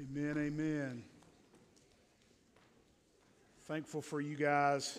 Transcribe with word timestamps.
Amen, 0.00 0.36
amen. 0.36 1.04
Thankful 3.66 4.02
for 4.02 4.20
you 4.20 4.34
guys 4.34 4.98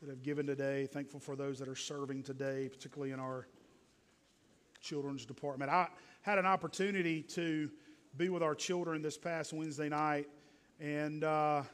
that 0.00 0.08
have 0.08 0.22
given 0.22 0.46
today. 0.46 0.86
Thankful 0.86 1.18
for 1.18 1.34
those 1.34 1.58
that 1.58 1.66
are 1.66 1.74
serving 1.74 2.22
today, 2.22 2.68
particularly 2.72 3.10
in 3.10 3.18
our 3.18 3.48
children's 4.80 5.26
department. 5.26 5.72
I 5.72 5.88
had 6.20 6.38
an 6.38 6.46
opportunity 6.46 7.22
to 7.30 7.68
be 8.16 8.28
with 8.28 8.44
our 8.44 8.54
children 8.54 9.02
this 9.02 9.18
past 9.18 9.52
Wednesday 9.52 9.88
night, 9.88 10.28
and 10.78 11.24
uh, 11.24 11.64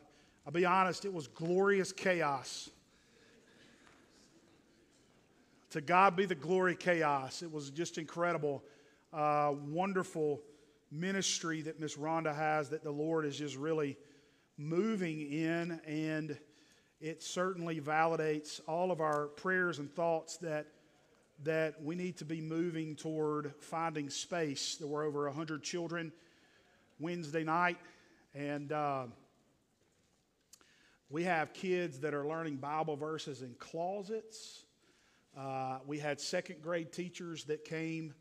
I'll 0.46 0.52
be 0.52 0.64
honest, 0.64 1.05
it 1.05 1.12
was 1.12 1.27
glorious 1.27 1.93
chaos. 1.93 2.70
To 5.73 5.82
God 5.82 6.16
be 6.16 6.25
the 6.25 6.34
glory, 6.34 6.77
chaos. 6.77 7.43
It 7.43 7.52
was 7.52 7.68
just 7.68 7.98
incredible, 7.98 8.64
uh, 9.12 9.52
wonderful 9.66 10.41
ministry 10.91 11.62
that 11.62 11.80
Miss 11.80 11.96
Rhonda 11.96 12.35
has 12.35 12.71
that 12.71 12.82
the 12.82 12.90
Lord 12.90 13.25
is 13.25 13.36
just 13.36 13.57
really 13.57 13.96
moving 14.57 15.21
in, 15.21 15.81
and 15.86 16.39
it 17.00 17.22
certainly 17.22 17.81
validates 17.81 18.61
all 18.67 18.90
of 18.90 19.00
our 19.00 19.26
prayers 19.26 19.79
and 19.79 19.93
thoughts 19.95 20.36
that 20.39 20.67
that 21.45 21.81
we 21.81 21.95
need 21.95 22.17
to 22.17 22.25
be 22.25 22.40
moving 22.40 22.96
toward 22.96 23.54
finding 23.61 24.11
space. 24.11 24.76
There 24.76 24.89
were 24.89 25.04
over 25.04 25.26
100 25.26 25.62
children 25.62 26.12
Wednesday 26.98 27.45
night, 27.45 27.79
and 28.34 28.73
uh, 28.73 29.04
we 31.11 31.23
have 31.25 31.53
kids 31.53 32.00
that 32.00 32.12
are 32.12 32.27
learning 32.27 32.56
Bible 32.56 32.97
verses 32.97 33.42
in 33.42 33.55
closets. 33.59 34.64
Uh, 35.39 35.78
we 35.86 35.98
had 35.98 36.20
second 36.20 36.61
grade 36.61 36.92
teachers 36.92 37.45
that 37.45 37.64
came 37.64 38.14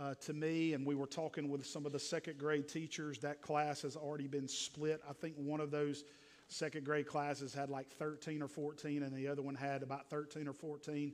uh, 0.00 0.14
to 0.14 0.32
me, 0.32 0.72
and 0.72 0.86
we 0.86 0.94
were 0.94 1.06
talking 1.06 1.50
with 1.50 1.64
some 1.66 1.84
of 1.84 1.92
the 1.92 1.98
second 1.98 2.38
grade 2.38 2.68
teachers. 2.68 3.18
That 3.18 3.42
class 3.42 3.82
has 3.82 3.96
already 3.96 4.26
been 4.26 4.48
split. 4.48 5.02
I 5.08 5.12
think 5.12 5.34
one 5.36 5.60
of 5.60 5.70
those 5.70 6.04
second 6.48 6.84
grade 6.84 7.06
classes 7.06 7.52
had 7.52 7.68
like 7.68 7.88
13 7.90 8.42
or 8.42 8.48
14, 8.48 9.02
and 9.02 9.14
the 9.14 9.28
other 9.28 9.42
one 9.42 9.54
had 9.54 9.82
about 9.82 10.08
13 10.08 10.48
or 10.48 10.54
14. 10.54 11.12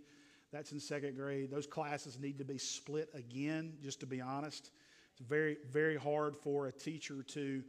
That's 0.52 0.70
in 0.70 0.78
second 0.78 1.16
grade. 1.16 1.50
Those 1.50 1.66
classes 1.66 2.18
need 2.20 2.38
to 2.38 2.44
be 2.44 2.58
split 2.58 3.10
again, 3.12 3.74
just 3.82 3.98
to 4.00 4.06
be 4.06 4.20
honest. 4.20 4.70
It's 5.10 5.28
very, 5.28 5.56
very 5.72 5.96
hard 5.96 6.36
for 6.36 6.68
a 6.68 6.72
teacher 6.72 7.24
to 7.24 7.64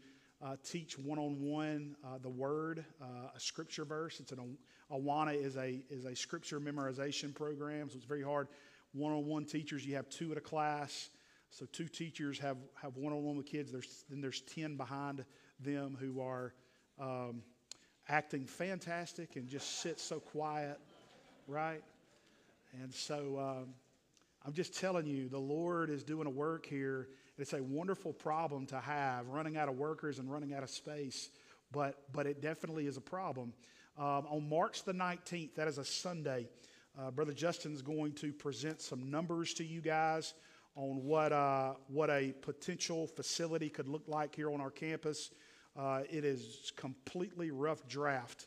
uh, 0.46 0.56
teach 0.64 1.00
one 1.00 1.18
on 1.18 1.42
one 1.42 1.96
the 2.22 2.30
word, 2.30 2.86
uh, 3.02 3.32
a 3.36 3.40
scripture 3.40 3.86
verse. 3.86 4.20
It's 4.20 4.32
an 4.32 4.58
Awana 4.92 5.34
is 5.34 5.58
a 5.58 5.82
is 5.90 6.06
a 6.06 6.16
scripture 6.16 6.60
memorization 6.60 7.34
program, 7.34 7.90
so 7.90 7.96
it's 7.96 8.06
very 8.06 8.22
hard. 8.22 8.48
One 8.94 9.14
on 9.14 9.26
one 9.26 9.46
teachers, 9.46 9.86
you 9.86 9.96
have 9.96 10.10
two 10.10 10.32
at 10.32 10.38
a 10.38 10.42
class, 10.42 11.10
so 11.50 11.66
two 11.72 11.88
teachers 11.88 12.40
have 12.40 12.58
have 12.82 12.98
one 12.98 13.14
on 13.14 13.24
one 13.24 13.38
with 13.38 13.46
kids. 13.46 13.72
There's 13.72 14.06
then 14.10 14.22
there's 14.22 14.42
ten 14.42 14.76
behind 14.76 15.26
them 15.60 15.98
who 16.00 16.22
are 16.22 16.54
um, 17.00 17.42
acting 18.10 18.46
fantastic 18.46 19.36
and 19.36 19.48
just 19.48 19.82
sit 19.82 20.00
so 20.00 20.20
quiet, 20.20 20.80
right? 21.48 21.84
And 22.82 22.94
so 22.94 23.40
um, 23.40 23.74
I'm 24.46 24.54
just 24.54 24.80
telling 24.80 25.06
you, 25.06 25.30
the 25.30 25.38
Lord 25.38 25.90
is 25.90 26.04
doing 26.04 26.28
a 26.28 26.30
work 26.30 26.66
here. 26.66 27.10
It's 27.38 27.54
a 27.54 27.62
wonderful 27.62 28.14
problem 28.14 28.66
to 28.68 28.80
have, 28.80 29.28
running 29.28 29.58
out 29.58 29.70
of 29.70 29.78
workers 29.78 30.20
and 30.20 30.32
running 30.32 30.54
out 30.54 30.64
of 30.64 30.70
space, 30.70 31.30
but, 31.72 32.04
but 32.14 32.26
it 32.26 32.42
definitely 32.42 32.88
is 32.88 32.98
a 32.98 33.02
problem. 33.02 33.54
Um, 33.98 34.26
on 34.30 34.48
March 34.50 34.84
the 34.84 34.94
19th, 34.94 35.56
that 35.56 35.68
is 35.68 35.78
a 35.78 35.86
Sunday, 35.86 36.48
uh, 36.98 37.12
Brother 37.12 37.34
Justin's 37.34 37.82
going 37.82 38.14
to 38.14 38.32
present 38.32 38.82
some 38.82 39.10
numbers 39.12 39.54
to 39.56 39.66
you 39.66 39.82
guys 39.82 40.34
on 40.78 41.04
what, 41.04 41.34
uh, 41.34 41.74
what 41.88 42.10
a 42.12 42.34
potential 42.42 43.08
facility 43.08 43.68
could 43.68 43.88
look 43.88 44.04
like 44.08 44.36
here 44.36 44.52
on 44.52 44.62
our 44.62 44.70
campus. 44.70 45.32
Uh, 45.76 46.04
it 46.10 46.24
is 46.24 46.72
completely 46.76 47.50
rough 47.50 47.88
draft, 47.88 48.46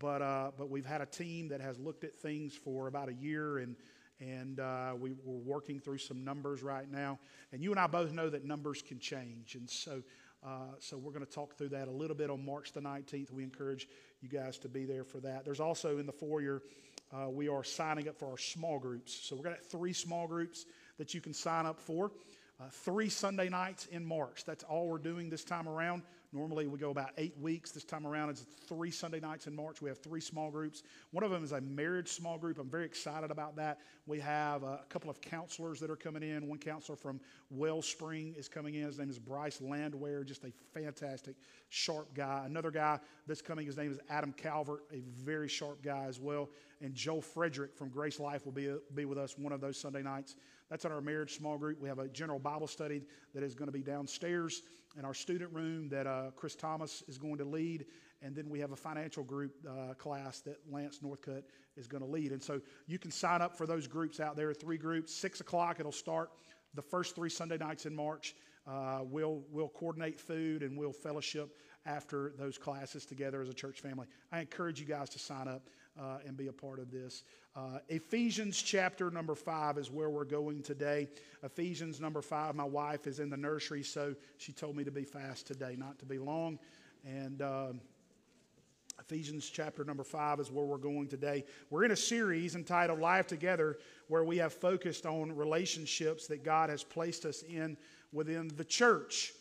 but, 0.00 0.20
uh, 0.20 0.50
but 0.58 0.68
we've 0.68 0.84
had 0.84 1.00
a 1.00 1.06
team 1.06 1.48
that 1.48 1.60
has 1.60 1.78
looked 1.78 2.02
at 2.02 2.16
things 2.16 2.52
for 2.54 2.88
about 2.88 3.08
a 3.08 3.14
year 3.14 3.58
and 3.58 3.76
and 4.20 4.58
uh, 4.58 4.94
we, 4.98 5.10
are 5.10 5.14
working 5.24 5.78
through 5.78 5.98
some 5.98 6.24
numbers 6.24 6.60
right 6.60 6.90
now. 6.90 7.20
And 7.52 7.62
you 7.62 7.70
and 7.70 7.78
I 7.78 7.86
both 7.86 8.10
know 8.10 8.28
that 8.28 8.44
numbers 8.44 8.82
can 8.82 8.98
change. 8.98 9.54
And 9.54 9.70
so, 9.70 10.02
uh, 10.44 10.72
so 10.80 10.96
we're 10.96 11.12
going 11.12 11.24
to 11.24 11.30
talk 11.30 11.56
through 11.56 11.68
that 11.68 11.86
a 11.86 11.92
little 11.92 12.16
bit 12.16 12.28
on 12.28 12.44
March 12.44 12.72
the 12.72 12.80
19th. 12.80 13.30
We 13.30 13.44
encourage 13.44 13.86
you 14.20 14.28
guys 14.28 14.58
to 14.58 14.68
be 14.68 14.84
there 14.84 15.04
for 15.04 15.20
that. 15.20 15.44
There's 15.44 15.60
also 15.60 15.98
in 15.98 16.06
the 16.06 16.12
foyer, 16.12 16.62
uh, 17.12 17.30
we 17.30 17.48
are 17.48 17.62
signing 17.62 18.08
up 18.08 18.18
for 18.18 18.28
our 18.28 18.38
small 18.38 18.80
groups. 18.80 19.14
So 19.14 19.36
we're 19.36 19.44
going 19.44 19.54
to 19.54 19.62
have 19.62 19.70
three 19.70 19.92
small 19.92 20.26
groups 20.26 20.66
that 20.98 21.14
you 21.14 21.20
can 21.20 21.32
sign 21.32 21.66
up 21.66 21.80
for. 21.80 22.10
Uh, 22.60 22.64
three 22.70 23.08
Sunday 23.08 23.48
nights 23.48 23.86
in 23.86 24.04
March. 24.04 24.44
That's 24.44 24.64
all 24.64 24.88
we're 24.88 24.98
doing 24.98 25.30
this 25.30 25.44
time 25.44 25.68
around. 25.68 26.02
Normally, 26.32 26.66
we 26.66 26.76
go 26.76 26.90
about 26.90 27.10
eight 27.16 27.38
weeks. 27.38 27.70
This 27.70 27.84
time 27.84 28.04
around, 28.04 28.30
it's 28.30 28.44
three 28.66 28.90
Sunday 28.90 29.20
nights 29.20 29.46
in 29.46 29.54
March. 29.54 29.80
We 29.80 29.88
have 29.88 29.98
three 29.98 30.20
small 30.20 30.50
groups. 30.50 30.82
One 31.12 31.22
of 31.22 31.30
them 31.30 31.44
is 31.44 31.52
a 31.52 31.60
marriage 31.60 32.08
small 32.08 32.36
group. 32.36 32.58
I'm 32.58 32.68
very 32.68 32.84
excited 32.84 33.30
about 33.30 33.56
that. 33.56 33.78
We 34.08 34.20
have 34.20 34.62
a 34.62 34.80
couple 34.88 35.10
of 35.10 35.20
counselors 35.20 35.80
that 35.80 35.90
are 35.90 35.96
coming 35.96 36.22
in. 36.22 36.48
One 36.48 36.58
counselor 36.58 36.96
from 36.96 37.20
Wellspring 37.50 38.34
is 38.38 38.48
coming 38.48 38.76
in. 38.76 38.86
His 38.86 38.98
name 38.98 39.10
is 39.10 39.18
Bryce 39.18 39.60
Landwehr, 39.60 40.24
just 40.24 40.44
a 40.44 40.52
fantastic, 40.72 41.36
sharp 41.68 42.14
guy. 42.14 42.44
Another 42.46 42.70
guy 42.70 42.98
that's 43.26 43.42
coming, 43.42 43.66
his 43.66 43.76
name 43.76 43.92
is 43.92 44.00
Adam 44.08 44.32
Calvert, 44.32 44.84
a 44.94 45.02
very 45.22 45.46
sharp 45.46 45.82
guy 45.82 46.06
as 46.06 46.18
well. 46.18 46.48
And 46.80 46.94
Joe 46.94 47.20
Frederick 47.20 47.76
from 47.76 47.90
Grace 47.90 48.18
Life 48.18 48.46
will 48.46 48.52
be, 48.52 48.74
be 48.94 49.04
with 49.04 49.18
us 49.18 49.36
one 49.36 49.52
of 49.52 49.60
those 49.60 49.78
Sunday 49.78 50.02
nights. 50.02 50.36
That's 50.70 50.86
in 50.86 50.92
our 50.92 51.02
marriage 51.02 51.36
small 51.36 51.58
group. 51.58 51.78
We 51.78 51.88
have 51.90 51.98
a 51.98 52.08
general 52.08 52.38
Bible 52.38 52.66
study 52.66 53.02
that 53.34 53.42
is 53.42 53.54
going 53.54 53.68
to 53.68 53.72
be 53.72 53.82
downstairs 53.82 54.62
in 54.98 55.04
our 55.04 55.14
student 55.14 55.52
room 55.52 55.90
that 55.90 56.06
uh, 56.06 56.30
Chris 56.34 56.54
Thomas 56.54 57.02
is 57.08 57.18
going 57.18 57.36
to 57.38 57.44
lead. 57.44 57.84
And 58.22 58.34
then 58.34 58.48
we 58.48 58.58
have 58.60 58.72
a 58.72 58.76
financial 58.76 59.22
group 59.22 59.54
uh, 59.68 59.94
class 59.94 60.40
that 60.40 60.58
Lance 60.70 60.98
Northcutt 60.98 61.44
is 61.76 61.86
going 61.86 62.02
to 62.02 62.08
lead. 62.08 62.32
And 62.32 62.42
so 62.42 62.60
you 62.86 62.98
can 62.98 63.10
sign 63.10 63.42
up 63.42 63.56
for 63.56 63.66
those 63.66 63.86
groups 63.86 64.18
out 64.18 64.36
there, 64.36 64.52
three 64.52 64.78
groups. 64.78 65.14
Six 65.14 65.40
o'clock, 65.40 65.78
it'll 65.78 65.92
start 65.92 66.30
the 66.74 66.82
first 66.82 67.14
three 67.14 67.30
Sunday 67.30 67.58
nights 67.58 67.86
in 67.86 67.94
March. 67.94 68.34
Uh, 68.66 69.00
we'll, 69.02 69.42
we'll 69.50 69.68
coordinate 69.68 70.20
food 70.20 70.62
and 70.62 70.76
we'll 70.76 70.92
fellowship 70.92 71.56
after 71.86 72.34
those 72.36 72.58
classes 72.58 73.06
together 73.06 73.40
as 73.40 73.48
a 73.48 73.54
church 73.54 73.80
family. 73.80 74.06
I 74.30 74.40
encourage 74.40 74.78
you 74.78 74.84
guys 74.84 75.08
to 75.10 75.18
sign 75.18 75.48
up 75.48 75.70
uh, 75.98 76.18
and 76.26 76.36
be 76.36 76.48
a 76.48 76.52
part 76.52 76.78
of 76.78 76.90
this. 76.90 77.24
Uh, 77.56 77.78
Ephesians 77.88 78.60
chapter 78.60 79.10
number 79.10 79.34
five 79.34 79.78
is 79.78 79.90
where 79.90 80.10
we're 80.10 80.24
going 80.24 80.62
today. 80.62 81.08
Ephesians 81.42 82.00
number 82.00 82.20
five. 82.20 82.54
My 82.54 82.64
wife 82.64 83.06
is 83.06 83.20
in 83.20 83.30
the 83.30 83.36
nursery, 83.36 83.82
so 83.82 84.14
she 84.36 84.52
told 84.52 84.76
me 84.76 84.84
to 84.84 84.90
be 84.90 85.04
fast 85.04 85.46
today, 85.46 85.74
not 85.76 85.98
to 86.00 86.04
be 86.04 86.18
long. 86.18 86.58
And 87.04 87.40
uh, 87.40 87.72
Ephesians 89.10 89.48
chapter 89.48 89.84
number 89.84 90.04
five 90.04 90.38
is 90.38 90.50
where 90.50 90.66
we're 90.66 90.76
going 90.76 91.08
today. 91.08 91.42
We're 91.70 91.84
in 91.84 91.92
a 91.92 91.96
series 91.96 92.54
entitled 92.54 93.00
Life 93.00 93.26
Together, 93.26 93.78
where 94.08 94.22
we 94.22 94.36
have 94.36 94.52
focused 94.52 95.06
on 95.06 95.34
relationships 95.34 96.26
that 96.26 96.44
God 96.44 96.68
has 96.68 96.84
placed 96.84 97.24
us 97.24 97.42
in 97.42 97.78
within 98.12 98.48
the 98.58 98.66
church. 98.66 99.32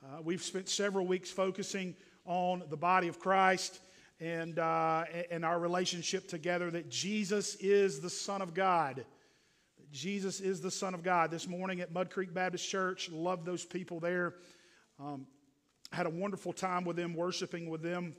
Uh, 0.00 0.22
we've 0.22 0.44
spent 0.44 0.68
several 0.68 1.08
weeks 1.08 1.28
focusing 1.28 1.96
on 2.24 2.62
the 2.70 2.76
body 2.76 3.08
of 3.08 3.18
Christ 3.18 3.80
and, 4.20 4.60
uh, 4.60 5.06
and 5.28 5.44
our 5.44 5.58
relationship 5.58 6.28
together 6.28 6.70
that 6.70 6.88
Jesus 6.88 7.56
is 7.56 7.98
the 7.98 8.10
Son 8.10 8.40
of 8.40 8.54
God. 8.54 9.04
Jesus 9.90 10.38
is 10.38 10.60
the 10.60 10.70
Son 10.70 10.94
of 10.94 11.02
God. 11.02 11.32
This 11.32 11.48
morning 11.48 11.80
at 11.80 11.90
Mud 11.90 12.10
Creek 12.10 12.32
Baptist 12.32 12.70
Church, 12.70 13.10
love 13.10 13.44
those 13.44 13.64
people 13.64 13.98
there. 13.98 14.34
Um, 15.00 15.26
had 15.90 16.06
a 16.06 16.10
wonderful 16.10 16.52
time 16.52 16.84
with 16.84 16.94
them, 16.94 17.12
worshiping 17.12 17.68
with 17.68 17.82
them. 17.82 18.14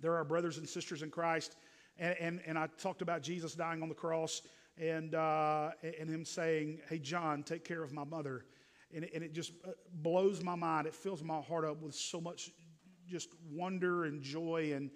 They're 0.00 0.16
our 0.16 0.24
brothers 0.24 0.58
and 0.58 0.68
sisters 0.68 1.02
in 1.02 1.10
Christ. 1.10 1.56
And, 1.98 2.16
and, 2.20 2.40
and 2.46 2.58
I 2.58 2.68
talked 2.78 3.02
about 3.02 3.22
Jesus 3.22 3.54
dying 3.54 3.82
on 3.82 3.88
the 3.88 3.94
cross 3.94 4.42
and, 4.78 5.14
uh, 5.14 5.70
and 5.82 6.08
him 6.08 6.24
saying, 6.24 6.80
Hey, 6.88 6.98
John, 6.98 7.42
take 7.42 7.64
care 7.64 7.82
of 7.82 7.92
my 7.92 8.04
mother. 8.04 8.44
And 8.94 9.04
it, 9.04 9.10
and 9.14 9.22
it 9.24 9.32
just 9.32 9.52
uh, 9.66 9.70
blows 10.02 10.42
my 10.42 10.54
mind. 10.54 10.86
It 10.86 10.94
fills 10.94 11.22
my 11.22 11.40
heart 11.40 11.64
up 11.64 11.82
with 11.82 11.94
so 11.94 12.20
much 12.20 12.50
just 13.06 13.30
wonder 13.50 14.04
and 14.04 14.22
joy 14.22 14.72
and, 14.74 14.90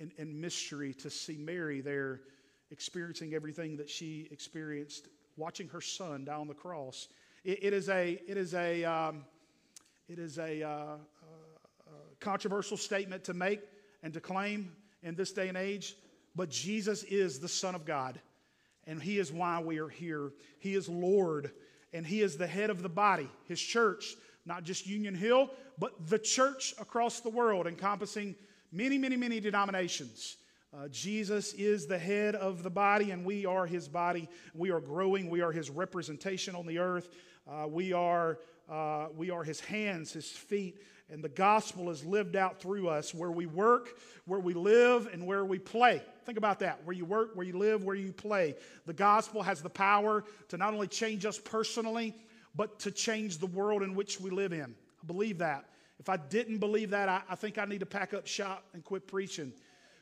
and, 0.00 0.12
and 0.18 0.40
mystery 0.40 0.92
to 0.94 1.08
see 1.08 1.36
Mary 1.36 1.80
there 1.80 2.22
experiencing 2.70 3.34
everything 3.34 3.76
that 3.76 3.88
she 3.88 4.28
experienced, 4.32 5.08
watching 5.36 5.68
her 5.68 5.80
son 5.80 6.24
die 6.24 6.34
on 6.34 6.48
the 6.48 6.54
cross. 6.54 7.08
it, 7.44 7.62
it 7.62 7.72
is 7.72 7.88
a, 7.88 8.20
it 8.26 8.36
is 8.36 8.54
a, 8.54 8.84
um, 8.84 9.24
it 10.08 10.18
is 10.18 10.38
a 10.38 10.62
uh, 10.62 10.68
uh, 10.68 10.96
controversial 12.20 12.76
statement 12.76 13.24
to 13.24 13.34
make 13.34 13.60
and 14.04 14.14
to 14.14 14.20
claim 14.20 14.70
in 15.02 15.16
this 15.16 15.32
day 15.32 15.48
and 15.48 15.58
age, 15.58 15.96
but 16.36 16.48
Jesus 16.48 17.02
is 17.02 17.40
the 17.40 17.48
Son 17.48 17.74
of 17.74 17.84
God, 17.84 18.20
and 18.86 19.02
He 19.02 19.18
is 19.18 19.32
why 19.32 19.60
we 19.60 19.80
are 19.80 19.88
here. 19.88 20.30
He 20.60 20.76
is 20.76 20.88
Lord, 20.88 21.50
and 21.92 22.06
He 22.06 22.22
is 22.22 22.36
the 22.36 22.46
head 22.46 22.70
of 22.70 22.82
the 22.82 22.88
body, 22.88 23.28
His 23.48 23.60
church 23.60 24.14
not 24.46 24.64
just 24.64 24.86
Union 24.86 25.14
Hill, 25.14 25.50
but 25.78 26.08
the 26.08 26.18
church 26.18 26.74
across 26.78 27.20
the 27.20 27.30
world, 27.30 27.66
encompassing 27.66 28.34
many, 28.72 28.98
many, 28.98 29.16
many 29.16 29.40
denominations. 29.40 30.36
Uh, 30.72 30.88
Jesus 30.88 31.52
is 31.54 31.86
the 31.86 31.98
head 31.98 32.34
of 32.34 32.62
the 32.62 32.70
body, 32.70 33.10
and 33.10 33.24
we 33.24 33.46
are 33.46 33.64
his 33.64 33.88
body. 33.88 34.28
We 34.54 34.70
are 34.70 34.80
growing. 34.80 35.30
We 35.30 35.40
are 35.40 35.52
his 35.52 35.70
representation 35.70 36.54
on 36.54 36.66
the 36.66 36.78
earth. 36.78 37.10
Uh, 37.48 37.66
we 37.68 37.92
are 37.92 38.38
uh, 38.68 39.08
we 39.14 39.30
are 39.30 39.44
his 39.44 39.60
hands, 39.60 40.12
his 40.12 40.30
feet, 40.30 40.78
and 41.10 41.22
the 41.22 41.28
gospel 41.28 41.90
is 41.90 42.04
lived 42.04 42.34
out 42.34 42.60
through 42.60 42.88
us 42.88 43.12
where 43.12 43.30
we 43.30 43.46
work, 43.46 43.98
where 44.24 44.40
we 44.40 44.54
live, 44.54 45.08
and 45.12 45.26
where 45.26 45.44
we 45.44 45.58
play. 45.58 46.02
Think 46.24 46.38
about 46.38 46.60
that. 46.60 46.84
Where 46.84 46.96
you 46.96 47.04
work, 47.04 47.30
where 47.34 47.46
you 47.46 47.58
live, 47.58 47.84
where 47.84 47.94
you 47.94 48.12
play. 48.12 48.54
The 48.86 48.94
gospel 48.94 49.42
has 49.42 49.60
the 49.60 49.70
power 49.70 50.24
to 50.48 50.56
not 50.56 50.72
only 50.72 50.88
change 50.88 51.26
us 51.26 51.38
personally, 51.38 52.14
but 52.54 52.78
to 52.80 52.90
change 52.90 53.38
the 53.38 53.46
world 53.46 53.82
in 53.82 53.94
which 53.94 54.18
we 54.18 54.30
live 54.30 54.52
in. 54.52 54.74
I 55.02 55.06
believe 55.06 55.38
that. 55.38 55.66
If 55.98 56.08
I 56.08 56.16
didn't 56.16 56.58
believe 56.58 56.90
that, 56.90 57.08
I, 57.08 57.22
I 57.28 57.34
think 57.34 57.58
I 57.58 57.66
need 57.66 57.80
to 57.80 57.86
pack 57.86 58.14
up 58.14 58.26
shop 58.26 58.64
and 58.72 58.82
quit 58.82 59.06
preaching 59.06 59.52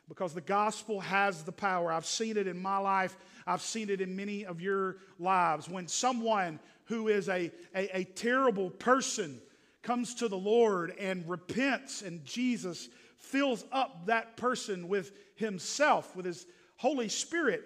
because 0.09 0.35
the 0.35 0.41
gospel 0.41 1.01
has 1.01 1.43
the 1.43 1.53
power. 1.53 1.93
I've 1.93 2.07
seen 2.07 2.37
it 2.37 2.47
in 2.47 2.61
my 2.61 2.79
life, 2.79 3.17
I've 3.47 3.63
seen 3.63 3.91
it 3.91 4.01
in 4.01 4.15
many 4.15 4.47
of 4.47 4.61
your 4.61 4.99
lives. 5.19 5.69
When 5.69 5.89
someone 5.89 6.61
who 6.85 7.09
is 7.09 7.29
a, 7.29 7.51
a, 7.75 7.99
a 7.99 8.05
terrible 8.05 8.71
person 8.71 9.41
comes 9.83 10.15
to 10.17 10.29
the 10.29 10.39
Lord 10.39 10.95
and 10.99 11.29
repents, 11.29 12.03
and 12.03 12.25
Jesus 12.25 12.89
fills 13.19 13.65
up 13.73 14.07
that 14.07 14.37
person 14.37 14.89
with 14.89 15.13
Himself, 15.37 16.15
with 16.17 16.27
His 16.27 16.47
Holy 16.77 17.09
Spirit, 17.09 17.65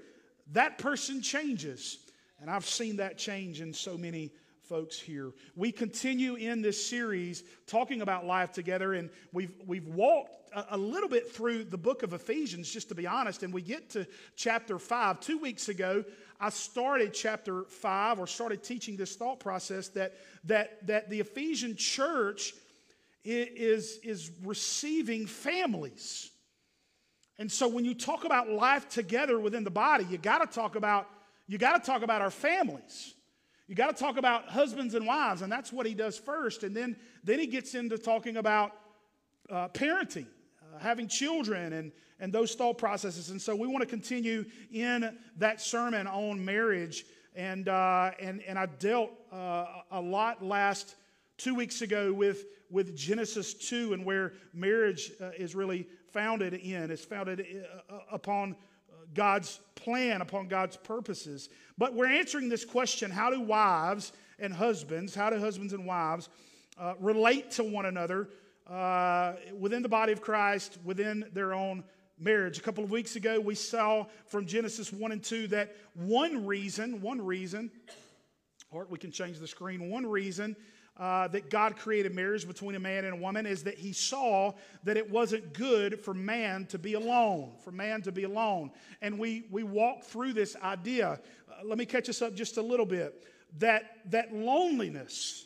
that 0.52 0.78
person 0.78 1.22
changes. 1.22 1.98
And 2.40 2.50
I've 2.50 2.66
seen 2.66 2.96
that 2.96 3.18
change 3.18 3.60
in 3.60 3.72
so 3.72 3.96
many 3.96 4.30
folks 4.62 4.98
here. 4.98 5.32
We 5.54 5.72
continue 5.72 6.34
in 6.34 6.60
this 6.60 6.84
series 6.84 7.44
talking 7.66 8.02
about 8.02 8.26
life 8.26 8.52
together, 8.52 8.94
and 8.94 9.10
we've, 9.32 9.54
we've 9.66 9.86
walked 9.86 10.50
a, 10.52 10.66
a, 10.72 10.76
little 10.76 11.08
bit 11.08 11.30
through 11.30 11.64
the 11.64 11.78
book 11.78 12.02
of 12.02 12.12
Ephesians, 12.12 12.70
just 12.70 12.88
to 12.88 12.94
be 12.94 13.06
honest, 13.06 13.42
and 13.42 13.54
we 13.54 13.62
get 13.62 13.90
to 13.90 14.06
chapter 14.34 14.78
5. 14.78 15.20
Two 15.20 15.38
weeks 15.38 15.68
ago, 15.68 16.04
I 16.40 16.50
started 16.50 17.14
chapter 17.14 17.64
5 17.64 18.20
or 18.20 18.26
started 18.26 18.62
teaching 18.62 18.96
this 18.96 19.16
thought 19.16 19.40
process 19.40 19.88
that, 19.88 20.14
that, 20.44 20.86
that 20.86 21.10
the 21.10 21.20
Ephesian 21.20 21.76
church 21.76 22.54
is, 23.24 23.98
is 24.02 24.30
receiving 24.44 25.26
families. 25.26 26.30
And 27.38 27.50
so 27.50 27.68
when 27.68 27.84
you 27.84 27.94
talk 27.94 28.24
about 28.24 28.48
life 28.48 28.88
together 28.88 29.38
within 29.38 29.64
the 29.64 29.70
body, 29.70 30.06
you 30.08 30.18
got 30.18 30.38
to 30.38 30.46
talk 30.46 30.76
about 30.76 31.08
you 31.48 31.58
got 31.58 31.82
to 31.82 31.86
talk 31.90 32.02
about 32.02 32.22
our 32.22 32.30
families. 32.30 33.14
You 33.68 33.74
got 33.74 33.96
to 33.96 34.02
talk 34.02 34.16
about 34.16 34.48
husbands 34.48 34.94
and 34.94 35.06
wives, 35.06 35.42
and 35.42 35.50
that's 35.50 35.72
what 35.72 35.86
he 35.86 35.94
does 35.94 36.18
first. 36.18 36.62
And 36.62 36.76
then, 36.76 36.96
then 37.24 37.38
he 37.38 37.46
gets 37.46 37.74
into 37.74 37.98
talking 37.98 38.36
about 38.36 38.72
uh, 39.50 39.68
parenting, 39.68 40.26
having 40.80 41.08
children, 41.08 41.72
and, 41.72 41.92
and 42.20 42.32
those 42.32 42.54
thought 42.54 42.78
processes. 42.78 43.30
And 43.30 43.40
so 43.40 43.54
we 43.54 43.66
want 43.66 43.82
to 43.82 43.88
continue 43.88 44.44
in 44.72 45.16
that 45.38 45.60
sermon 45.60 46.06
on 46.06 46.44
marriage. 46.44 47.04
And, 47.34 47.68
uh, 47.68 48.12
and, 48.20 48.42
and 48.42 48.58
I 48.58 48.66
dealt 48.66 49.10
uh, 49.32 49.66
a 49.90 50.00
lot 50.00 50.42
last 50.44 50.96
two 51.36 51.54
weeks 51.54 51.82
ago 51.82 52.12
with, 52.12 52.44
with 52.70 52.96
Genesis 52.96 53.52
2 53.54 53.92
and 53.92 54.04
where 54.04 54.32
marriage 54.54 55.12
uh, 55.20 55.30
is 55.36 55.54
really 55.54 55.86
founded 56.12 56.54
in. 56.54 56.90
It's 56.90 57.04
founded 57.04 57.46
uh, 57.90 57.98
upon 58.10 58.56
God's 59.14 59.60
plan, 59.74 60.20
upon 60.20 60.48
God's 60.48 60.76
purposes. 60.76 61.48
But 61.78 61.94
we're 61.94 62.06
answering 62.06 62.48
this 62.48 62.64
question 62.64 63.10
how 63.10 63.30
do 63.30 63.40
wives 63.40 64.12
and 64.38 64.52
husbands, 64.52 65.14
how 65.14 65.30
do 65.30 65.38
husbands 65.38 65.72
and 65.72 65.86
wives 65.86 66.28
uh, 66.78 66.94
relate 67.00 67.50
to 67.52 67.64
one 67.64 67.86
another 67.86 68.28
uh, 68.68 69.34
within 69.58 69.82
the 69.82 69.88
body 69.88 70.12
of 70.12 70.20
Christ, 70.20 70.78
within 70.84 71.26
their 71.32 71.54
own 71.54 71.84
marriage? 72.18 72.58
A 72.58 72.62
couple 72.62 72.84
of 72.84 72.90
weeks 72.90 73.16
ago, 73.16 73.40
we 73.40 73.54
saw 73.54 74.06
from 74.26 74.46
Genesis 74.46 74.92
1 74.92 75.12
and 75.12 75.22
2 75.22 75.48
that 75.48 75.76
one 75.94 76.46
reason, 76.46 77.00
one 77.00 77.24
reason, 77.24 77.70
or 78.70 78.86
we 78.90 78.98
can 78.98 79.10
change 79.10 79.38
the 79.38 79.48
screen, 79.48 79.90
one 79.90 80.06
reason 80.06 80.56
uh, 80.98 81.28
that 81.28 81.50
God 81.50 81.76
created 81.76 82.14
marriage 82.14 82.46
between 82.46 82.74
a 82.74 82.80
man 82.80 83.04
and 83.04 83.14
a 83.14 83.16
woman 83.16 83.46
is 83.46 83.64
that 83.64 83.74
he 83.74 83.92
saw 83.92 84.52
that 84.84 84.96
it 84.96 85.10
wasn't 85.10 85.52
good 85.52 86.00
for 86.00 86.14
man 86.14 86.66
to 86.66 86.78
be 86.78 86.94
alone, 86.94 87.52
for 87.62 87.70
man 87.70 88.02
to 88.02 88.12
be 88.12 88.24
alone. 88.24 88.70
And 89.02 89.18
we, 89.18 89.46
we 89.50 89.62
walk 89.62 90.04
through 90.04 90.32
this 90.32 90.56
idea. 90.62 91.20
Uh, 91.50 91.64
let 91.64 91.76
me 91.76 91.84
catch 91.84 92.08
us 92.08 92.22
up 92.22 92.34
just 92.34 92.56
a 92.56 92.62
little 92.62 92.86
bit. 92.86 93.24
That, 93.58 94.10
that 94.10 94.34
loneliness 94.34 95.45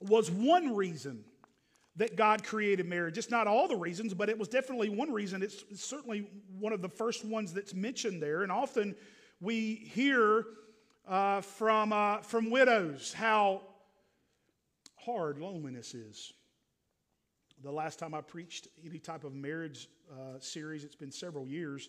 was 0.00 0.30
one 0.30 0.74
reason 0.74 1.24
that 1.96 2.16
God 2.16 2.44
created 2.44 2.86
marriage. 2.86 3.16
It's 3.16 3.30
not 3.30 3.46
all 3.46 3.68
the 3.68 3.76
reasons, 3.76 4.12
but 4.12 4.28
it 4.28 4.38
was 4.38 4.48
definitely 4.48 4.90
one 4.90 5.10
reason. 5.10 5.42
It's, 5.42 5.64
certainly 5.74 6.28
one 6.58 6.72
of 6.72 6.82
the 6.82 6.88
first 6.88 7.24
ones 7.24 7.54
that's 7.54 7.74
mentioned 7.74 8.22
there. 8.22 8.42
And 8.42 8.52
often 8.52 8.94
we 9.40 9.74
hear 9.74 10.44
uh, 11.08 11.40
from, 11.40 11.92
uh, 11.92 12.18
from 12.18 12.50
widows 12.50 13.14
how 13.14 13.62
hard 14.96 15.38
loneliness 15.38 15.94
is. 15.94 16.32
The 17.62 17.72
last 17.72 17.98
time 17.98 18.12
I 18.12 18.20
preached 18.20 18.68
any 18.84 18.98
type 18.98 19.24
of 19.24 19.34
marriage 19.34 19.88
uh, 20.12 20.38
series, 20.40 20.84
it's 20.84 20.94
been 20.94 21.10
several 21.10 21.48
years, 21.48 21.88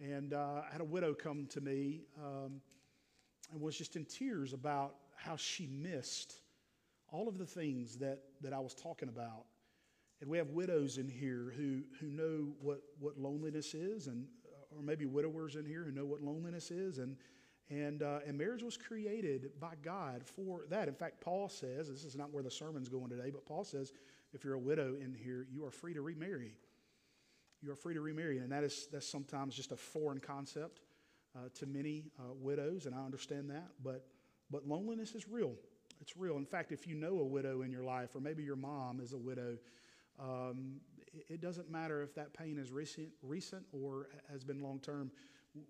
and 0.00 0.32
uh, 0.32 0.62
I 0.66 0.72
had 0.72 0.80
a 0.80 0.84
widow 0.84 1.12
come 1.12 1.46
to 1.50 1.60
me 1.60 2.00
um, 2.18 2.62
and 3.52 3.60
was 3.60 3.76
just 3.76 3.96
in 3.96 4.06
tears 4.06 4.54
about 4.54 4.94
how 5.16 5.36
she 5.36 5.66
missed 5.66 6.41
all 7.12 7.28
of 7.28 7.38
the 7.38 7.46
things 7.46 7.96
that, 7.98 8.18
that 8.40 8.52
I 8.52 8.58
was 8.58 8.74
talking 8.74 9.08
about. 9.08 9.44
And 10.20 10.28
we 10.28 10.38
have 10.38 10.48
widows 10.50 10.98
in 10.98 11.08
here 11.08 11.52
who, 11.56 11.82
who 12.00 12.06
know 12.06 12.54
what, 12.60 12.80
what 12.98 13.16
loneliness 13.18 13.74
is, 13.74 14.08
and 14.08 14.26
or 14.76 14.82
maybe 14.82 15.06
widowers 15.06 15.56
in 15.56 15.64
here 15.64 15.84
who 15.84 15.92
know 15.92 16.04
what 16.04 16.22
loneliness 16.22 16.70
is, 16.70 16.98
and 16.98 17.16
and, 17.70 18.02
uh, 18.02 18.18
and 18.26 18.36
marriage 18.36 18.62
was 18.62 18.76
created 18.76 19.52
by 19.58 19.74
God 19.82 20.22
for 20.24 20.66
that. 20.68 20.88
In 20.88 20.94
fact, 20.94 21.22
Paul 21.22 21.48
says, 21.48 21.88
this 21.88 22.04
is 22.04 22.16
not 22.16 22.30
where 22.30 22.42
the 22.42 22.50
sermon's 22.50 22.90
going 22.90 23.08
today, 23.08 23.30
but 23.30 23.46
Paul 23.46 23.64
says, 23.64 23.92
if 24.34 24.44
you're 24.44 24.54
a 24.54 24.58
widow 24.58 24.96
in 25.00 25.14
here, 25.14 25.46
you 25.50 25.64
are 25.64 25.70
free 25.70 25.94
to 25.94 26.02
remarry. 26.02 26.52
You 27.62 27.70
are 27.70 27.76
free 27.76 27.94
to 27.94 28.02
remarry. 28.02 28.38
And 28.38 28.52
that 28.52 28.62
is 28.62 28.88
that's 28.92 29.08
sometimes 29.08 29.54
just 29.54 29.72
a 29.72 29.76
foreign 29.76 30.18
concept 30.18 30.80
uh, 31.34 31.48
to 31.60 31.66
many 31.66 32.10
uh, 32.18 32.34
widows, 32.34 32.84
and 32.84 32.94
I 32.94 32.98
understand 32.98 33.48
that. 33.48 33.68
But, 33.82 34.04
but 34.50 34.66
loneliness 34.66 35.14
is 35.14 35.26
real. 35.26 35.54
It's 36.02 36.16
real. 36.16 36.36
In 36.36 36.44
fact, 36.44 36.72
if 36.72 36.86
you 36.86 36.96
know 36.96 37.20
a 37.20 37.24
widow 37.24 37.62
in 37.62 37.70
your 37.70 37.84
life, 37.84 38.16
or 38.16 38.20
maybe 38.20 38.42
your 38.42 38.56
mom 38.56 39.00
is 39.00 39.12
a 39.12 39.18
widow, 39.18 39.56
um, 40.18 40.80
it, 41.28 41.40
doesn't 41.40 41.70
matter 41.70 42.02
if 42.02 42.12
that 42.16 42.34
pain 42.34 42.58
is 42.58 42.72
recent, 42.72 43.08
recent 43.22 43.62
or 43.72 44.08
has 44.30 44.42
been 44.42 44.60
long 44.60 44.80
term 44.80 45.12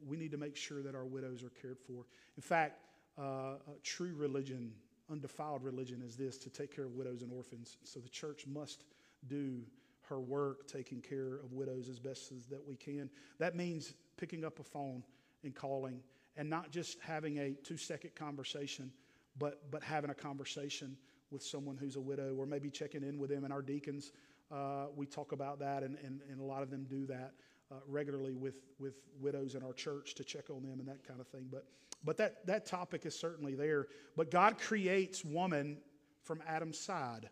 we 0.06 0.16
need 0.16 0.30
to 0.30 0.36
make 0.36 0.56
sure 0.56 0.82
that 0.82 0.94
our 0.94 1.04
widows 1.04 1.42
are 1.42 1.50
cared 1.60 1.78
for. 1.78 2.04
In 2.36 2.42
fact, 2.42 2.80
uh, 3.18 3.54
true 3.82 4.14
religion, 4.16 4.72
undefiled 5.10 5.62
religion, 5.62 6.02
is 6.06 6.16
this 6.16 6.38
to 6.38 6.50
take 6.50 6.74
care 6.74 6.84
of 6.84 6.94
widows 6.94 7.22
and 7.22 7.32
orphans. 7.32 7.76
So 7.84 8.00
the 8.00 8.08
church 8.08 8.46
must 8.46 8.84
do 9.28 9.60
her 10.02 10.20
work 10.20 10.66
taking 10.66 11.00
care 11.00 11.36
of 11.36 11.52
widows 11.52 11.88
as 11.88 11.98
best 11.98 12.32
as 12.32 12.46
that 12.46 12.66
we 12.66 12.76
can. 12.76 13.10
That 13.38 13.56
means 13.56 13.94
picking 14.16 14.44
up 14.44 14.58
a 14.60 14.64
phone 14.64 15.02
and 15.42 15.54
calling 15.54 16.00
and 16.36 16.48
not 16.48 16.70
just 16.70 16.98
having 17.00 17.38
a 17.38 17.52
two 17.52 17.76
second 17.76 18.14
conversation, 18.14 18.90
but, 19.38 19.70
but 19.70 19.82
having 19.82 20.10
a 20.10 20.14
conversation 20.14 20.96
with 21.30 21.42
someone 21.42 21.76
who's 21.76 21.96
a 21.96 22.00
widow 22.00 22.34
or 22.36 22.46
maybe 22.46 22.70
checking 22.70 23.02
in 23.02 23.18
with 23.18 23.30
them. 23.30 23.44
And 23.44 23.52
our 23.52 23.62
deacons, 23.62 24.12
uh, 24.50 24.86
we 24.94 25.06
talk 25.06 25.32
about 25.32 25.58
that, 25.60 25.82
and, 25.82 25.96
and, 26.04 26.20
and 26.30 26.40
a 26.40 26.44
lot 26.44 26.62
of 26.62 26.70
them 26.70 26.86
do 26.88 27.06
that 27.06 27.32
uh, 27.70 27.76
regularly 27.86 28.34
with, 28.34 28.56
with 28.78 28.94
widows 29.20 29.54
in 29.54 29.62
our 29.62 29.72
church 29.72 30.14
to 30.16 30.24
check 30.24 30.50
on 30.50 30.62
them 30.62 30.78
and 30.78 30.88
that 30.88 31.06
kind 31.06 31.20
of 31.20 31.26
thing. 31.28 31.46
But, 31.50 31.64
but 32.04 32.16
that, 32.18 32.46
that 32.46 32.66
topic 32.66 33.06
is 33.06 33.18
certainly 33.18 33.54
there. 33.54 33.86
But 34.16 34.30
God 34.30 34.58
creates 34.58 35.24
woman 35.24 35.78
from 36.22 36.42
Adam's 36.46 36.78
side. 36.78 37.30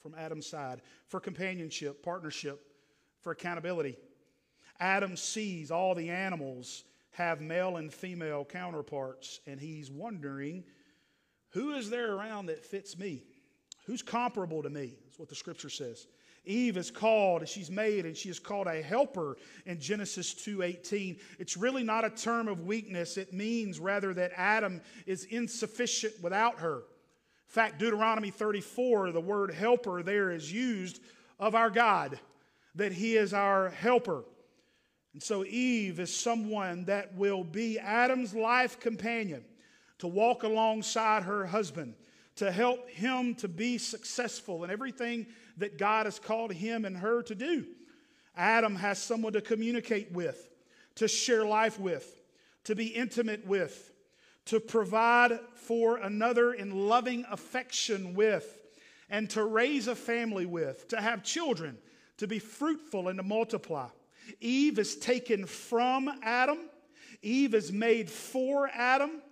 From 0.00 0.14
Adam's 0.16 0.46
side 0.46 0.82
for 1.06 1.20
companionship, 1.20 2.02
partnership, 2.04 2.60
for 3.20 3.32
accountability. 3.32 3.96
Adam 4.78 5.16
sees 5.16 5.70
all 5.70 5.94
the 5.94 6.10
animals 6.10 6.84
have 7.12 7.40
male 7.40 7.76
and 7.76 7.92
female 7.92 8.44
counterparts, 8.44 9.40
and 9.46 9.60
he's 9.60 9.90
wondering 9.90 10.64
who 11.50 11.74
is 11.74 11.90
there 11.90 12.12
around 12.12 12.46
that 12.46 12.64
fits 12.64 12.98
me? 12.98 13.24
Who's 13.86 14.02
comparable 14.02 14.62
to 14.62 14.70
me? 14.70 14.94
That's 15.04 15.18
what 15.18 15.28
the 15.28 15.34
scripture 15.34 15.70
says. 15.70 16.06
Eve 16.44 16.76
is 16.76 16.90
called, 16.90 17.40
and 17.40 17.48
she's 17.48 17.70
made, 17.70 18.06
and 18.06 18.16
she 18.16 18.28
is 18.28 18.38
called 18.38 18.66
a 18.66 18.80
helper 18.80 19.36
in 19.66 19.80
Genesis 19.80 20.34
2:18. 20.34 21.18
It's 21.38 21.56
really 21.56 21.82
not 21.82 22.04
a 22.04 22.10
term 22.10 22.48
of 22.48 22.66
weakness. 22.66 23.16
It 23.16 23.32
means 23.32 23.78
rather 23.80 24.14
that 24.14 24.32
Adam 24.36 24.80
is 25.06 25.24
insufficient 25.24 26.20
without 26.22 26.60
her. 26.60 26.76
In 26.76 27.52
fact, 27.52 27.78
Deuteronomy 27.78 28.30
34, 28.30 29.12
the 29.12 29.20
word 29.20 29.52
helper 29.52 30.02
there 30.02 30.30
is 30.30 30.52
used 30.52 31.00
of 31.38 31.54
our 31.54 31.70
God, 31.70 32.18
that 32.74 32.92
he 32.92 33.16
is 33.16 33.32
our 33.32 33.70
helper. 33.70 34.24
And 35.12 35.22
so 35.22 35.44
Eve 35.44 36.00
is 36.00 36.14
someone 36.14 36.84
that 36.84 37.14
will 37.14 37.44
be 37.44 37.78
Adam's 37.78 38.34
life 38.34 38.78
companion 38.78 39.44
to 39.98 40.06
walk 40.06 40.42
alongside 40.42 41.24
her 41.24 41.46
husband, 41.46 41.94
to 42.36 42.52
help 42.52 42.88
him 42.90 43.34
to 43.36 43.48
be 43.48 43.78
successful 43.78 44.64
in 44.64 44.70
everything 44.70 45.26
that 45.56 45.78
God 45.78 46.06
has 46.06 46.18
called 46.18 46.52
him 46.52 46.84
and 46.84 46.96
her 46.96 47.22
to 47.22 47.34
do. 47.34 47.66
Adam 48.36 48.76
has 48.76 49.02
someone 49.02 49.32
to 49.32 49.40
communicate 49.40 50.12
with, 50.12 50.48
to 50.94 51.08
share 51.08 51.44
life 51.44 51.80
with, 51.80 52.20
to 52.64 52.76
be 52.76 52.86
intimate 52.86 53.44
with, 53.46 53.92
to 54.44 54.60
provide 54.60 55.40
for 55.54 55.96
another 55.96 56.52
in 56.52 56.86
loving 56.88 57.24
affection 57.30 58.14
with, 58.14 58.56
and 59.10 59.28
to 59.30 59.42
raise 59.42 59.88
a 59.88 59.96
family 59.96 60.46
with, 60.46 60.86
to 60.88 61.00
have 61.00 61.24
children, 61.24 61.76
to 62.18 62.28
be 62.28 62.38
fruitful 62.38 63.08
and 63.08 63.18
to 63.18 63.22
multiply. 63.22 63.88
Eve 64.40 64.78
is 64.78 64.96
taken 64.96 65.46
from 65.46 66.08
Adam, 66.22 66.58
Eve 67.22 67.54
is 67.54 67.72
made 67.72 68.10
for 68.10 68.70
Adam. 68.72 69.22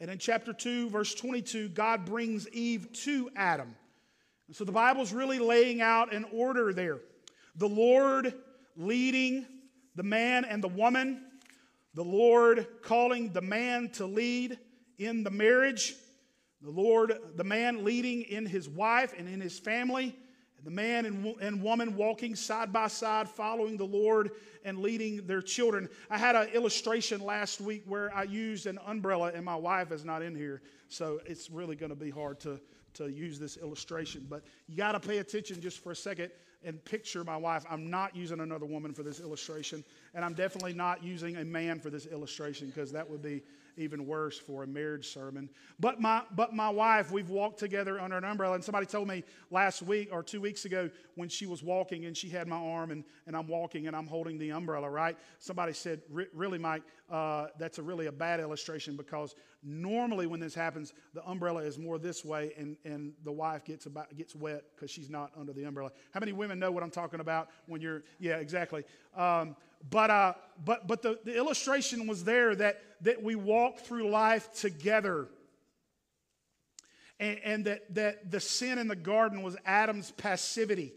And 0.00 0.10
in 0.10 0.18
chapter 0.18 0.52
2, 0.52 0.90
verse 0.90 1.14
22, 1.14 1.68
God 1.68 2.04
brings 2.04 2.48
Eve 2.50 2.92
to 3.04 3.30
Adam. 3.36 3.74
And 4.48 4.56
so 4.56 4.64
the 4.64 4.72
Bible's 4.72 5.12
really 5.12 5.38
laying 5.38 5.80
out 5.80 6.12
an 6.12 6.26
order 6.32 6.72
there. 6.72 6.98
The 7.56 7.68
Lord 7.68 8.34
leading 8.76 9.46
the 9.94 10.02
man 10.02 10.44
and 10.44 10.62
the 10.62 10.68
woman, 10.68 11.22
the 11.94 12.04
Lord 12.04 12.66
calling 12.82 13.32
the 13.32 13.40
man 13.40 13.88
to 13.90 14.06
lead 14.06 14.58
in 14.98 15.22
the 15.22 15.30
marriage, 15.30 15.94
the 16.60 16.70
Lord, 16.70 17.14
the 17.36 17.44
man 17.44 17.84
leading 17.84 18.22
in 18.22 18.46
his 18.46 18.68
wife 18.68 19.14
and 19.16 19.28
in 19.28 19.40
his 19.40 19.58
family, 19.58 20.16
the 20.64 20.70
man 20.70 21.06
and, 21.06 21.34
and 21.40 21.62
woman 21.62 21.94
walking 21.96 22.34
side 22.34 22.72
by 22.72 22.88
side, 22.88 23.28
following 23.28 23.76
the 23.76 23.84
Lord 23.84 24.30
and 24.64 24.78
leading 24.78 25.26
their 25.26 25.42
children. 25.42 25.88
I 26.10 26.18
had 26.18 26.34
an 26.34 26.48
illustration 26.48 27.20
last 27.20 27.60
week 27.60 27.82
where 27.86 28.14
I 28.14 28.22
used 28.24 28.66
an 28.66 28.78
umbrella, 28.86 29.32
and 29.34 29.44
my 29.44 29.56
wife 29.56 29.92
is 29.92 30.04
not 30.04 30.22
in 30.22 30.34
here, 30.34 30.62
so 30.88 31.20
it's 31.26 31.50
really 31.50 31.76
going 31.76 31.90
to 31.90 31.96
be 31.96 32.10
hard 32.10 32.40
to, 32.40 32.58
to 32.94 33.08
use 33.08 33.38
this 33.38 33.56
illustration. 33.58 34.26
But 34.28 34.42
you 34.66 34.76
got 34.76 34.92
to 34.92 35.00
pay 35.00 35.18
attention 35.18 35.60
just 35.60 35.82
for 35.82 35.92
a 35.92 35.96
second 35.96 36.30
and 36.64 36.82
picture 36.84 37.22
my 37.24 37.36
wife. 37.36 37.64
I'm 37.70 37.90
not 37.90 38.16
using 38.16 38.40
another 38.40 38.64
woman 38.64 38.94
for 38.94 39.02
this 39.02 39.20
illustration, 39.20 39.84
and 40.14 40.24
I'm 40.24 40.34
definitely 40.34 40.72
not 40.72 41.04
using 41.04 41.36
a 41.36 41.44
man 41.44 41.78
for 41.78 41.90
this 41.90 42.06
illustration 42.06 42.68
because 42.68 42.90
that 42.92 43.08
would 43.08 43.22
be 43.22 43.42
even 43.76 44.06
worse 44.06 44.38
for 44.38 44.62
a 44.62 44.66
marriage 44.66 45.08
sermon. 45.08 45.48
But 45.80 46.00
my, 46.00 46.22
but 46.34 46.54
my 46.54 46.70
wife, 46.70 47.10
we've 47.10 47.30
walked 47.30 47.58
together 47.58 48.00
under 48.00 48.16
an 48.16 48.24
umbrella. 48.24 48.54
And 48.54 48.64
somebody 48.64 48.86
told 48.86 49.08
me 49.08 49.24
last 49.50 49.82
week 49.82 50.10
or 50.12 50.22
two 50.22 50.40
weeks 50.40 50.64
ago 50.64 50.90
when 51.14 51.28
she 51.28 51.46
was 51.46 51.62
walking 51.62 52.04
and 52.06 52.16
she 52.16 52.28
had 52.28 52.48
my 52.48 52.56
arm 52.56 52.90
and, 52.90 53.04
and 53.26 53.36
I'm 53.36 53.46
walking 53.46 53.86
and 53.86 53.96
I'm 53.96 54.06
holding 54.06 54.38
the 54.38 54.50
umbrella, 54.50 54.88
right? 54.88 55.16
Somebody 55.38 55.72
said, 55.72 56.02
Really, 56.08 56.58
Mike, 56.58 56.82
uh, 57.10 57.46
that's 57.58 57.78
a 57.78 57.82
really 57.82 58.06
a 58.06 58.12
bad 58.12 58.40
illustration 58.40 58.96
because 58.96 59.34
normally 59.62 60.26
when 60.26 60.40
this 60.40 60.54
happens, 60.54 60.94
the 61.12 61.22
umbrella 61.24 61.62
is 61.62 61.78
more 61.78 61.98
this 61.98 62.24
way 62.24 62.52
and, 62.56 62.76
and 62.84 63.12
the 63.24 63.32
wife 63.32 63.64
gets, 63.64 63.86
about, 63.86 64.14
gets 64.16 64.34
wet 64.34 64.62
because 64.74 64.90
she's 64.90 65.10
not 65.10 65.30
under 65.36 65.52
the 65.52 65.64
umbrella. 65.64 65.90
How 66.12 66.20
many 66.20 66.32
women 66.32 66.58
know 66.58 66.70
what 66.70 66.82
I'm 66.82 66.90
talking 66.90 67.20
about 67.20 67.50
when 67.66 67.80
you're, 67.80 68.04
yeah, 68.18 68.36
exactly. 68.36 68.84
Um, 69.14 69.54
but, 69.90 70.10
uh, 70.10 70.34
but, 70.64 70.86
but 70.86 71.02
the, 71.02 71.18
the 71.24 71.36
illustration 71.36 72.06
was 72.06 72.24
there 72.24 72.54
that, 72.56 72.80
that 73.02 73.22
we 73.22 73.34
walk 73.34 73.80
through 73.80 74.08
life 74.08 74.52
together. 74.54 75.28
And, 77.20 77.38
and 77.44 77.64
that, 77.66 77.94
that 77.94 78.30
the 78.30 78.40
sin 78.40 78.78
in 78.78 78.88
the 78.88 78.96
garden 78.96 79.42
was 79.42 79.56
Adam's 79.66 80.10
passivity, 80.10 80.94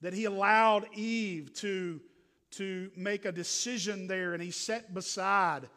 that 0.00 0.12
he 0.12 0.26
allowed 0.26 0.86
Eve 0.94 1.52
to, 1.54 2.00
to 2.56 2.90
make 2.96 3.24
a 3.24 3.32
decision 3.32 4.06
there, 4.06 4.34
and 4.34 4.42
he 4.42 4.50
sat 4.50 4.92
beside 4.94 5.68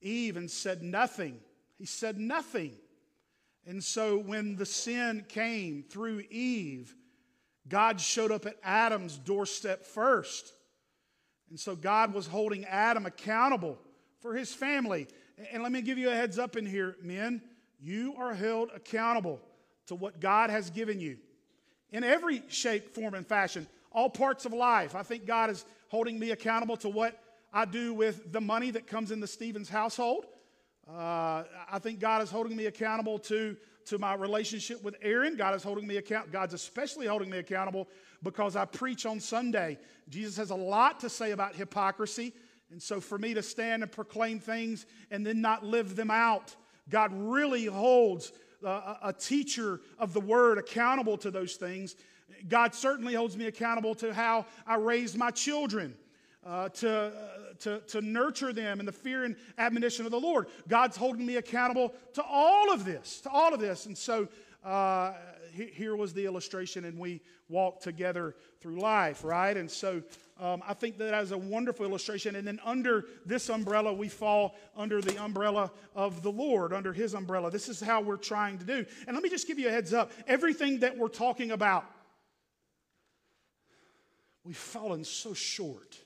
Eve 0.00 0.36
and 0.36 0.50
said 0.50 0.82
nothing. 0.82 1.38
He 1.78 1.86
said 1.86 2.18
nothing. 2.18 2.72
And 3.66 3.82
so 3.82 4.18
when 4.18 4.56
the 4.56 4.66
sin 4.66 5.24
came 5.28 5.82
through 5.82 6.22
Eve, 6.30 6.94
God 7.68 8.00
showed 8.00 8.30
up 8.30 8.46
at 8.46 8.56
Adam's 8.62 9.18
doorstep 9.18 9.84
first. 9.84 10.52
And 11.50 11.58
so 11.58 11.74
God 11.74 12.14
was 12.14 12.26
holding 12.26 12.64
Adam 12.64 13.06
accountable 13.06 13.78
for 14.20 14.34
his 14.34 14.54
family. 14.54 15.08
And 15.52 15.62
let 15.62 15.72
me 15.72 15.82
give 15.82 15.98
you 15.98 16.10
a 16.10 16.14
heads 16.14 16.38
up 16.38 16.56
in 16.56 16.64
here, 16.64 16.96
men. 17.02 17.42
You 17.80 18.14
are 18.18 18.34
held 18.34 18.70
accountable 18.74 19.40
to 19.86 19.94
what 19.94 20.20
God 20.20 20.50
has 20.50 20.70
given 20.70 21.00
you 21.00 21.18
in 21.90 22.04
every 22.04 22.42
shape, 22.48 22.94
form, 22.94 23.14
and 23.14 23.26
fashion, 23.26 23.66
all 23.92 24.10
parts 24.10 24.44
of 24.44 24.52
life. 24.52 24.94
I 24.94 25.02
think 25.02 25.26
God 25.26 25.50
is 25.50 25.64
holding 25.88 26.18
me 26.18 26.30
accountable 26.30 26.76
to 26.78 26.88
what 26.88 27.18
I 27.52 27.64
do 27.64 27.94
with 27.94 28.32
the 28.32 28.40
money 28.40 28.70
that 28.72 28.86
comes 28.86 29.10
in 29.10 29.20
the 29.20 29.26
Stevens 29.26 29.68
household. 29.68 30.26
Uh, 30.88 31.44
I 31.70 31.78
think 31.80 31.98
God 31.98 32.22
is 32.22 32.30
holding 32.30 32.56
me 32.56 32.66
accountable 32.66 33.18
to, 33.20 33.56
to 33.86 33.98
my 33.98 34.14
relationship 34.14 34.82
with 34.82 34.94
Erin. 35.02 35.36
God 35.36 35.54
is 35.54 35.62
holding 35.62 35.86
me 35.86 35.96
account. 35.96 36.30
God's 36.30 36.54
especially 36.54 37.06
holding 37.06 37.30
me 37.30 37.38
accountable 37.38 37.88
because 38.22 38.56
I 38.56 38.64
preach 38.66 39.06
on 39.06 39.18
Sunday. 39.18 39.78
Jesus 40.08 40.36
has 40.36 40.50
a 40.50 40.56
lot 40.56 41.00
to 41.00 41.08
say 41.08 41.32
about 41.32 41.56
hypocrisy. 41.56 42.32
And 42.70 42.82
so 42.82 43.00
for 43.00 43.18
me 43.18 43.34
to 43.34 43.42
stand 43.42 43.82
and 43.82 43.90
proclaim 43.90 44.38
things 44.38 44.86
and 45.10 45.26
then 45.26 45.40
not 45.40 45.64
live 45.64 45.96
them 45.96 46.10
out, 46.10 46.54
God 46.88 47.10
really 47.12 47.66
holds 47.66 48.32
a, 48.64 48.98
a 49.04 49.12
teacher 49.12 49.80
of 49.98 50.12
the 50.12 50.20
word 50.20 50.58
accountable 50.58 51.16
to 51.18 51.30
those 51.30 51.56
things. 51.56 51.96
God 52.48 52.74
certainly 52.74 53.14
holds 53.14 53.36
me 53.36 53.46
accountable 53.46 53.94
to 53.96 54.12
how 54.12 54.46
I 54.66 54.76
raise 54.76 55.16
my 55.16 55.30
children. 55.30 55.94
Uh, 56.44 56.68
to, 56.68 56.88
uh, 56.88 57.10
to, 57.58 57.80
to 57.88 58.00
nurture 58.00 58.52
them 58.52 58.78
in 58.78 58.86
the 58.86 58.92
fear 58.92 59.24
and 59.24 59.34
admonition 59.58 60.04
of 60.04 60.12
the 60.12 60.20
Lord. 60.20 60.46
God's 60.68 60.96
holding 60.96 61.26
me 61.26 61.38
accountable 61.38 61.92
to 62.14 62.22
all 62.22 62.72
of 62.72 62.84
this, 62.84 63.20
to 63.22 63.30
all 63.30 63.52
of 63.52 63.58
this. 63.58 63.86
And 63.86 63.98
so 63.98 64.28
uh, 64.64 65.14
here 65.50 65.96
was 65.96 66.12
the 66.12 66.24
illustration, 66.24 66.84
and 66.84 67.00
we 67.00 67.20
walked 67.48 67.82
together 67.82 68.36
through 68.60 68.78
life, 68.78 69.24
right? 69.24 69.56
And 69.56 69.68
so 69.68 70.02
um, 70.40 70.62
I 70.66 70.74
think 70.74 70.98
that 70.98 71.20
is 71.22 71.32
a 71.32 71.38
wonderful 71.38 71.86
illustration. 71.86 72.36
And 72.36 72.46
then 72.46 72.60
under 72.64 73.06
this 73.24 73.48
umbrella, 73.48 73.92
we 73.92 74.08
fall 74.08 74.54
under 74.76 75.00
the 75.00 75.22
umbrella 75.22 75.70
of 75.94 76.22
the 76.22 76.30
Lord, 76.30 76.72
under 76.72 76.92
His 76.92 77.14
umbrella. 77.14 77.50
This 77.50 77.68
is 77.68 77.80
how 77.80 78.00
we're 78.00 78.16
trying 78.16 78.58
to 78.58 78.64
do. 78.64 78.84
And 79.06 79.16
let 79.16 79.22
me 79.22 79.30
just 79.30 79.46
give 79.46 79.58
you 79.58 79.68
a 79.68 79.72
heads 79.72 79.94
up 79.94 80.12
everything 80.26 80.80
that 80.80 80.96
we're 80.96 81.08
talking 81.08 81.52
about, 81.52 81.84
we've 84.46 84.56
fallen 84.56 85.04
so 85.04 85.34
short. 85.34 85.98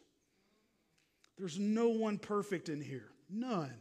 There's 1.39 1.59
no 1.59 1.89
one 1.89 2.19
perfect 2.19 2.69
in 2.69 2.81
here, 2.81 3.11
none. 3.29 3.75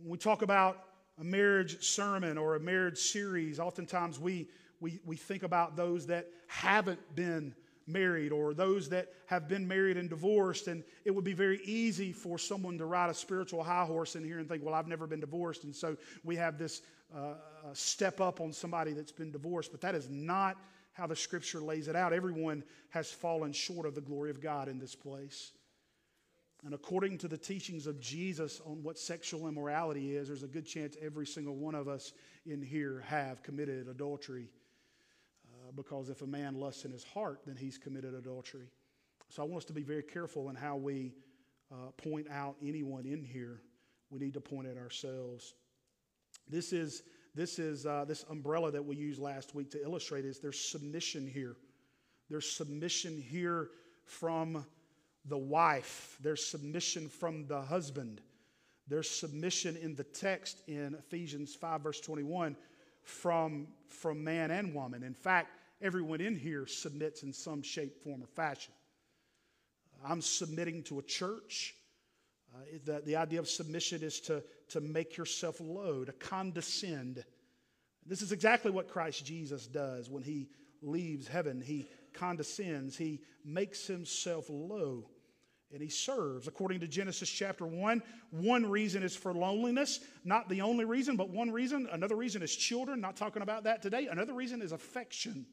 When 0.00 0.10
we 0.10 0.18
talk 0.18 0.42
about 0.42 0.84
a 1.20 1.24
marriage 1.24 1.84
sermon 1.84 2.38
or 2.38 2.56
a 2.56 2.60
marriage 2.60 2.98
series, 2.98 3.60
oftentimes 3.60 4.18
we, 4.18 4.48
we, 4.80 4.98
we 5.04 5.16
think 5.16 5.42
about 5.42 5.76
those 5.76 6.06
that 6.06 6.28
haven't 6.48 7.00
been 7.14 7.54
married 7.86 8.32
or 8.32 8.54
those 8.54 8.88
that 8.88 9.08
have 9.26 9.48
been 9.48 9.66
married 9.66 9.96
and 9.96 10.08
divorced. 10.08 10.68
And 10.68 10.82
it 11.04 11.10
would 11.10 11.24
be 11.24 11.34
very 11.34 11.60
easy 11.64 12.12
for 12.12 12.38
someone 12.38 12.78
to 12.78 12.86
ride 12.86 13.10
a 13.10 13.14
spiritual 13.14 13.62
high 13.62 13.84
horse 13.84 14.16
in 14.16 14.24
here 14.24 14.38
and 14.38 14.48
think, 14.48 14.64
well, 14.64 14.74
I've 14.74 14.88
never 14.88 15.06
been 15.06 15.20
divorced. 15.20 15.64
And 15.64 15.74
so 15.74 15.96
we 16.24 16.36
have 16.36 16.58
this 16.58 16.82
uh, 17.14 17.18
uh 17.18 17.34
step 17.74 18.20
up 18.20 18.40
on 18.40 18.52
somebody 18.52 18.92
that's 18.92 19.12
been 19.12 19.30
divorced. 19.30 19.70
But 19.70 19.80
that 19.82 19.94
is 19.94 20.08
not 20.08 20.56
how 20.92 21.06
the 21.06 21.16
scripture 21.16 21.60
lays 21.60 21.88
it 21.88 21.96
out. 21.96 22.12
Everyone 22.12 22.62
has 22.90 23.10
fallen 23.10 23.52
short 23.52 23.86
of 23.86 23.94
the 23.94 24.00
glory 24.00 24.30
of 24.30 24.40
God 24.40 24.68
in 24.68 24.78
this 24.78 24.94
place. 24.94 25.52
And 26.64 26.74
according 26.74 27.18
to 27.18 27.28
the 27.28 27.38
teachings 27.38 27.86
of 27.86 28.00
Jesus 28.00 28.60
on 28.64 28.82
what 28.82 28.98
sexual 28.98 29.48
immorality 29.48 30.14
is, 30.14 30.28
there's 30.28 30.44
a 30.44 30.48
good 30.48 30.66
chance 30.66 30.96
every 31.02 31.26
single 31.26 31.56
one 31.56 31.74
of 31.74 31.88
us 31.88 32.12
in 32.46 32.62
here 32.62 33.02
have 33.06 33.42
committed 33.42 33.88
adultery. 33.88 34.48
Uh, 35.48 35.72
because 35.74 36.08
if 36.08 36.22
a 36.22 36.26
man 36.26 36.54
lusts 36.54 36.84
in 36.84 36.92
his 36.92 37.02
heart, 37.02 37.40
then 37.46 37.56
he's 37.56 37.78
committed 37.78 38.14
adultery. 38.14 38.68
So 39.28 39.42
I 39.42 39.46
want 39.46 39.58
us 39.58 39.64
to 39.66 39.72
be 39.72 39.82
very 39.82 40.02
careful 40.02 40.50
in 40.50 40.56
how 40.56 40.76
we 40.76 41.14
uh, 41.72 41.90
point 41.96 42.28
out 42.30 42.54
anyone 42.62 43.06
in 43.06 43.24
here. 43.24 43.62
We 44.10 44.20
need 44.20 44.34
to 44.34 44.40
point 44.40 44.68
at 44.68 44.76
ourselves. 44.76 45.54
This 46.48 46.72
is 46.72 47.02
this 47.34 47.58
is 47.58 47.86
uh, 47.86 48.04
this 48.06 48.24
umbrella 48.30 48.70
that 48.70 48.84
we 48.84 48.96
used 48.96 49.20
last 49.20 49.54
week 49.54 49.70
to 49.70 49.82
illustrate 49.82 50.24
is 50.24 50.38
there's 50.38 50.60
submission 50.60 51.26
here. 51.26 51.56
There's 52.28 52.48
submission 52.48 53.20
here 53.20 53.70
from 54.04 54.66
the 55.26 55.38
wife, 55.38 56.18
there's 56.20 56.44
submission 56.44 57.08
from 57.08 57.46
the 57.46 57.62
husband. 57.62 58.20
There's 58.88 59.08
submission 59.08 59.76
in 59.76 59.94
the 59.94 60.04
text 60.04 60.62
in 60.66 60.94
Ephesians 60.98 61.54
5, 61.54 61.82
verse 61.82 62.00
21, 62.00 62.56
from, 63.02 63.68
from 63.88 64.24
man 64.24 64.50
and 64.50 64.74
woman. 64.74 65.04
In 65.04 65.14
fact, 65.14 65.50
everyone 65.80 66.20
in 66.20 66.36
here 66.36 66.66
submits 66.66 67.22
in 67.22 67.32
some 67.32 67.62
shape, 67.62 68.02
form, 68.02 68.22
or 68.22 68.26
fashion. 68.26 68.74
I'm 70.04 70.20
submitting 70.20 70.82
to 70.84 70.98
a 70.98 71.02
church. 71.02 71.74
Uh, 72.54 72.58
the, 72.84 73.02
the 73.06 73.16
idea 73.16 73.38
of 73.38 73.48
submission 73.48 74.02
is 74.02 74.20
to, 74.22 74.42
to 74.72 74.80
make 74.80 75.16
yourself 75.16 75.60
low, 75.60 76.04
to 76.04 76.12
condescend. 76.12 77.24
This 78.06 78.22
is 78.22 78.32
exactly 78.32 78.70
what 78.70 78.88
Christ 78.88 79.24
Jesus 79.24 79.66
does 79.66 80.10
when 80.10 80.22
he 80.22 80.48
leaves 80.82 81.28
heaven. 81.28 81.60
He 81.60 81.86
condescends, 82.12 82.96
he 82.96 83.20
makes 83.44 83.86
himself 83.86 84.46
low 84.48 85.08
and 85.72 85.80
he 85.80 85.88
serves. 85.88 86.48
According 86.48 86.80
to 86.80 86.86
Genesis 86.86 87.30
chapter 87.30 87.66
1, 87.66 88.02
one 88.30 88.70
reason 88.70 89.02
is 89.02 89.16
for 89.16 89.32
loneliness. 89.32 90.00
Not 90.24 90.48
the 90.48 90.60
only 90.60 90.84
reason, 90.84 91.16
but 91.16 91.30
one 91.30 91.50
reason. 91.50 91.88
Another 91.90 92.14
reason 92.14 92.42
is 92.42 92.54
children. 92.54 93.00
Not 93.00 93.16
talking 93.16 93.42
about 93.42 93.64
that 93.64 93.80
today. 93.80 94.06
Another 94.06 94.34
reason 94.34 94.60
is 94.60 94.72
affection. 94.72 95.46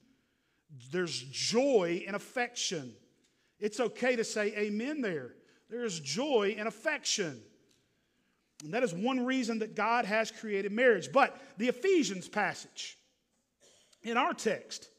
There's 0.92 1.24
joy 1.32 2.04
in 2.06 2.16
affection. 2.16 2.94
It's 3.60 3.80
okay 3.80 4.16
to 4.18 4.24
say 4.24 4.54
amen 4.58 5.02
there. 5.02 5.36
There's 5.70 6.00
joy 6.00 6.56
in 6.58 6.68
affection. 6.68 7.42
And 8.64 8.74
that 8.74 8.84
is 8.84 8.94
one 8.94 9.26
reason 9.26 9.60
that 9.60 9.76
God 9.76 10.06
has 10.06 10.32
created 10.32 10.72
marriage. 10.72 11.12
But 11.12 11.40
the 11.58 11.70
Ephesians 11.70 12.28
passage 12.28 12.98
in 14.04 14.18
our 14.18 14.34
text 14.34 14.90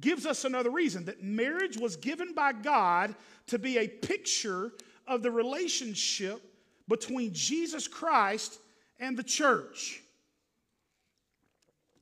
gives 0.00 0.26
us 0.26 0.44
another 0.44 0.70
reason 0.70 1.06
that 1.06 1.22
marriage 1.22 1.76
was 1.78 1.96
given 1.96 2.34
by 2.34 2.52
God 2.52 3.14
to 3.46 3.58
be 3.58 3.78
a 3.78 3.88
picture 3.88 4.72
of 5.06 5.22
the 5.22 5.30
relationship 5.30 6.42
between 6.86 7.32
Jesus 7.32 7.88
Christ 7.88 8.58
and 9.00 9.16
the 9.16 9.22
church. 9.22 10.02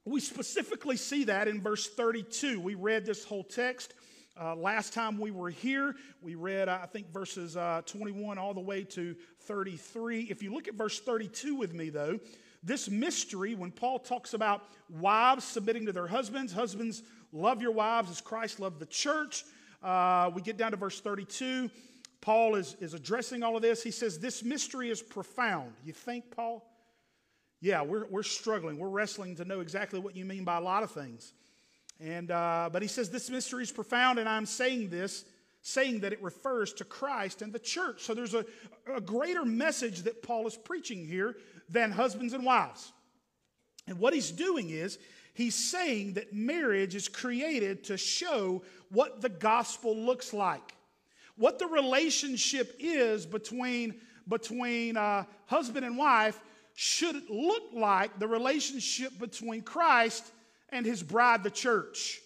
We 0.05 0.21
specifically 0.21 0.97
see 0.97 1.25
that 1.25 1.49
in 1.49 1.61
verse 1.61 1.89
32. 1.89 2.61
We 2.61 2.75
read 2.75 3.05
this 3.05 3.25
whole 3.25 3.43
text. 3.43 3.95
Uh, 4.39 4.55
last 4.55 4.93
time 4.93 5.19
we 5.19 5.31
were 5.31 5.49
here, 5.49 5.95
we 6.21 6.35
read, 6.35 6.69
I 6.69 6.87
think, 6.87 7.11
verses 7.13 7.57
uh, 7.57 7.83
21 7.87 8.37
all 8.37 8.53
the 8.53 8.61
way 8.61 8.85
to 8.85 9.17
33. 9.41 10.25
If 10.25 10.43
you 10.43 10.53
look 10.53 10.69
at 10.69 10.75
verse 10.75 11.01
32 11.01 11.55
with 11.55 11.73
me, 11.73 11.89
though, 11.89 12.19
this 12.63 12.91
mystery, 12.91 13.55
when 13.55 13.71
Paul 13.71 13.99
talks 13.99 14.35
about 14.35 14.65
wives 14.91 15.45
submitting 15.45 15.87
to 15.87 15.93
their 15.93 16.07
husbands, 16.07 16.53
husbands 16.53 17.03
love 17.33 17.63
your 17.63 17.73
wives 17.73 18.11
as 18.11 18.21
Christ 18.21 18.61
loved 18.61 18.79
the 18.79 18.87
church. 18.87 19.45
Uh, 19.83 20.31
we 20.35 20.43
get 20.43 20.57
down 20.57 20.73
to 20.73 20.77
verse 20.77 21.01
32. 21.01 21.71
Paul 22.21 22.57
is, 22.57 22.77
is 22.81 22.93
addressing 22.93 23.43
all 23.43 23.57
of 23.57 23.63
this. 23.63 23.83
He 23.83 23.91
says, 23.91 24.19
This 24.19 24.43
mystery 24.43 24.91
is 24.91 25.01
profound. 25.01 25.73
You 25.85 25.93
think, 25.93 26.31
Paul? 26.35 26.63
yeah, 27.61 27.83
we're, 27.83 28.07
we're 28.07 28.23
struggling. 28.23 28.79
We're 28.79 28.89
wrestling 28.89 29.37
to 29.37 29.45
know 29.45 29.61
exactly 29.61 29.99
what 29.99 30.17
you 30.17 30.25
mean 30.25 30.45
by 30.45 30.57
a 30.57 30.61
lot 30.61 30.83
of 30.83 30.91
things. 30.91 31.33
And, 32.01 32.31
uh, 32.31 32.69
but 32.73 32.83
he 32.83 32.89
says 32.89 33.11
this 33.11 33.31
mystery 33.31 33.63
is 33.63 33.73
profound, 33.73 34.19
and 34.19 34.29
I'm 34.29 34.47
saying 34.47 34.91
this, 34.91 35.25
saying 35.63 36.01
that 36.01 36.13
it 36.13 36.23
refers 36.23 36.73
to 36.75 36.85
Christ 36.85 37.43
and 37.43 37.53
the 37.53 37.59
church. 37.59 38.03
So 38.03 38.15
there's 38.15 38.35
a, 38.35 38.45
a 38.95 39.01
greater 39.01 39.45
message 39.45 40.03
that 40.03 40.23
Paul 40.23 40.47
is 40.47 40.57
preaching 40.57 41.07
here 41.07 41.37
than 41.69 41.91
husbands 41.91 42.35
and 42.35 42.45
wives. 42.45 42.93
And 43.89 43.99
what 43.99 44.15
he's 44.15 44.31
doing 44.31 44.71
is 44.71 44.99
he's 45.35 45.55
saying 45.55 46.15
that 46.15 46.33
marriage 46.33 46.95
is 46.95 47.09
created 47.09 47.85
to 47.85 47.97
show 47.97 48.63
what 48.91 49.21
the 49.21 49.29
gospel 49.29 49.97
looks 49.97 50.33
like, 50.33 50.75
what 51.37 51.59
the 51.59 51.67
relationship 51.67 52.77
is 52.79 53.27
between, 53.27 53.95
between 54.29 54.97
uh, 54.97 55.25
husband 55.47 55.85
and 55.85 55.97
wife 55.97 56.39
should 56.75 57.29
look 57.31 57.63
like 57.73 58.19
the 58.19 58.29
relationship 58.29 59.19
between 59.19 59.63
Christ 59.63 60.31
and 60.71 60.85
his 60.85 61.03
bride, 61.03 61.43
the 61.43 61.51
church. 61.51 62.21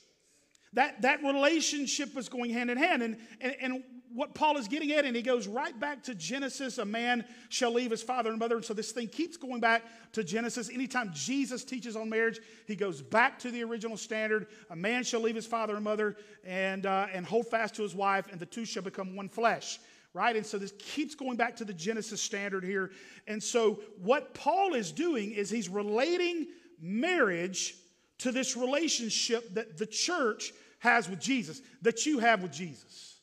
That, 0.74 1.02
that 1.02 1.22
relationship 1.22 2.16
is 2.16 2.28
going 2.28 2.50
hand 2.50 2.70
in 2.70 2.78
hand. 2.78 3.02
And, 3.02 3.16
and, 3.40 3.56
and 3.60 3.84
what 4.12 4.34
Paul 4.34 4.56
is 4.56 4.68
getting 4.68 4.92
at, 4.92 5.04
and 5.04 5.14
he 5.14 5.22
goes 5.22 5.46
right 5.46 5.78
back 5.78 6.02
to 6.04 6.14
Genesis 6.14 6.78
a 6.78 6.84
man 6.84 7.24
shall 7.48 7.72
leave 7.72 7.90
his 7.90 8.02
father 8.02 8.30
and 8.30 8.38
mother. 8.38 8.56
And 8.56 8.64
so 8.64 8.74
this 8.74 8.92
thing 8.92 9.08
keeps 9.08 9.36
going 9.36 9.60
back 9.60 9.82
to 10.12 10.24
Genesis. 10.24 10.70
Anytime 10.70 11.10
Jesus 11.12 11.64
teaches 11.64 11.96
on 11.96 12.08
marriage, 12.08 12.40
he 12.66 12.76
goes 12.76 13.02
back 13.02 13.38
to 13.40 13.50
the 13.50 13.62
original 13.62 13.96
standard. 13.96 14.48
A 14.70 14.76
man 14.76 15.04
shall 15.04 15.20
leave 15.20 15.36
his 15.36 15.46
father 15.46 15.74
and 15.74 15.84
mother 15.84 16.16
and, 16.44 16.86
uh, 16.86 17.06
and 17.12 17.24
hold 17.24 17.48
fast 17.48 17.74
to 17.76 17.82
his 17.82 17.94
wife, 17.94 18.26
and 18.30 18.40
the 18.40 18.46
two 18.46 18.64
shall 18.64 18.82
become 18.82 19.16
one 19.16 19.28
flesh 19.28 19.78
right? 20.12 20.34
And 20.34 20.44
so 20.44 20.58
this 20.58 20.72
keeps 20.80 21.14
going 21.14 21.36
back 21.36 21.54
to 21.54 21.64
the 21.64 21.72
Genesis 21.72 22.20
standard 22.20 22.64
here. 22.64 22.90
And 23.28 23.40
so 23.40 23.80
what 24.02 24.34
Paul 24.34 24.74
is 24.74 24.90
doing 24.90 25.30
is 25.30 25.50
he's 25.50 25.68
relating 25.68 26.48
marriage 26.80 27.76
to 28.20 28.32
this 28.32 28.56
relationship 28.56 29.54
that 29.54 29.76
the 29.76 29.86
church 29.86 30.52
has 30.78 31.08
with 31.08 31.20
Jesus, 31.20 31.60
that 31.82 32.06
you 32.06 32.18
have 32.18 32.42
with 32.42 32.52
Jesus. 32.52 33.20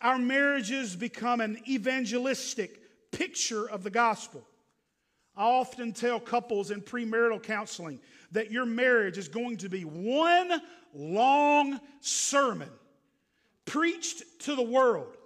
Our 0.00 0.18
marriages 0.18 0.94
become 0.96 1.40
an 1.40 1.58
evangelistic 1.68 3.10
picture 3.10 3.68
of 3.68 3.82
the 3.82 3.90
gospel. 3.90 4.42
I 5.36 5.44
often 5.44 5.92
tell 5.92 6.20
couples 6.20 6.70
in 6.70 6.80
premarital 6.80 7.42
counseling 7.42 8.00
that 8.32 8.50
your 8.50 8.66
marriage 8.66 9.18
is 9.18 9.28
going 9.28 9.58
to 9.58 9.68
be 9.68 9.82
one 9.82 10.60
long 10.94 11.80
sermon 12.00 12.70
preached 13.64 14.22
to 14.40 14.54
the 14.56 14.62
world 14.62 15.16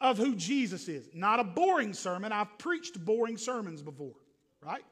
of 0.00 0.16
who 0.16 0.34
Jesus 0.34 0.88
is. 0.88 1.08
Not 1.12 1.40
a 1.40 1.44
boring 1.44 1.92
sermon. 1.92 2.32
I've 2.32 2.58
preached 2.58 3.04
boring 3.04 3.36
sermons 3.36 3.82
before, 3.82 4.14
right? 4.64 4.84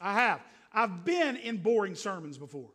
I 0.00 0.14
have. 0.14 0.40
I've 0.72 1.04
been 1.04 1.36
in 1.36 1.58
boring 1.58 1.94
sermons 1.94 2.38
before. 2.38 2.70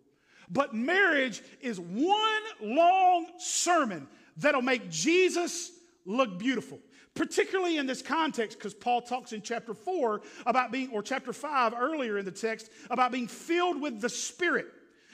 But 0.50 0.74
marriage 0.74 1.42
is 1.62 1.80
one 1.80 2.42
long 2.62 3.28
sermon 3.38 4.08
that'll 4.38 4.62
make 4.62 4.90
Jesus 4.90 5.72
look 6.06 6.38
beautiful. 6.38 6.80
Particularly 7.14 7.78
in 7.78 7.86
this 7.86 8.02
context, 8.02 8.58
because 8.58 8.74
Paul 8.74 9.02
talks 9.02 9.32
in 9.32 9.42
chapter 9.42 9.74
4 9.74 10.22
about 10.46 10.72
being, 10.72 10.90
or 10.92 11.02
chapter 11.02 11.32
5 11.32 11.74
earlier 11.74 12.18
in 12.18 12.26
the 12.26 12.32
text, 12.32 12.70
about 12.90 13.14
being 13.14 13.28
filled 13.28 13.82
with 13.82 14.02
the 14.02 14.10
Spirit. 14.10 14.68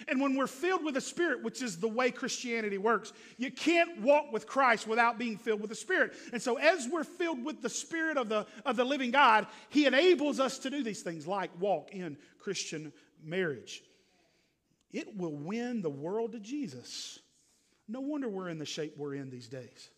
And 0.07 0.19
when 0.21 0.35
we're 0.35 0.47
filled 0.47 0.83
with 0.83 0.95
the 0.95 1.01
Spirit, 1.01 1.43
which 1.43 1.61
is 1.61 1.77
the 1.77 1.87
way 1.87 2.11
Christianity 2.11 2.77
works, 2.77 3.13
you 3.37 3.51
can't 3.51 4.01
walk 4.01 4.31
with 4.31 4.47
Christ 4.47 4.87
without 4.87 5.17
being 5.17 5.37
filled 5.37 5.61
with 5.61 5.69
the 5.69 5.75
Spirit. 5.75 6.13
And 6.33 6.41
so, 6.41 6.57
as 6.57 6.87
we're 6.91 7.03
filled 7.03 7.43
with 7.43 7.61
the 7.61 7.69
Spirit 7.69 8.17
of 8.17 8.29
the, 8.29 8.45
of 8.65 8.75
the 8.75 8.83
living 8.83 9.11
God, 9.11 9.47
He 9.69 9.85
enables 9.85 10.39
us 10.39 10.59
to 10.59 10.69
do 10.69 10.83
these 10.83 11.01
things 11.01 11.27
like 11.27 11.51
walk 11.59 11.91
in 11.91 12.17
Christian 12.39 12.93
marriage. 13.23 13.83
It 14.91 15.17
will 15.17 15.35
win 15.35 15.81
the 15.81 15.89
world 15.89 16.33
to 16.33 16.39
Jesus. 16.39 17.19
No 17.87 18.01
wonder 18.01 18.27
we're 18.29 18.49
in 18.49 18.57
the 18.57 18.65
shape 18.65 18.95
we're 18.97 19.15
in 19.15 19.29
these 19.29 19.47
days. 19.47 19.89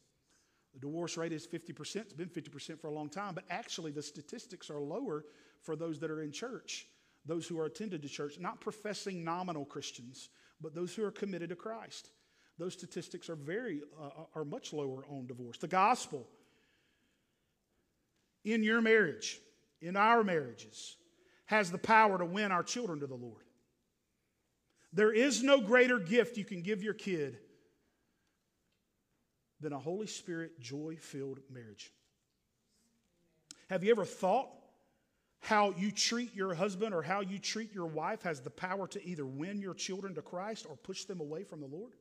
The 0.73 0.79
divorce 0.79 1.17
rate 1.17 1.31
is 1.31 1.45
50%. 1.45 1.95
It's 1.97 2.13
been 2.13 2.29
50% 2.29 2.79
for 2.79 2.87
a 2.87 2.91
long 2.91 3.09
time, 3.09 3.35
but 3.35 3.43
actually, 3.49 3.91
the 3.91 4.01
statistics 4.01 4.69
are 4.69 4.79
lower 4.79 5.25
for 5.61 5.75
those 5.75 5.99
that 5.99 6.09
are 6.09 6.21
in 6.21 6.31
church 6.31 6.87
those 7.25 7.47
who 7.47 7.59
are 7.59 7.65
attended 7.65 8.01
to 8.01 8.09
church, 8.09 8.37
not 8.39 8.59
professing 8.59 9.23
nominal 9.23 9.65
Christians, 9.65 10.29
but 10.61 10.75
those 10.75 10.93
who 10.93 11.03
are 11.03 11.11
committed 11.11 11.49
to 11.49 11.55
Christ. 11.55 12.09
Those 12.57 12.73
statistics 12.73 13.29
are 13.29 13.35
very 13.35 13.81
uh, 13.99 14.25
are 14.35 14.45
much 14.45 14.73
lower 14.73 15.05
on 15.09 15.25
divorce. 15.27 15.57
The 15.57 15.67
gospel 15.67 16.27
in 18.43 18.63
your 18.63 18.81
marriage, 18.81 19.39
in 19.81 19.95
our 19.95 20.23
marriages, 20.23 20.97
has 21.45 21.71
the 21.71 21.77
power 21.77 22.17
to 22.17 22.25
win 22.25 22.51
our 22.51 22.63
children 22.63 22.99
to 22.99 23.07
the 23.07 23.15
Lord. 23.15 23.43
There 24.91 25.11
is 25.11 25.41
no 25.41 25.59
greater 25.59 25.97
gift 25.97 26.37
you 26.37 26.45
can 26.45 26.61
give 26.61 26.83
your 26.83 26.93
kid 26.93 27.39
than 29.59 29.73
a 29.73 29.79
Holy 29.79 30.07
Spirit 30.07 30.59
joy 30.59 30.97
filled 30.99 31.39
marriage. 31.49 31.91
Have 33.69 33.83
you 33.83 33.91
ever 33.91 34.05
thought 34.05 34.49
how 35.43 35.71
you 35.77 35.91
treat 35.91 36.33
your 36.33 36.53
husband 36.53 36.95
or 36.95 37.01
how 37.01 37.19
you 37.19 37.37
treat 37.37 37.73
your 37.73 37.85
wife 37.85 38.23
has 38.23 38.39
the 38.39 38.49
power 38.49 38.87
to 38.87 39.05
either 39.05 39.25
win 39.25 39.59
your 39.59 39.73
children 39.73 40.15
to 40.15 40.21
Christ 40.21 40.65
or 40.69 40.77
push 40.77 41.03
them 41.03 41.19
away 41.19 41.43
from 41.43 41.59
the 41.59 41.67
Lord? 41.67 41.91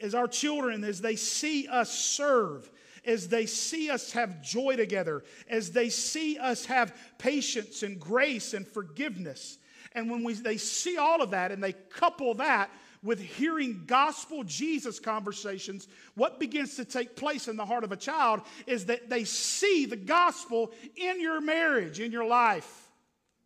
As 0.00 0.14
our 0.14 0.28
children, 0.28 0.84
as 0.84 1.00
they 1.00 1.16
see 1.16 1.66
us 1.66 1.90
serve, 1.98 2.70
as 3.06 3.28
they 3.28 3.46
see 3.46 3.88
us 3.88 4.12
have 4.12 4.42
joy 4.42 4.76
together, 4.76 5.24
as 5.48 5.70
they 5.70 5.88
see 5.88 6.36
us 6.36 6.66
have 6.66 6.94
patience 7.16 7.82
and 7.82 7.98
grace 7.98 8.52
and 8.52 8.68
forgiveness, 8.68 9.58
and 9.92 10.10
when 10.10 10.24
we, 10.24 10.34
they 10.34 10.58
see 10.58 10.98
all 10.98 11.22
of 11.22 11.30
that 11.30 11.52
and 11.52 11.62
they 11.62 11.72
couple 11.72 12.34
that 12.34 12.70
with 13.04 13.20
hearing 13.20 13.82
gospel 13.86 14.42
Jesus 14.42 14.98
conversations, 14.98 15.86
what 16.14 16.40
begins 16.40 16.74
to 16.76 16.84
take 16.84 17.14
place 17.14 17.46
in 17.46 17.56
the 17.56 17.66
heart 17.66 17.84
of 17.84 17.92
a 17.92 17.96
child 17.96 18.40
is 18.66 18.86
that 18.86 19.10
they 19.10 19.24
see 19.24 19.84
the 19.84 19.96
gospel 19.96 20.72
in 20.96 21.20
your 21.20 21.40
marriage, 21.40 22.00
in 22.00 22.10
your 22.10 22.24
life. 22.24 22.90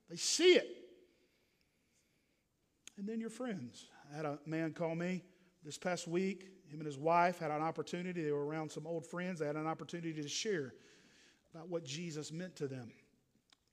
They 0.08 0.16
see 0.16 0.54
it. 0.54 0.68
And 2.96 3.06
then 3.06 3.20
your 3.20 3.30
friends. 3.30 3.86
I 4.10 4.16
had 4.16 4.24
a 4.24 4.38
man 4.46 4.72
call 4.72 4.94
me 4.94 5.22
this 5.64 5.76
past 5.76 6.06
week. 6.06 6.48
Him 6.68 6.80
and 6.80 6.86
his 6.86 6.98
wife 6.98 7.38
had 7.38 7.50
an 7.50 7.60
opportunity. 7.60 8.22
They 8.22 8.32
were 8.32 8.46
around 8.46 8.70
some 8.70 8.86
old 8.86 9.04
friends. 9.04 9.40
They 9.40 9.46
had 9.46 9.56
an 9.56 9.66
opportunity 9.66 10.22
to 10.22 10.28
share 10.28 10.72
about 11.52 11.68
what 11.68 11.84
Jesus 11.84 12.30
meant 12.30 12.54
to 12.56 12.68
them. 12.68 12.92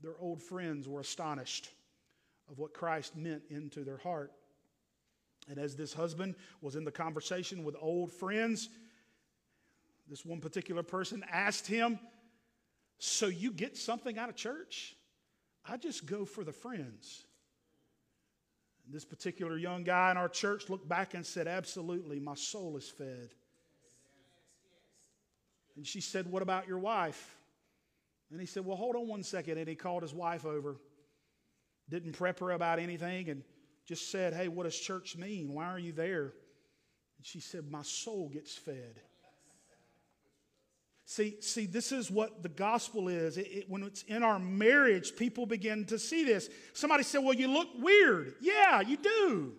Their 0.01 0.15
old 0.19 0.41
friends 0.41 0.87
were 0.87 1.01
astonished 1.01 1.69
of 2.49 2.57
what 2.57 2.73
Christ 2.73 3.15
meant 3.15 3.43
into 3.49 3.83
their 3.83 3.97
heart. 3.97 4.31
And 5.47 5.59
as 5.59 5.75
this 5.75 5.93
husband 5.93 6.35
was 6.61 6.75
in 6.75 6.85
the 6.85 6.91
conversation 6.91 7.63
with 7.63 7.75
old 7.79 8.11
friends, 8.11 8.69
this 10.07 10.25
one 10.25 10.39
particular 10.39 10.83
person 10.83 11.23
asked 11.31 11.67
him, 11.67 11.99
So 12.97 13.27
you 13.27 13.51
get 13.51 13.77
something 13.77 14.17
out 14.17 14.29
of 14.29 14.35
church? 14.35 14.95
I 15.67 15.77
just 15.77 16.05
go 16.05 16.25
for 16.25 16.43
the 16.43 16.51
friends. 16.51 17.25
And 18.85 18.93
this 18.93 19.05
particular 19.05 19.57
young 19.57 19.83
guy 19.83 20.11
in 20.11 20.17
our 20.17 20.29
church 20.29 20.69
looked 20.69 20.87
back 20.87 21.13
and 21.13 21.25
said, 21.25 21.47
Absolutely, 21.47 22.19
my 22.19 22.35
soul 22.35 22.77
is 22.77 22.89
fed. 22.89 23.29
And 25.75 25.85
she 25.85 26.01
said, 26.01 26.27
What 26.27 26.41
about 26.41 26.67
your 26.67 26.79
wife? 26.79 27.35
And 28.31 28.39
he 28.39 28.45
said, 28.45 28.65
Well, 28.65 28.77
hold 28.77 28.95
on 28.95 29.07
one 29.07 29.23
second. 29.23 29.57
And 29.57 29.67
he 29.67 29.75
called 29.75 30.03
his 30.03 30.13
wife 30.13 30.45
over, 30.45 30.77
didn't 31.89 32.13
prep 32.13 32.39
her 32.39 32.51
about 32.51 32.79
anything, 32.79 33.29
and 33.29 33.43
just 33.85 34.11
said, 34.11 34.33
Hey, 34.33 34.47
what 34.47 34.63
does 34.63 34.77
church 34.77 35.15
mean? 35.15 35.53
Why 35.53 35.65
are 35.65 35.79
you 35.79 35.91
there? 35.91 36.33
And 37.17 37.25
she 37.25 37.39
said, 37.39 37.71
My 37.71 37.83
soul 37.83 38.29
gets 38.29 38.55
fed. 38.55 38.99
See, 41.07 41.35
see, 41.39 41.67
this 41.67 41.91
is 41.91 42.09
what 42.09 42.41
the 42.41 42.49
gospel 42.49 43.09
is. 43.09 43.37
It, 43.37 43.47
it, 43.47 43.69
when 43.69 43.83
it's 43.83 44.01
in 44.03 44.23
our 44.23 44.39
marriage, 44.39 45.15
people 45.15 45.45
begin 45.45 45.85
to 45.85 45.99
see 45.99 46.25
this. 46.25 46.49
Somebody 46.73 47.03
said, 47.03 47.19
Well, 47.19 47.35
you 47.35 47.47
look 47.47 47.69
weird. 47.77 48.33
Yeah, 48.41 48.81
you 48.81 48.97
do. 48.97 49.53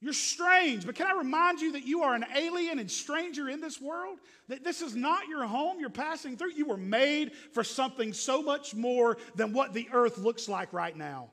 You're 0.00 0.12
strange. 0.12 0.84
But 0.84 0.96
can 0.96 1.06
I 1.06 1.16
remind 1.16 1.60
you 1.60 1.72
that 1.72 1.86
you 1.86 2.02
are 2.02 2.16
an 2.16 2.24
alien 2.34 2.80
and 2.80 2.90
stranger 2.90 3.48
in 3.48 3.60
this 3.60 3.80
world? 3.80 4.18
That 4.48 4.64
this 4.64 4.82
is 4.82 4.96
not 4.96 5.28
your 5.28 5.46
home 5.46 5.78
you're 5.78 5.90
passing 5.90 6.36
through. 6.36 6.54
You 6.54 6.66
were 6.66 6.76
made 6.76 7.30
for 7.52 7.62
something 7.62 8.12
so 8.12 8.42
much 8.42 8.74
more 8.74 9.16
than 9.36 9.52
what 9.52 9.72
the 9.72 9.88
earth 9.92 10.18
looks 10.18 10.48
like 10.48 10.72
right 10.72 10.96
now. 10.96 11.30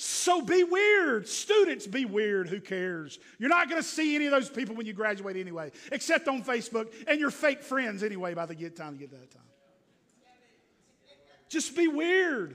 So 0.00 0.42
be 0.42 0.62
weird. 0.62 1.26
Students, 1.26 1.84
be 1.84 2.04
weird. 2.04 2.48
Who 2.48 2.60
cares? 2.60 3.18
You're 3.40 3.48
not 3.48 3.68
going 3.68 3.82
to 3.82 3.88
see 3.88 4.14
any 4.14 4.26
of 4.26 4.30
those 4.30 4.48
people 4.48 4.76
when 4.76 4.86
you 4.86 4.92
graduate 4.92 5.36
anyway, 5.36 5.72
except 5.90 6.28
on 6.28 6.44
Facebook 6.44 6.92
and 7.08 7.18
your 7.18 7.32
fake 7.32 7.64
friends 7.64 8.04
anyway 8.04 8.32
by 8.32 8.46
the 8.46 8.54
get 8.54 8.76
time 8.76 8.92
you 8.92 9.00
get 9.00 9.10
that 9.10 9.32
time. 9.32 9.42
Just 11.48 11.76
be 11.76 11.88
weird. 11.88 12.54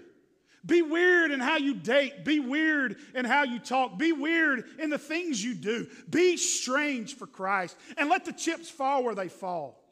Be 0.66 0.82
weird 0.82 1.32
in 1.32 1.42
how 1.42 1.58
you 1.58 1.74
date. 1.74 2.24
Be 2.24 2.40
weird 2.40 2.96
in 3.14 3.26
how 3.26 3.44
you 3.44 3.60
talk. 3.60 3.98
Be 3.98 4.14
weird 4.14 4.64
in 4.80 4.90
the 4.90 4.98
things 4.98 5.44
you 5.44 5.54
do. 5.54 5.88
Be 6.10 6.38
strange 6.38 7.18
for 7.18 7.28
Christ 7.28 7.76
and 7.98 8.08
let 8.08 8.24
the 8.24 8.32
chips 8.32 8.70
fall 8.70 9.04
where 9.04 9.16
they 9.16 9.28
fall. 9.28 9.84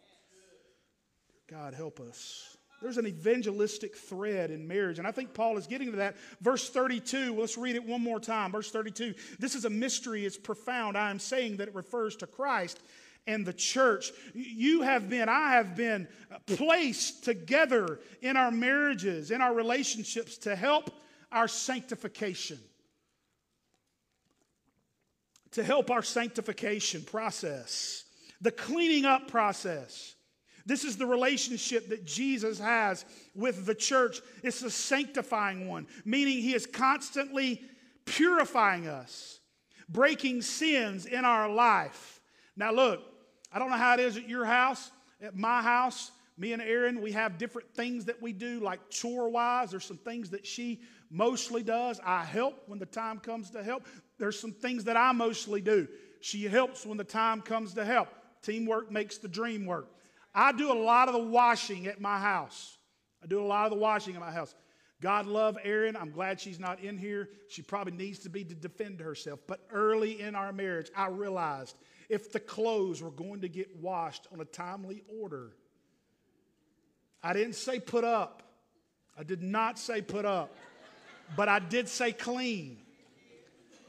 God, 1.49 1.73
help 1.73 1.99
us. 1.99 2.50
There's 2.81 2.97
an 2.97 3.05
evangelistic 3.05 3.95
thread 3.95 4.49
in 4.49 4.67
marriage. 4.67 4.97
And 4.97 5.07
I 5.07 5.11
think 5.11 5.33
Paul 5.33 5.57
is 5.57 5.67
getting 5.67 5.91
to 5.91 5.97
that. 5.97 6.17
Verse 6.41 6.69
32, 6.69 7.39
let's 7.39 7.57
read 7.57 7.75
it 7.75 7.85
one 7.85 8.01
more 8.01 8.19
time. 8.19 8.51
Verse 8.51 8.71
32 8.71 9.13
This 9.39 9.55
is 9.55 9.65
a 9.65 9.69
mystery, 9.69 10.25
it's 10.25 10.37
profound. 10.37 10.97
I 10.97 11.11
am 11.11 11.19
saying 11.19 11.57
that 11.57 11.67
it 11.67 11.75
refers 11.75 12.15
to 12.17 12.27
Christ 12.27 12.79
and 13.27 13.45
the 13.45 13.53
church. 13.53 14.11
You 14.33 14.81
have 14.81 15.09
been, 15.09 15.29
I 15.29 15.51
have 15.51 15.75
been 15.75 16.07
uh, 16.31 16.39
placed 16.47 17.23
together 17.23 17.99
in 18.21 18.35
our 18.35 18.51
marriages, 18.51 19.29
in 19.29 19.41
our 19.41 19.53
relationships 19.53 20.37
to 20.39 20.55
help 20.55 20.89
our 21.31 21.47
sanctification. 21.47 22.57
To 25.51 25.63
help 25.63 25.91
our 25.91 26.01
sanctification 26.01 27.03
process, 27.03 28.05
the 28.39 28.51
cleaning 28.51 29.05
up 29.05 29.27
process. 29.27 30.15
This 30.65 30.83
is 30.83 30.97
the 30.97 31.05
relationship 31.05 31.89
that 31.89 32.05
Jesus 32.05 32.59
has 32.59 33.05
with 33.35 33.65
the 33.65 33.75
church. 33.75 34.21
It's 34.43 34.61
a 34.61 34.69
sanctifying 34.69 35.67
one, 35.67 35.87
meaning 36.05 36.41
he 36.41 36.53
is 36.53 36.65
constantly 36.65 37.61
purifying 38.05 38.87
us, 38.87 39.39
breaking 39.89 40.41
sins 40.41 41.05
in 41.05 41.25
our 41.25 41.49
life. 41.49 42.19
Now, 42.55 42.71
look, 42.71 43.01
I 43.51 43.59
don't 43.59 43.69
know 43.69 43.77
how 43.77 43.93
it 43.93 43.99
is 43.99 44.17
at 44.17 44.29
your 44.29 44.45
house. 44.45 44.91
At 45.21 45.35
my 45.35 45.61
house, 45.61 46.11
me 46.37 46.53
and 46.53 46.61
Erin, 46.61 47.01
we 47.01 47.11
have 47.11 47.37
different 47.37 47.73
things 47.75 48.05
that 48.05 48.21
we 48.21 48.33
do, 48.33 48.59
like 48.59 48.89
chore 48.89 49.29
wise. 49.29 49.71
There's 49.71 49.85
some 49.85 49.97
things 49.97 50.29
that 50.31 50.45
she 50.47 50.81
mostly 51.09 51.61
does. 51.61 51.99
I 52.03 52.23
help 52.23 52.63
when 52.67 52.79
the 52.79 52.85
time 52.85 53.19
comes 53.19 53.51
to 53.51 53.63
help. 53.63 53.85
There's 54.17 54.39
some 54.39 54.51
things 54.51 54.85
that 54.85 54.97
I 54.97 55.11
mostly 55.11 55.61
do. 55.61 55.87
She 56.21 56.43
helps 56.45 56.85
when 56.85 56.97
the 56.97 57.03
time 57.03 57.41
comes 57.41 57.73
to 57.75 57.85
help. 57.85 58.07
Teamwork 58.41 58.91
makes 58.91 59.17
the 59.17 59.27
dream 59.27 59.65
work. 59.65 59.87
I 60.33 60.51
do 60.51 60.71
a 60.71 60.73
lot 60.73 61.07
of 61.07 61.13
the 61.13 61.23
washing 61.23 61.87
at 61.87 61.99
my 61.99 62.19
house. 62.19 62.77
I 63.23 63.27
do 63.27 63.41
a 63.41 63.45
lot 63.45 63.65
of 63.65 63.71
the 63.71 63.77
washing 63.77 64.15
at 64.15 64.21
my 64.21 64.31
house. 64.31 64.55
God 65.01 65.25
love 65.25 65.57
Erin. 65.63 65.95
I'm 65.95 66.11
glad 66.11 66.39
she's 66.39 66.59
not 66.59 66.79
in 66.79 66.97
here. 66.97 67.29
She 67.49 67.61
probably 67.61 67.93
needs 67.93 68.19
to 68.19 68.29
be 68.29 68.43
to 68.43 68.55
defend 68.55 68.99
herself. 68.99 69.39
But 69.47 69.59
early 69.71 70.21
in 70.21 70.35
our 70.35 70.53
marriage, 70.53 70.91
I 70.95 71.07
realized 71.07 71.75
if 72.07 72.31
the 72.31 72.39
clothes 72.39 73.01
were 73.01 73.11
going 73.11 73.41
to 73.41 73.49
get 73.49 73.75
washed 73.77 74.27
on 74.31 74.41
a 74.41 74.45
timely 74.45 75.03
order, 75.19 75.53
I 77.23 77.33
didn't 77.33 77.55
say 77.55 77.79
put 77.79 78.03
up. 78.03 78.43
I 79.17 79.23
did 79.23 79.41
not 79.41 79.77
say 79.77 80.01
put 80.01 80.25
up, 80.25 80.55
but 81.35 81.49
I 81.49 81.59
did 81.59 81.89
say 81.89 82.11
clean. 82.13 82.77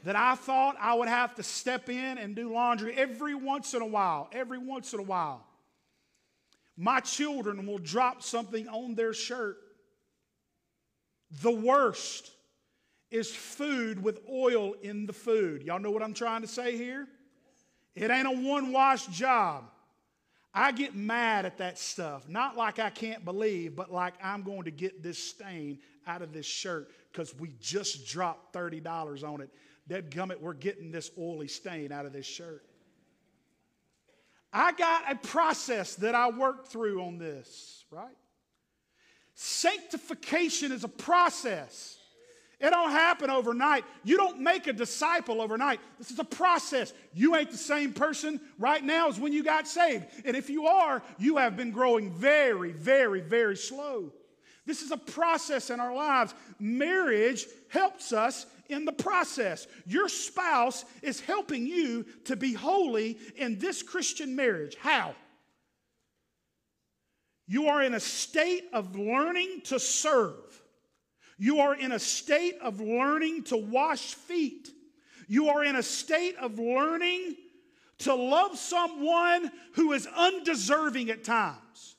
That 0.03 0.17
I 0.17 0.35
thought 0.35 0.75
I 0.81 0.95
would 0.95 1.07
have 1.07 1.35
to 1.35 1.43
step 1.43 1.89
in 1.89 2.17
and 2.17 2.35
do 2.35 2.51
laundry 2.51 2.93
every 2.93 3.35
once 3.35 3.73
in 3.73 3.81
a 3.81 3.85
while, 3.85 4.29
every 4.33 4.57
once 4.57 4.93
in 4.93 4.99
a 4.99 5.03
while. 5.03 5.45
My 6.75 6.99
children 6.99 7.65
will 7.67 7.77
drop 7.77 8.23
something 8.23 8.67
on 8.67 8.95
their 8.95 9.13
shirt. 9.13 9.57
The 11.41 11.51
worst 11.51 12.31
is 13.11 13.33
food 13.33 14.01
with 14.01 14.19
oil 14.29 14.73
in 14.81 15.05
the 15.05 15.13
food. 15.13 15.63
Y'all 15.63 15.79
know 15.79 15.91
what 15.91 16.01
I'm 16.01 16.13
trying 16.13 16.41
to 16.41 16.47
say 16.47 16.77
here? 16.77 17.07
It 17.95 18.09
ain't 18.09 18.27
a 18.27 18.31
one 18.31 18.71
wash 18.71 19.05
job. 19.07 19.65
I 20.53 20.71
get 20.71 20.95
mad 20.95 21.45
at 21.45 21.57
that 21.57 21.79
stuff. 21.79 22.27
Not 22.29 22.55
like 22.55 22.79
I 22.79 22.89
can't 22.89 23.25
believe, 23.25 23.75
but 23.75 23.91
like 23.91 24.13
I'm 24.23 24.43
going 24.43 24.63
to 24.63 24.71
get 24.71 25.01
this 25.01 25.17
stain 25.17 25.79
out 26.05 26.21
of 26.21 26.33
this 26.33 26.45
shirt 26.45 26.91
because 27.11 27.35
we 27.37 27.55
just 27.59 28.07
dropped 28.07 28.53
$30 28.53 29.23
on 29.23 29.41
it. 29.41 29.49
Dead 29.87 30.11
gummit, 30.11 30.39
we're 30.39 30.53
getting 30.53 30.91
this 30.91 31.11
oily 31.17 31.47
stain 31.47 31.91
out 31.91 32.05
of 32.05 32.13
this 32.13 32.25
shirt. 32.25 32.63
I 34.53 34.71
got 34.73 35.11
a 35.11 35.15
process 35.15 35.95
that 35.95 36.13
I 36.13 36.29
work 36.29 36.67
through 36.67 37.01
on 37.01 37.17
this, 37.17 37.85
right? 37.89 38.15
Sanctification 39.33 40.71
is 40.71 40.83
a 40.83 40.89
process. 40.89 41.97
It 42.59 42.69
don't 42.69 42.91
happen 42.91 43.29
overnight. 43.29 43.83
You 44.03 44.15
don't 44.15 44.39
make 44.39 44.67
a 44.67 44.73
disciple 44.73 45.41
overnight. 45.41 45.79
This 45.97 46.11
is 46.11 46.19
a 46.19 46.23
process. 46.23 46.93
You 47.13 47.35
ain't 47.35 47.51
the 47.51 47.57
same 47.57 47.93
person 47.93 48.39
right 48.59 48.83
now 48.83 49.09
as 49.09 49.19
when 49.19 49.33
you 49.33 49.43
got 49.43 49.67
saved. 49.67 50.05
And 50.23 50.37
if 50.37 50.49
you 50.49 50.67
are, 50.67 51.01
you 51.17 51.37
have 51.37 51.57
been 51.57 51.71
growing 51.71 52.11
very, 52.11 52.71
very, 52.71 53.21
very 53.21 53.57
slow. 53.57 54.13
This 54.65 54.81
is 54.81 54.91
a 54.91 54.97
process 54.97 55.71
in 55.71 55.79
our 55.79 55.93
lives. 55.93 56.33
Marriage 56.59 57.47
helps 57.67 58.13
us 58.13 58.45
in 58.73 58.85
the 58.85 58.91
process. 58.91 59.67
Your 59.85 60.09
spouse 60.09 60.83
is 61.01 61.21
helping 61.21 61.65
you 61.65 62.05
to 62.25 62.35
be 62.35 62.53
holy 62.53 63.17
in 63.35 63.59
this 63.59 63.81
Christian 63.81 64.35
marriage. 64.35 64.75
How? 64.79 65.15
You 67.47 67.67
are 67.67 67.83
in 67.83 67.93
a 67.93 67.99
state 67.99 68.65
of 68.73 68.95
learning 68.95 69.61
to 69.65 69.79
serve. 69.79 70.61
You 71.37 71.59
are 71.59 71.75
in 71.75 71.91
a 71.91 71.99
state 71.99 72.55
of 72.61 72.79
learning 72.79 73.43
to 73.45 73.57
wash 73.57 74.13
feet. 74.13 74.69
You 75.27 75.49
are 75.49 75.63
in 75.63 75.75
a 75.75 75.83
state 75.83 76.35
of 76.37 76.59
learning 76.59 77.35
to 77.99 78.13
love 78.13 78.57
someone 78.57 79.51
who 79.75 79.93
is 79.93 80.07
undeserving 80.07 81.09
at 81.09 81.23
times. 81.23 81.95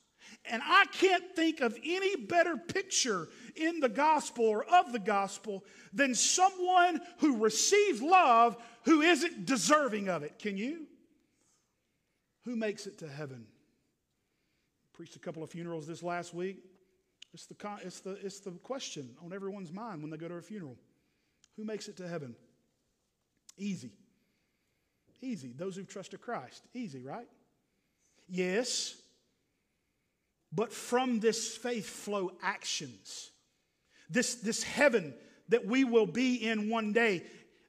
And 0.49 0.61
I 0.63 0.85
can't 0.91 1.35
think 1.35 1.61
of 1.61 1.77
any 1.83 2.15
better 2.15 2.55
picture 2.55 3.27
in 3.55 3.79
the 3.79 3.89
gospel 3.89 4.45
or 4.45 4.63
of 4.65 4.91
the 4.91 4.99
gospel 4.99 5.63
than 5.93 6.15
someone 6.15 7.01
who 7.19 7.37
receives 7.37 8.01
love 8.01 8.57
who 8.83 9.01
isn't 9.01 9.45
deserving 9.45 10.09
of 10.09 10.23
it. 10.23 10.37
Can 10.39 10.57
you? 10.57 10.85
Who 12.43 12.55
makes 12.55 12.85
it 12.87 12.99
to 12.99 13.07
heaven? 13.07 13.45
Preached 14.93 15.15
a 15.15 15.19
couple 15.19 15.43
of 15.43 15.49
funerals 15.49 15.87
this 15.87 16.03
last 16.03 16.33
week. 16.33 16.57
It's 17.33 17.47
the, 17.47 17.55
it's, 17.83 17.99
the, 17.99 18.11
it's 18.23 18.39
the 18.39 18.51
question 18.51 19.09
on 19.23 19.33
everyone's 19.33 19.71
mind 19.71 20.01
when 20.01 20.09
they 20.09 20.17
go 20.17 20.27
to 20.27 20.35
a 20.35 20.41
funeral. 20.41 20.77
Who 21.57 21.65
makes 21.65 21.87
it 21.87 21.97
to 21.97 22.07
heaven? 22.07 22.35
Easy. 23.57 23.91
Easy. 25.21 25.53
Those 25.55 25.75
who've 25.75 25.87
trusted 25.87 26.21
Christ. 26.21 26.63
Easy, 26.73 27.01
right? 27.01 27.27
Yes. 28.27 28.95
But 30.53 30.71
from 30.71 31.19
this 31.19 31.57
faith 31.57 31.89
flow 31.89 32.31
actions. 32.41 33.31
This, 34.09 34.35
this 34.35 34.63
heaven 34.63 35.13
that 35.49 35.65
we 35.65 35.83
will 35.83 36.07
be 36.07 36.35
in 36.35 36.69
one 36.69 36.93
day. 36.93 37.23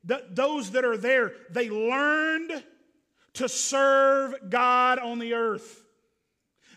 The, 0.04 0.24
those 0.30 0.70
that 0.72 0.84
are 0.84 0.96
there, 0.96 1.32
they 1.50 1.68
learned 1.68 2.62
to 3.34 3.48
serve 3.48 4.34
God 4.48 4.98
on 4.98 5.18
the 5.18 5.34
earth. 5.34 5.84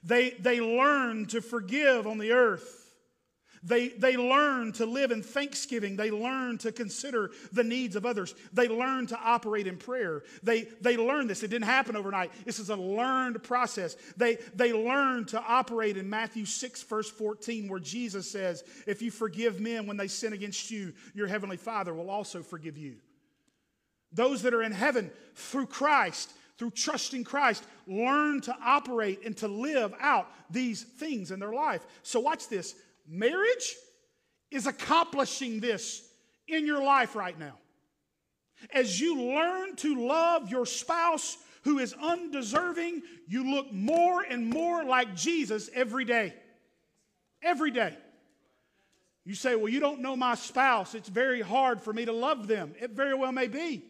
They, 0.04 0.32
they 0.32 0.60
learned 0.60 1.30
to 1.30 1.42
forgive 1.42 2.08
on 2.08 2.18
the 2.18 2.32
earth. 2.32 2.89
They, 3.64 3.90
they 3.90 4.16
learn 4.16 4.72
to 4.74 4.86
live 4.86 5.12
in 5.12 5.22
thanksgiving. 5.22 5.96
They 5.96 6.12
learn 6.12 6.58
to 6.60 6.72
consider 6.72 7.32
the 7.52 7.64
needs 7.64 7.96
of 7.96 8.06
others. 8.06 8.34
They 8.54 8.68
learn 8.68 9.08
to 9.08 9.20
operate 9.20 9.68
in 9.68 9.78
prayer. 9.78 10.24
They, 10.44 10.62
they 10.82 10.96
learn 10.98 11.28
this. 11.28 11.44
It 11.44 11.50
didn't 11.50 11.66
happen 11.66 11.96
overnight. 11.96 12.32
This 12.46 12.60
is 12.60 12.70
a 12.70 12.76
learned 12.76 13.44
process. 13.44 13.96
They, 14.16 14.36
they 14.56 14.72
learn 14.72 15.26
to 15.26 15.42
operate 15.42 15.98
in 15.98 16.10
Matthew 16.10 16.46
6, 16.46 16.84
verse 16.84 17.10
14, 17.10 17.68
where 17.68 17.80
Jesus 17.80 18.30
says, 18.30 18.64
If 18.88 19.02
you 19.02 19.12
forgive 19.12 19.60
men 19.60 19.88
when 19.88 19.98
they 19.98 20.08
sin 20.08 20.34
against 20.34 20.72
you, 20.72 20.94
your 21.14 21.28
heavenly 21.28 21.58
Father 21.58 21.94
will 21.94 22.10
also 22.10 22.42
forgive 22.42 22.78
you. 22.78 22.96
Those 24.12 24.42
that 24.44 24.54
are 24.54 24.64
in 24.64 24.72
heaven 24.72 25.12
through 25.36 25.68
Christ, 25.68 26.32
through 26.58 26.72
trusting 26.72 27.24
Christ, 27.26 27.64
learn 27.88 28.42
to 28.42 28.56
operate 28.64 29.26
and 29.26 29.36
to 29.38 29.48
live 29.48 29.94
out 30.00 30.28
these 30.50 30.84
things 30.84 31.32
in 31.32 31.40
their 31.40 31.54
life. 31.54 31.86
So, 32.04 32.20
watch 32.20 32.48
this 32.48 32.76
Marriage 33.10 33.76
is 34.52 34.68
accomplishing 34.68 35.60
this 35.60 36.08
in 36.48 36.66
your 36.66 36.84
life 36.84 37.16
right 37.16 37.38
now. 37.38 37.58
As 38.72 39.00
you 39.00 39.20
learn 39.34 39.76
to 39.78 40.08
love 40.08 40.50
your 40.50 40.66
spouse 40.66 41.38
who 41.64 41.80
is 41.80 41.94
undeserving, 41.94 43.02
you 43.28 43.50
look 43.52 43.72
more 43.72 44.22
and 44.22 44.48
more 44.48 44.84
like 44.84 45.16
Jesus 45.16 45.70
every 45.74 46.06
day. 46.06 46.34
Every 47.42 47.72
day. 47.72 47.98
You 49.26 49.34
say, 49.34 49.56
Well, 49.56 49.70
you 49.70 49.80
don't 49.80 50.02
know 50.02 50.16
my 50.16 50.36
spouse. 50.36 50.94
It's 50.94 51.10
very 51.10 51.42
hard 51.42 51.82
for 51.82 51.94
me 51.94 52.06
to 52.06 52.12
love 52.12 52.48
them. 52.48 52.74
It 52.80 52.92
very 52.92 53.14
well 53.14 53.32
may 53.32 53.48
be. 53.48 53.86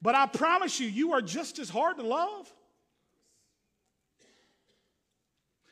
But 0.00 0.14
I 0.14 0.26
promise 0.26 0.78
you, 0.80 0.88
you 0.88 1.12
are 1.12 1.22
just 1.22 1.58
as 1.58 1.68
hard 1.68 1.96
to 1.98 2.02
love. 2.02 2.52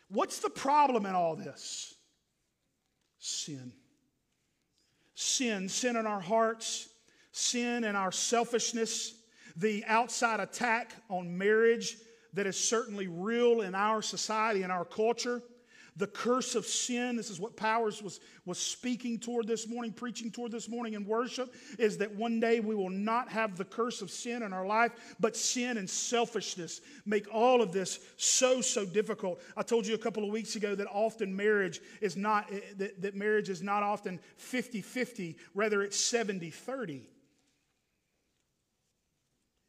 What's 0.09 0.39
the 0.39 0.51
problem 0.51 1.07
in 1.07 1.15
all 1.15 1.37
this? 1.37 1.96
Sin. 3.27 3.73
Sin, 5.17 5.69
sin 5.69 5.97
in 5.97 6.07
our 6.07 6.21
hearts, 6.21 6.89
sin 7.33 7.83
in 7.83 7.97
our 7.97 8.13
selfishness, 8.13 9.15
the 9.57 9.85
outside 9.89 10.39
attack 10.39 10.95
on 11.09 11.37
marriage 11.37 11.97
that 12.35 12.47
is 12.47 12.57
certainly 12.57 13.09
real 13.09 13.63
in 13.63 13.75
our 13.75 14.01
society 14.01 14.63
and 14.63 14.71
our 14.71 14.85
culture 14.85 15.43
the 15.97 16.07
curse 16.07 16.55
of 16.55 16.67
sin, 16.67 17.17
this 17.17 17.31
is 17.31 17.41
what 17.41 17.57
Powers 17.57 18.03
was, 18.03 18.21
was 18.45 18.59
speaking 18.59 19.19
toward 19.19 19.47
this 19.47 19.67
morning, 19.67 19.93
preaching 19.93 20.31
toward 20.31 20.53
this 20.53 20.69
morning 20.69 20.95
in 20.95 21.07
worship, 21.07 21.55
is 21.79 21.97
that 21.99 22.15
one 22.15 22.39
day 22.39 22.61
we 22.61 22.75
will 22.75 22.91
not 22.91 23.29
have 23.31 23.57
the 23.57 23.65
curse 23.65 24.03
of 24.03 24.11
sin 24.11 24.43
in 24.43 24.53
our 24.53 24.67
life, 24.67 24.93
but 25.19 25.37
sin 25.37 25.79
and 25.79 25.89
selfishness 25.89 26.83
make 27.07 27.27
all 27.33 27.63
of 27.63 27.73
this 27.73 28.01
so, 28.19 28.61
so 28.61 28.85
difficult. 28.85 29.41
I 29.57 29.63
told 29.63 29.87
you 29.87 29.95
a 29.95 29.99
couple 29.99 30.25
of 30.25 30.31
weeks 30.31 30.57
ago 30.57 30.75
that 30.75 30.87
often 30.89 31.35
marriage 31.35 31.81
is 32.01 32.17
not, 32.17 32.53
eh, 32.53 32.61
that, 32.77 33.01
that 33.01 33.15
marriage 33.15 33.49
is 33.49 33.63
not 33.63 33.83
often 33.83 34.21
50 34.37 34.83
50, 34.83 35.37
rather 35.55 35.83
it's 35.83 35.99
70 35.99 36.51
30. 36.51 37.09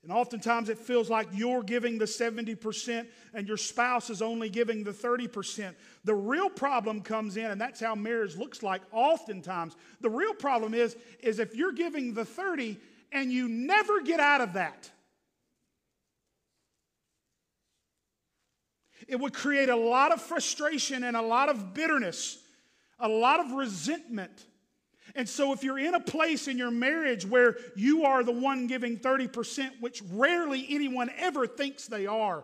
And 0.07 0.15
oftentimes 0.15 0.69
it 0.69 0.77
feels 0.77 1.09
like 1.09 1.27
you're 1.33 1.61
giving 1.61 1.97
the 1.97 2.05
70% 2.05 3.07
and 3.33 3.45
your 3.45 3.57
spouse 3.57 4.09
is 4.09 4.21
only 4.21 4.47
giving 4.47 4.85
the 4.85 4.91
30%. 4.91 5.75
The 6.05 6.15
real 6.15 6.49
problem 6.49 7.01
comes 7.01 7.35
in, 7.35 7.43
and 7.43 7.59
that's 7.59 7.81
how 7.81 7.93
marriage 7.93 8.37
looks 8.37 8.63
like 8.63 8.81
oftentimes. 8.93 9.75
The 9.99 10.09
real 10.09 10.33
problem 10.33 10.73
is, 10.73 10.95
is 11.19 11.39
if 11.39 11.53
you're 11.53 11.73
giving 11.73 12.13
the 12.13 12.23
30 12.23 12.77
and 13.11 13.33
you 13.33 13.49
never 13.49 13.99
get 13.99 14.21
out 14.21 14.39
of 14.39 14.53
that. 14.53 14.89
It 19.09 19.19
would 19.19 19.33
create 19.33 19.67
a 19.67 19.75
lot 19.75 20.13
of 20.13 20.21
frustration 20.21 21.03
and 21.03 21.17
a 21.17 21.21
lot 21.21 21.49
of 21.49 21.73
bitterness, 21.73 22.41
a 22.97 23.09
lot 23.09 23.41
of 23.41 23.51
resentment. 23.51 24.45
And 25.17 25.27
so, 25.27 25.51
if 25.51 25.63
you're 25.63 25.79
in 25.79 25.95
a 25.95 25.99
place 25.99 26.47
in 26.47 26.59
your 26.59 26.69
marriage 26.69 27.25
where 27.25 27.57
you 27.75 28.05
are 28.05 28.23
the 28.23 28.31
one 28.31 28.67
giving 28.67 28.97
30%, 28.99 29.81
which 29.81 30.03
rarely 30.11 30.65
anyone 30.69 31.09
ever 31.17 31.47
thinks 31.47 31.87
they 31.87 32.05
are, 32.05 32.43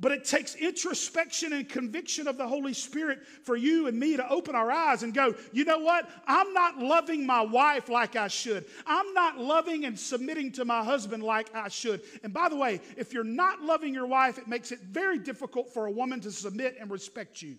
but 0.00 0.10
it 0.10 0.24
takes 0.24 0.54
introspection 0.54 1.52
and 1.52 1.68
conviction 1.68 2.26
of 2.26 2.38
the 2.38 2.48
Holy 2.48 2.72
Spirit 2.72 3.24
for 3.44 3.56
you 3.56 3.86
and 3.86 4.00
me 4.00 4.16
to 4.16 4.28
open 4.28 4.54
our 4.54 4.70
eyes 4.70 5.02
and 5.02 5.12
go, 5.12 5.34
you 5.52 5.66
know 5.66 5.78
what? 5.78 6.08
I'm 6.26 6.52
not 6.54 6.78
loving 6.78 7.26
my 7.26 7.42
wife 7.42 7.90
like 7.90 8.16
I 8.16 8.28
should. 8.28 8.64
I'm 8.86 9.12
not 9.12 9.38
loving 9.38 9.84
and 9.84 9.98
submitting 9.98 10.50
to 10.52 10.64
my 10.64 10.82
husband 10.82 11.22
like 11.22 11.54
I 11.54 11.68
should. 11.68 12.00
And 12.24 12.32
by 12.32 12.48
the 12.48 12.56
way, 12.56 12.80
if 12.96 13.12
you're 13.12 13.22
not 13.22 13.60
loving 13.60 13.92
your 13.92 14.06
wife, 14.06 14.38
it 14.38 14.48
makes 14.48 14.72
it 14.72 14.80
very 14.80 15.18
difficult 15.18 15.72
for 15.74 15.86
a 15.86 15.92
woman 15.92 16.20
to 16.22 16.32
submit 16.32 16.76
and 16.80 16.90
respect 16.90 17.42
you. 17.42 17.56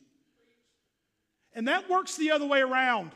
And 1.54 1.68
that 1.68 1.88
works 1.88 2.18
the 2.18 2.32
other 2.32 2.46
way 2.46 2.62
around. 2.62 3.12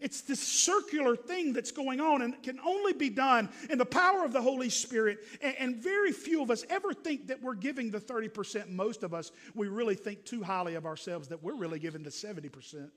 It's 0.00 0.22
this 0.22 0.40
circular 0.40 1.16
thing 1.16 1.52
that's 1.52 1.70
going 1.70 2.00
on 2.00 2.22
and 2.22 2.42
can 2.42 2.58
only 2.60 2.92
be 2.92 3.10
done 3.10 3.48
in 3.68 3.78
the 3.78 3.86
power 3.86 4.24
of 4.24 4.32
the 4.32 4.40
Holy 4.42 4.70
Spirit. 4.70 5.18
And, 5.42 5.54
and, 5.58 5.76
very 5.80 6.12
few 6.12 6.42
of 6.42 6.50
us 6.50 6.64
ever 6.68 6.92
think 6.92 7.28
that 7.28 7.42
we're 7.42 7.54
giving 7.54 7.90
the 7.90 8.00
30%. 8.00 8.68
Most 8.68 9.02
of 9.02 9.14
us, 9.14 9.32
we 9.54 9.68
really 9.68 9.94
think 9.94 10.24
too 10.24 10.42
highly 10.42 10.74
of 10.74 10.84
ourselves 10.84 11.28
that 11.28 11.42
we're 11.42 11.54
really 11.54 11.78
giving 11.78 12.02
the 12.02 12.10
70%. 12.10 12.90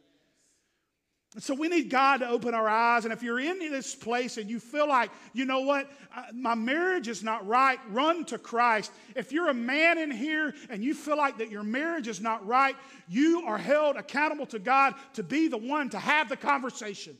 So 1.39 1.55
we 1.55 1.67
need 1.67 1.89
God 1.89 2.17
to 2.17 2.29
open 2.29 2.53
our 2.53 2.69
eyes. 2.69 3.05
And 3.05 3.13
if 3.13 3.23
you're 3.23 3.39
in 3.39 3.57
this 3.57 3.95
place 3.95 4.37
and 4.37 4.47
you 4.47 4.59
feel 4.59 4.87
like, 4.87 5.09
you 5.33 5.45
know 5.45 5.61
what, 5.61 5.89
my 6.31 6.53
marriage 6.53 7.07
is 7.07 7.23
not 7.23 7.47
right, 7.47 7.79
run 7.89 8.23
to 8.25 8.37
Christ. 8.37 8.91
If 9.15 9.31
you're 9.31 9.49
a 9.49 9.53
man 9.53 9.97
in 9.97 10.11
here 10.11 10.53
and 10.69 10.83
you 10.83 10.93
feel 10.93 11.17
like 11.17 11.39
that 11.39 11.49
your 11.49 11.63
marriage 11.63 12.07
is 12.07 12.21
not 12.21 12.45
right, 12.45 12.75
you 13.07 13.43
are 13.47 13.57
held 13.57 13.95
accountable 13.95 14.45
to 14.47 14.59
God 14.59 14.93
to 15.13 15.23
be 15.23 15.47
the 15.47 15.57
one 15.57 15.89
to 15.89 15.99
have 15.99 16.29
the 16.29 16.37
conversation. 16.37 17.17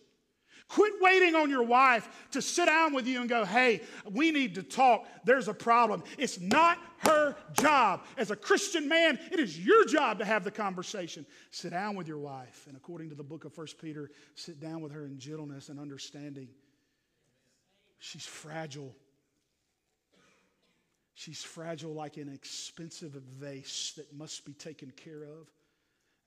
Quit 0.69 0.93
waiting 1.01 1.35
on 1.35 1.49
your 1.49 1.63
wife 1.63 2.07
to 2.31 2.41
sit 2.41 2.65
down 2.65 2.93
with 2.93 3.05
you 3.05 3.19
and 3.21 3.29
go, 3.29 3.45
hey, 3.45 3.81
we 4.11 4.31
need 4.31 4.55
to 4.55 4.63
talk. 4.63 5.05
There's 5.23 5.47
a 5.47 5.53
problem. 5.53 6.03
It's 6.17 6.39
not 6.39 6.79
her 6.99 7.35
job. 7.53 8.03
As 8.17 8.31
a 8.31 8.35
Christian 8.35 8.87
man, 8.87 9.19
it 9.31 9.39
is 9.39 9.59
your 9.59 9.85
job 9.85 10.19
to 10.19 10.25
have 10.25 10.43
the 10.43 10.51
conversation. 10.51 11.25
Sit 11.51 11.71
down 11.71 11.95
with 11.95 12.07
your 12.07 12.17
wife. 12.17 12.65
And 12.67 12.75
according 12.75 13.09
to 13.09 13.15
the 13.15 13.23
book 13.23 13.45
of 13.45 13.55
1 13.57 13.67
Peter, 13.81 14.09
sit 14.35 14.59
down 14.59 14.81
with 14.81 14.91
her 14.93 15.05
in 15.05 15.19
gentleness 15.19 15.69
and 15.69 15.79
understanding. 15.79 16.47
She's 17.99 18.25
fragile. 18.25 18.95
She's 21.13 21.43
fragile 21.43 21.93
like 21.93 22.17
an 22.17 22.29
expensive 22.33 23.11
vase 23.11 23.93
that 23.97 24.13
must 24.13 24.45
be 24.45 24.53
taken 24.53 24.91
care 24.91 25.23
of. 25.23 25.47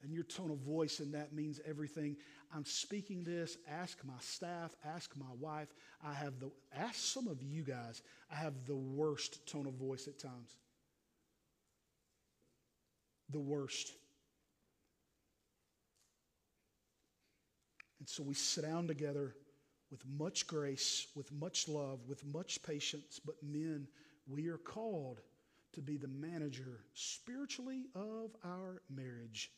And 0.03 0.13
your 0.13 0.25
tone 0.25 0.51
of 0.51 0.59
voice 0.59 1.01
in 1.01 1.13
that 1.13 1.33
means 1.33 1.61
everything. 1.67 2.17
I'm 2.55 2.65
speaking 2.65 3.25
this. 3.25 3.57
Ask 3.69 4.05
my 4.05 4.19
staff, 4.21 4.75
ask 4.85 5.17
my 5.17 5.33
wife. 5.41 5.69
I 6.05 6.13
have 6.13 6.39
the, 6.41 6.51
ask 6.75 6.97
some 6.97 7.29
of 7.29 7.43
you 7.43 7.63
guys. 7.63 8.03
I 8.31 8.37
have 8.37 8.67
the 8.67 8.77
worst 8.77 9.47
tone 9.47 9.67
of 9.67 9.75
voice 9.75 10.09
at 10.09 10.19
times. 10.19 10.57
The 13.31 13.41
worst. 13.41 13.93
And 17.99 18.09
so 18.09 18.23
we 18.23 18.35
sit 18.35 18.65
down 18.65 18.87
together 18.87 19.35
with 19.91 20.05
much 20.19 20.47
grace, 20.47 21.07
with 21.15 21.33
much 21.33 21.69
love, 21.69 22.01
with 22.07 22.25
much 22.25 22.63
patience. 22.63 23.21
But 23.25 23.37
men, 23.43 23.89
we 24.29 24.49
are 24.49 24.59
called 24.59 25.21
to 25.73 25.81
be 25.81 25.97
the 25.97 26.09
manager 26.09 26.81
spiritually 26.95 27.87
of 27.95 28.31
our 28.45 28.83
marriage. 28.89 29.51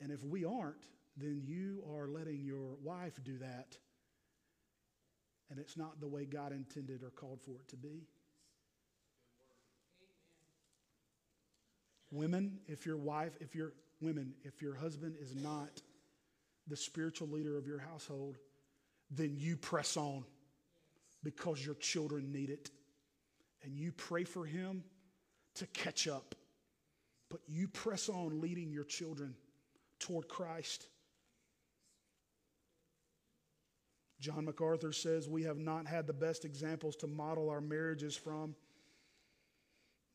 And 0.00 0.10
if 0.10 0.22
we 0.24 0.44
aren't, 0.44 0.84
then 1.16 1.42
you 1.44 1.82
are 1.94 2.08
letting 2.08 2.44
your 2.44 2.76
wife 2.82 3.18
do 3.24 3.38
that. 3.38 3.76
And 5.50 5.58
it's 5.58 5.76
not 5.76 6.00
the 6.00 6.08
way 6.08 6.24
God 6.24 6.52
intended 6.52 7.02
or 7.02 7.10
called 7.10 7.40
for 7.42 7.52
it 7.52 7.68
to 7.68 7.76
be. 7.76 8.02
Women, 12.10 12.58
if 12.66 12.86
your 12.86 12.96
wife, 12.96 13.36
if 13.40 13.54
your 13.54 13.72
women, 14.00 14.34
if 14.44 14.60
your 14.60 14.74
husband 14.74 15.16
is 15.20 15.34
not 15.34 15.82
the 16.66 16.76
spiritual 16.76 17.28
leader 17.28 17.56
of 17.56 17.66
your 17.66 17.78
household, 17.78 18.36
then 19.10 19.36
you 19.36 19.56
press 19.56 19.96
on 19.96 20.24
because 21.22 21.64
your 21.64 21.74
children 21.76 22.32
need 22.32 22.50
it. 22.50 22.70
And 23.62 23.76
you 23.76 23.92
pray 23.92 24.24
for 24.24 24.44
him 24.44 24.84
to 25.56 25.66
catch 25.68 26.06
up. 26.06 26.34
But 27.30 27.40
you 27.48 27.68
press 27.68 28.08
on 28.08 28.40
leading 28.40 28.70
your 28.70 28.84
children 28.84 29.34
toward 29.98 30.28
Christ. 30.28 30.88
John 34.20 34.44
MacArthur 34.46 34.92
says 34.92 35.28
we 35.28 35.42
have 35.42 35.58
not 35.58 35.86
had 35.86 36.06
the 36.06 36.12
best 36.12 36.44
examples 36.44 36.96
to 36.96 37.06
model 37.06 37.50
our 37.50 37.60
marriages 37.60 38.16
from. 38.16 38.54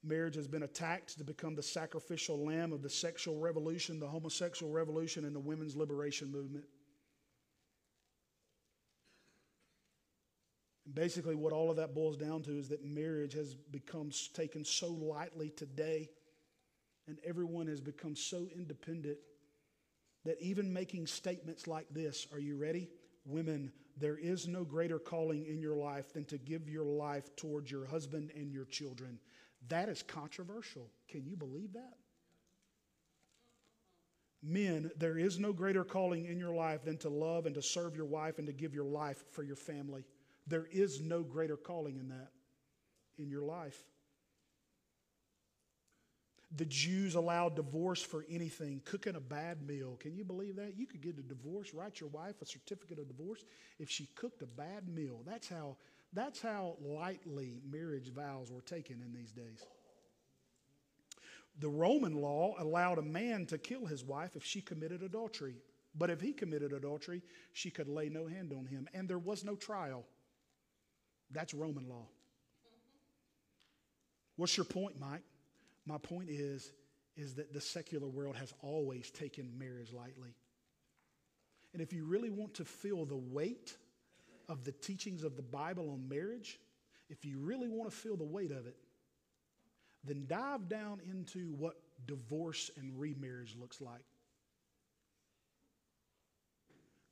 Marriage 0.03 0.35
has 0.35 0.47
been 0.47 0.63
attacked 0.63 1.17
to 1.17 1.23
become 1.23 1.55
the 1.55 1.61
sacrificial 1.61 2.43
lamb 2.43 2.73
of 2.73 2.81
the 2.81 2.89
sexual 2.89 3.37
revolution, 3.37 3.99
the 3.99 4.07
homosexual 4.07 4.71
revolution, 4.71 5.25
and 5.25 5.35
the 5.35 5.39
women's 5.39 5.75
liberation 5.75 6.31
movement. 6.31 6.65
And 10.87 10.95
basically, 10.95 11.35
what 11.35 11.53
all 11.53 11.69
of 11.69 11.77
that 11.77 11.93
boils 11.93 12.17
down 12.17 12.41
to 12.43 12.57
is 12.57 12.69
that 12.69 12.83
marriage 12.83 13.33
has 13.33 13.53
become 13.53 14.09
taken 14.33 14.65
so 14.65 14.87
lightly 14.87 15.51
today, 15.51 16.09
and 17.07 17.19
everyone 17.23 17.67
has 17.67 17.79
become 17.79 18.15
so 18.15 18.49
independent 18.55 19.17
that 20.25 20.41
even 20.41 20.71
making 20.71 21.07
statements 21.07 21.67
like 21.67 21.87
this, 21.91 22.27
are 22.31 22.39
you 22.39 22.57
ready? 22.57 22.89
Women, 23.25 23.71
there 23.97 24.17
is 24.17 24.47
no 24.47 24.63
greater 24.63 24.99
calling 24.99 25.45
in 25.45 25.59
your 25.59 25.75
life 25.75 26.13
than 26.13 26.25
to 26.25 26.37
give 26.37 26.69
your 26.69 26.85
life 26.85 27.35
towards 27.35 27.71
your 27.71 27.85
husband 27.85 28.31
and 28.35 28.51
your 28.51 28.65
children. 28.65 29.19
That 29.69 29.89
is 29.89 30.03
controversial. 30.03 30.89
Can 31.07 31.25
you 31.25 31.35
believe 31.35 31.73
that? 31.73 31.95
Men, 34.43 34.89
there 34.97 35.17
is 35.17 35.37
no 35.37 35.53
greater 35.53 35.83
calling 35.83 36.25
in 36.25 36.39
your 36.39 36.53
life 36.53 36.83
than 36.83 36.97
to 36.99 37.09
love 37.09 37.45
and 37.45 37.53
to 37.55 37.61
serve 37.61 37.95
your 37.95 38.07
wife 38.07 38.39
and 38.39 38.47
to 38.47 38.53
give 38.53 38.73
your 38.73 38.85
life 38.85 39.23
for 39.31 39.43
your 39.43 39.55
family. 39.55 40.03
There 40.47 40.67
is 40.71 40.99
no 40.99 41.21
greater 41.21 41.57
calling 41.57 41.97
in 41.97 42.09
that 42.09 42.29
in 43.19 43.29
your 43.29 43.43
life. 43.43 43.83
The 46.57 46.65
Jews 46.65 47.15
allowed 47.15 47.55
divorce 47.55 48.01
for 48.01 48.25
anything, 48.29 48.81
cooking 48.83 49.15
a 49.15 49.21
bad 49.21 49.65
meal. 49.65 49.95
Can 49.99 50.15
you 50.15 50.25
believe 50.25 50.57
that? 50.57 50.77
You 50.77 50.85
could 50.85 51.01
get 51.01 51.17
a 51.17 51.21
divorce, 51.21 51.73
write 51.73 52.01
your 52.01 52.09
wife 52.09 52.41
a 52.41 52.45
certificate 52.45 52.99
of 52.99 53.07
divorce 53.07 53.45
if 53.79 53.89
she 53.89 54.07
cooked 54.15 54.41
a 54.41 54.47
bad 54.47 54.89
meal. 54.89 55.21
That's 55.25 55.47
how, 55.47 55.77
that's 56.11 56.41
how 56.41 56.75
lightly 56.81 57.61
marriage 57.71 58.11
vows 58.13 58.51
were 58.51 58.61
taken 58.61 59.01
in 59.01 59.13
these 59.13 59.31
days. 59.31 59.63
The 61.59 61.69
Roman 61.69 62.15
law 62.15 62.55
allowed 62.59 62.97
a 62.97 63.03
man 63.03 63.45
to 63.47 63.57
kill 63.57 63.85
his 63.85 64.03
wife 64.03 64.35
if 64.35 64.43
she 64.43 64.61
committed 64.61 65.03
adultery. 65.03 65.55
But 65.95 66.09
if 66.09 66.19
he 66.21 66.33
committed 66.33 66.73
adultery, 66.73 67.21
she 67.53 67.69
could 67.69 67.87
lay 67.87 68.09
no 68.09 68.27
hand 68.27 68.53
on 68.53 68.65
him, 68.65 68.87
and 68.93 69.07
there 69.07 69.19
was 69.19 69.43
no 69.43 69.55
trial. 69.55 70.05
That's 71.31 71.53
Roman 71.53 71.87
law. 71.87 72.07
What's 74.37 74.55
your 74.57 74.65
point, 74.65 74.99
Mike? 74.99 75.23
My 75.85 75.97
point 75.97 76.29
is, 76.29 76.71
is 77.15 77.35
that 77.35 77.53
the 77.53 77.61
secular 77.61 78.07
world 78.07 78.35
has 78.35 78.53
always 78.61 79.09
taken 79.11 79.57
marriage 79.57 79.91
lightly. 79.91 80.35
And 81.73 81.81
if 81.81 81.93
you 81.93 82.05
really 82.05 82.29
want 82.29 82.55
to 82.55 82.65
feel 82.65 83.05
the 83.05 83.17
weight 83.17 83.75
of 84.49 84.63
the 84.63 84.71
teachings 84.71 85.23
of 85.23 85.35
the 85.35 85.41
Bible 85.41 85.89
on 85.91 86.07
marriage, 86.09 86.59
if 87.09 87.25
you 87.25 87.39
really 87.39 87.69
want 87.69 87.89
to 87.89 87.95
feel 87.95 88.15
the 88.15 88.23
weight 88.23 88.51
of 88.51 88.67
it, 88.67 88.75
then 90.03 90.25
dive 90.27 90.67
down 90.67 90.99
into 91.09 91.53
what 91.53 91.75
divorce 92.05 92.71
and 92.77 92.99
remarriage 92.99 93.55
looks 93.59 93.81
like. 93.81 94.03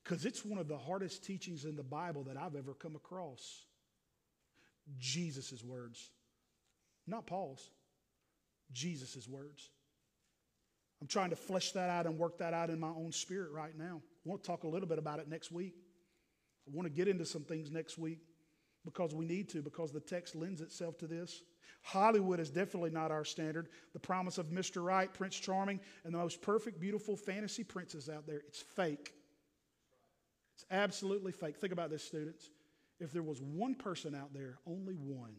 Because 0.04 0.26
it's 0.26 0.44
one 0.44 0.58
of 0.58 0.68
the 0.68 0.78
hardest 0.78 1.24
teachings 1.24 1.66
in 1.66 1.76
the 1.76 1.84
Bible 1.84 2.24
that 2.24 2.38
I've 2.38 2.56
ever 2.56 2.74
come 2.74 2.96
across. 2.96 3.66
Jesus' 4.98 5.64
words, 5.64 6.10
not 7.06 7.28
Paul's, 7.28 7.70
Jesus' 8.74 9.28
words. 9.28 9.70
I'm 11.02 11.08
trying 11.08 11.30
to 11.30 11.36
flesh 11.36 11.72
that 11.72 11.90
out 11.90 12.06
and 12.06 12.18
work 12.18 12.40
that 12.40 12.54
out 12.54 12.70
in 12.70 12.80
my 12.80 12.90
own 12.90 13.12
spirit 13.12 13.52
right 13.52 13.78
now. 13.78 14.02
I 14.26 14.30
want 14.30 14.44
to 14.44 14.48
talk 14.48 14.64
a 14.64 14.68
little 14.68 14.88
bit 14.88 15.00
about 15.00 15.20
it 15.20 15.30
next 15.30 15.52
week. 15.52 15.76
I 16.68 16.76
want 16.76 16.86
to 16.86 16.94
get 16.94 17.08
into 17.08 17.26
some 17.26 17.44
things 17.44 17.72
next 17.72 17.98
week 17.98 18.20
because 18.86 19.16
we 19.16 19.26
need 19.26 19.50
to, 19.50 19.62
because 19.62 19.92
the 19.92 20.00
text 20.00 20.36
lends 20.36 20.62
itself 20.62 20.98
to 21.00 21.08
this. 21.08 21.42
Hollywood 21.82 22.40
is 22.40 22.50
definitely 22.50 22.90
not 22.90 23.12
our 23.12 23.24
standard. 23.24 23.70
The 23.94 24.00
promise 24.00 24.38
of 24.38 24.48
Mr. 24.48 24.84
Right, 24.84 25.12
Prince 25.14 25.40
Charming, 25.40 25.80
and 26.04 26.14
the 26.14 26.18
most 26.18 26.42
perfect, 26.42 26.80
beautiful 26.80 27.16
fantasy 27.16 27.64
princess 27.64 28.10
out 28.10 28.28
there, 28.28 28.42
it's 28.48 28.60
fake. 28.60 29.14
It's 30.56 30.66
absolutely 30.70 31.32
fake. 31.32 31.58
Think 31.58 31.72
about 31.72 31.90
this, 31.90 32.04
students. 32.04 32.50
If 33.00 33.14
there 33.14 33.24
was 33.24 33.42
one 33.42 33.76
person 33.76 34.14
out 34.14 34.34
there, 34.34 34.60
only 34.68 34.96
one, 34.96 35.36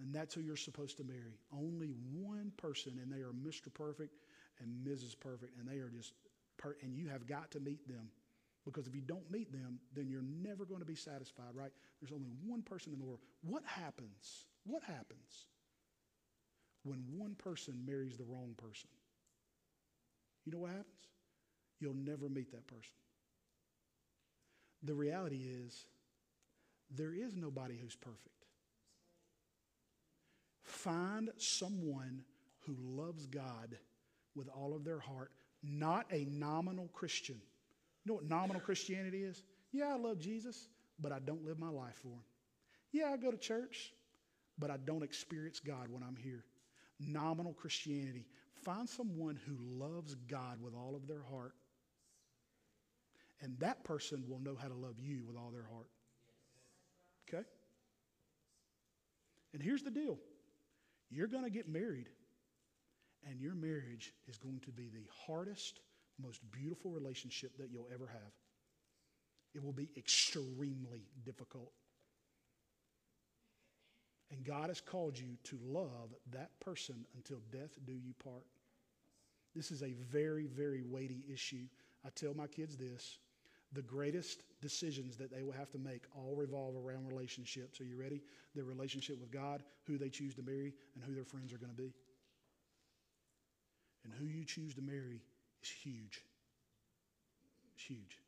and 0.00 0.14
that's 0.14 0.34
who 0.34 0.40
you're 0.40 0.56
supposed 0.56 0.96
to 0.96 1.04
marry. 1.04 1.38
Only 1.52 1.94
one 2.12 2.52
person, 2.56 2.98
and 3.02 3.12
they 3.12 3.22
are 3.22 3.32
Mr. 3.32 3.72
Perfect 3.72 4.12
and 4.60 4.86
Mrs. 4.86 5.18
Perfect, 5.18 5.58
and 5.58 5.68
they 5.68 5.78
are 5.78 5.88
just, 5.90 6.12
per- 6.56 6.76
and 6.82 6.96
you 6.96 7.08
have 7.08 7.26
got 7.26 7.50
to 7.52 7.60
meet 7.60 7.86
them. 7.88 8.08
Because 8.64 8.86
if 8.86 8.94
you 8.94 9.02
don't 9.02 9.30
meet 9.30 9.52
them, 9.52 9.78
then 9.94 10.08
you're 10.08 10.22
never 10.22 10.64
going 10.64 10.80
to 10.80 10.86
be 10.86 10.94
satisfied, 10.94 11.54
right? 11.54 11.70
There's 12.00 12.12
only 12.12 12.30
one 12.44 12.62
person 12.62 12.92
in 12.92 12.98
the 12.98 13.04
world. 13.04 13.20
What 13.42 13.62
happens? 13.66 14.46
What 14.64 14.82
happens 14.82 15.48
when 16.82 17.04
one 17.16 17.34
person 17.34 17.84
marries 17.86 18.16
the 18.16 18.24
wrong 18.24 18.54
person? 18.56 18.88
You 20.46 20.52
know 20.52 20.58
what 20.58 20.70
happens? 20.70 20.86
You'll 21.80 21.94
never 21.94 22.28
meet 22.28 22.50
that 22.52 22.66
person. 22.66 22.94
The 24.82 24.94
reality 24.94 25.42
is, 25.66 25.86
there 26.90 27.14
is 27.14 27.36
nobody 27.36 27.76
who's 27.76 27.96
perfect. 27.96 28.33
Find 30.74 31.30
someone 31.36 32.24
who 32.66 32.74
loves 32.80 33.26
God 33.26 33.78
with 34.34 34.48
all 34.48 34.74
of 34.74 34.84
their 34.84 34.98
heart, 34.98 35.30
not 35.62 36.06
a 36.10 36.26
nominal 36.28 36.88
Christian. 36.92 37.36
You 38.04 38.10
know 38.10 38.14
what 38.16 38.28
nominal 38.28 38.60
Christianity 38.60 39.22
is? 39.22 39.44
Yeah, 39.72 39.94
I 39.94 39.96
love 39.96 40.18
Jesus, 40.18 40.68
but 40.98 41.12
I 41.12 41.20
don't 41.20 41.44
live 41.44 41.60
my 41.60 41.68
life 41.68 41.94
for 42.02 42.08
him. 42.08 42.24
Yeah, 42.90 43.10
I 43.12 43.16
go 43.16 43.30
to 43.30 43.36
church, 43.36 43.92
but 44.58 44.68
I 44.68 44.76
don't 44.84 45.04
experience 45.04 45.60
God 45.60 45.88
when 45.90 46.02
I'm 46.02 46.16
here. 46.16 46.44
Nominal 46.98 47.52
Christianity. 47.52 48.26
Find 48.64 48.88
someone 48.88 49.38
who 49.46 49.56
loves 49.60 50.16
God 50.28 50.60
with 50.60 50.74
all 50.74 50.96
of 50.96 51.06
their 51.06 51.22
heart, 51.22 51.54
and 53.40 53.56
that 53.60 53.84
person 53.84 54.24
will 54.28 54.40
know 54.40 54.56
how 54.60 54.68
to 54.68 54.74
love 54.74 54.98
you 54.98 55.22
with 55.24 55.36
all 55.36 55.52
their 55.52 55.66
heart. 55.70 55.88
Okay? 57.28 57.46
And 59.52 59.62
here's 59.62 59.82
the 59.82 59.90
deal 59.90 60.18
you're 61.10 61.26
going 61.26 61.44
to 61.44 61.50
get 61.50 61.68
married, 61.68 62.08
and 63.28 63.40
your 63.40 63.54
marriage 63.54 64.12
is 64.28 64.36
going 64.36 64.60
to 64.60 64.70
be 64.70 64.88
the 64.88 65.08
hardest, 65.26 65.80
most 66.22 66.40
beautiful 66.50 66.90
relationship 66.90 67.56
that 67.58 67.70
you'll 67.70 67.88
ever 67.92 68.06
have. 68.06 68.32
It 69.54 69.62
will 69.62 69.72
be 69.72 69.90
extremely 69.96 71.06
difficult. 71.24 71.72
And 74.30 74.44
God 74.44 74.68
has 74.68 74.80
called 74.80 75.18
you 75.18 75.36
to 75.44 75.58
love 75.64 76.14
that 76.32 76.58
person 76.60 77.06
until 77.14 77.38
death 77.52 77.78
do 77.86 77.92
you 77.92 78.14
part. 78.24 78.46
This 79.54 79.70
is 79.70 79.82
a 79.82 79.92
very, 80.10 80.46
very 80.46 80.82
weighty 80.82 81.22
issue. 81.32 81.66
I 82.04 82.08
tell 82.14 82.34
my 82.34 82.48
kids 82.48 82.76
this 82.76 83.18
the 83.74 83.82
greatest 83.82 84.42
decisions 84.60 85.16
that 85.16 85.30
they 85.30 85.42
will 85.42 85.52
have 85.52 85.70
to 85.70 85.78
make 85.78 86.04
all 86.14 86.34
revolve 86.36 86.74
around 86.76 87.06
relationships. 87.08 87.80
Are 87.80 87.84
you 87.84 88.00
ready? 88.00 88.22
Their 88.54 88.64
relationship 88.64 89.20
with 89.20 89.30
God, 89.30 89.62
who 89.86 89.98
they 89.98 90.08
choose 90.08 90.34
to 90.36 90.42
marry, 90.42 90.72
and 90.94 91.04
who 91.04 91.14
their 91.14 91.24
friends 91.24 91.52
are 91.52 91.58
going 91.58 91.72
to 91.72 91.82
be. 91.82 91.92
And 94.04 94.12
who 94.12 94.26
you 94.26 94.44
choose 94.44 94.74
to 94.74 94.82
marry 94.82 95.22
is 95.62 95.68
huge. 95.68 96.22
It's 97.74 97.84
huge. 97.84 98.18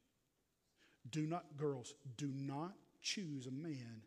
Do 1.11 1.27
not, 1.27 1.45
girls, 1.57 1.95
do 2.17 2.31
not 2.35 2.73
choose 3.03 3.47
a 3.47 3.51
man 3.53 4.03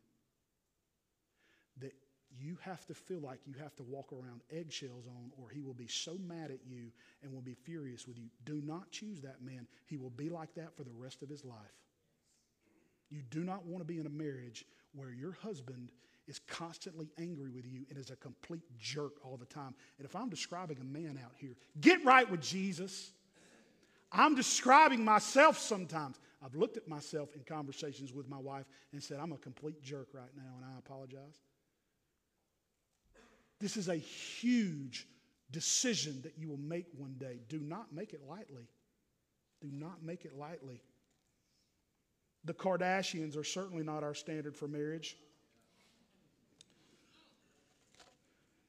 that 1.79 1.93
you 2.37 2.57
have 2.61 2.85
to 2.85 2.93
feel 2.93 3.19
like 3.19 3.39
you 3.45 3.53
have 3.61 3.75
to 3.77 3.83
walk 3.83 4.13
around 4.13 4.41
eggshells 4.51 5.05
on, 5.07 5.31
or 5.41 5.49
he 5.49 5.61
will 5.61 5.73
be 5.73 5.87
so 5.87 6.17
mad 6.27 6.51
at 6.51 6.59
you 6.67 6.91
and 7.23 7.33
will 7.33 7.41
be 7.41 7.55
furious 7.55 8.07
with 8.07 8.17
you. 8.17 8.27
Do 8.45 8.61
not 8.63 8.91
choose 8.91 9.21
that 9.21 9.41
man. 9.41 9.67
He 9.87 9.97
will 9.97 10.11
be 10.11 10.29
like 10.29 10.53
that 10.55 10.75
for 10.75 10.83
the 10.83 10.93
rest 10.93 11.21
of 11.21 11.29
his 11.29 11.43
life. 11.43 11.57
You 13.09 13.21
do 13.29 13.43
not 13.43 13.65
want 13.65 13.81
to 13.81 13.85
be 13.85 13.99
in 13.99 14.05
a 14.05 14.11
marriage 14.11 14.65
where 14.93 15.11
your 15.11 15.33
husband 15.41 15.91
is 16.27 16.39
constantly 16.47 17.09
angry 17.17 17.49
with 17.49 17.65
you 17.65 17.85
and 17.89 17.97
is 17.97 18.11
a 18.11 18.15
complete 18.15 18.61
jerk 18.77 19.13
all 19.23 19.35
the 19.35 19.45
time. 19.45 19.73
And 19.97 20.05
if 20.05 20.15
I'm 20.15 20.29
describing 20.29 20.77
a 20.79 20.83
man 20.83 21.19
out 21.23 21.31
here, 21.35 21.55
get 21.81 22.05
right 22.05 22.29
with 22.29 22.41
Jesus. 22.41 23.11
I'm 24.11 24.35
describing 24.35 25.03
myself 25.03 25.57
sometimes. 25.57 26.19
I've 26.43 26.55
looked 26.55 26.77
at 26.77 26.87
myself 26.87 27.35
in 27.35 27.41
conversations 27.43 28.13
with 28.13 28.29
my 28.29 28.37
wife 28.37 28.65
and 28.93 29.01
said, 29.01 29.19
I'm 29.19 29.33
a 29.33 29.37
complete 29.37 29.81
jerk 29.81 30.09
right 30.13 30.29
now, 30.37 30.55
and 30.57 30.65
I 30.65 30.77
apologize. 30.77 31.41
This 33.59 33.75
is 33.77 33.89
a 33.89 33.95
huge 33.95 35.07
decision 35.51 36.21
that 36.23 36.37
you 36.37 36.47
will 36.47 36.57
make 36.57 36.85
one 36.97 37.15
day. 37.19 37.39
Do 37.49 37.59
not 37.59 37.93
make 37.93 38.13
it 38.13 38.21
lightly. 38.27 38.67
Do 39.61 39.69
not 39.71 40.03
make 40.03 40.25
it 40.25 40.37
lightly. 40.37 40.81
The 42.45 42.53
Kardashians 42.53 43.35
are 43.35 43.43
certainly 43.43 43.83
not 43.83 44.03
our 44.03 44.13
standard 44.13 44.55
for 44.55 44.67
marriage. 44.67 45.17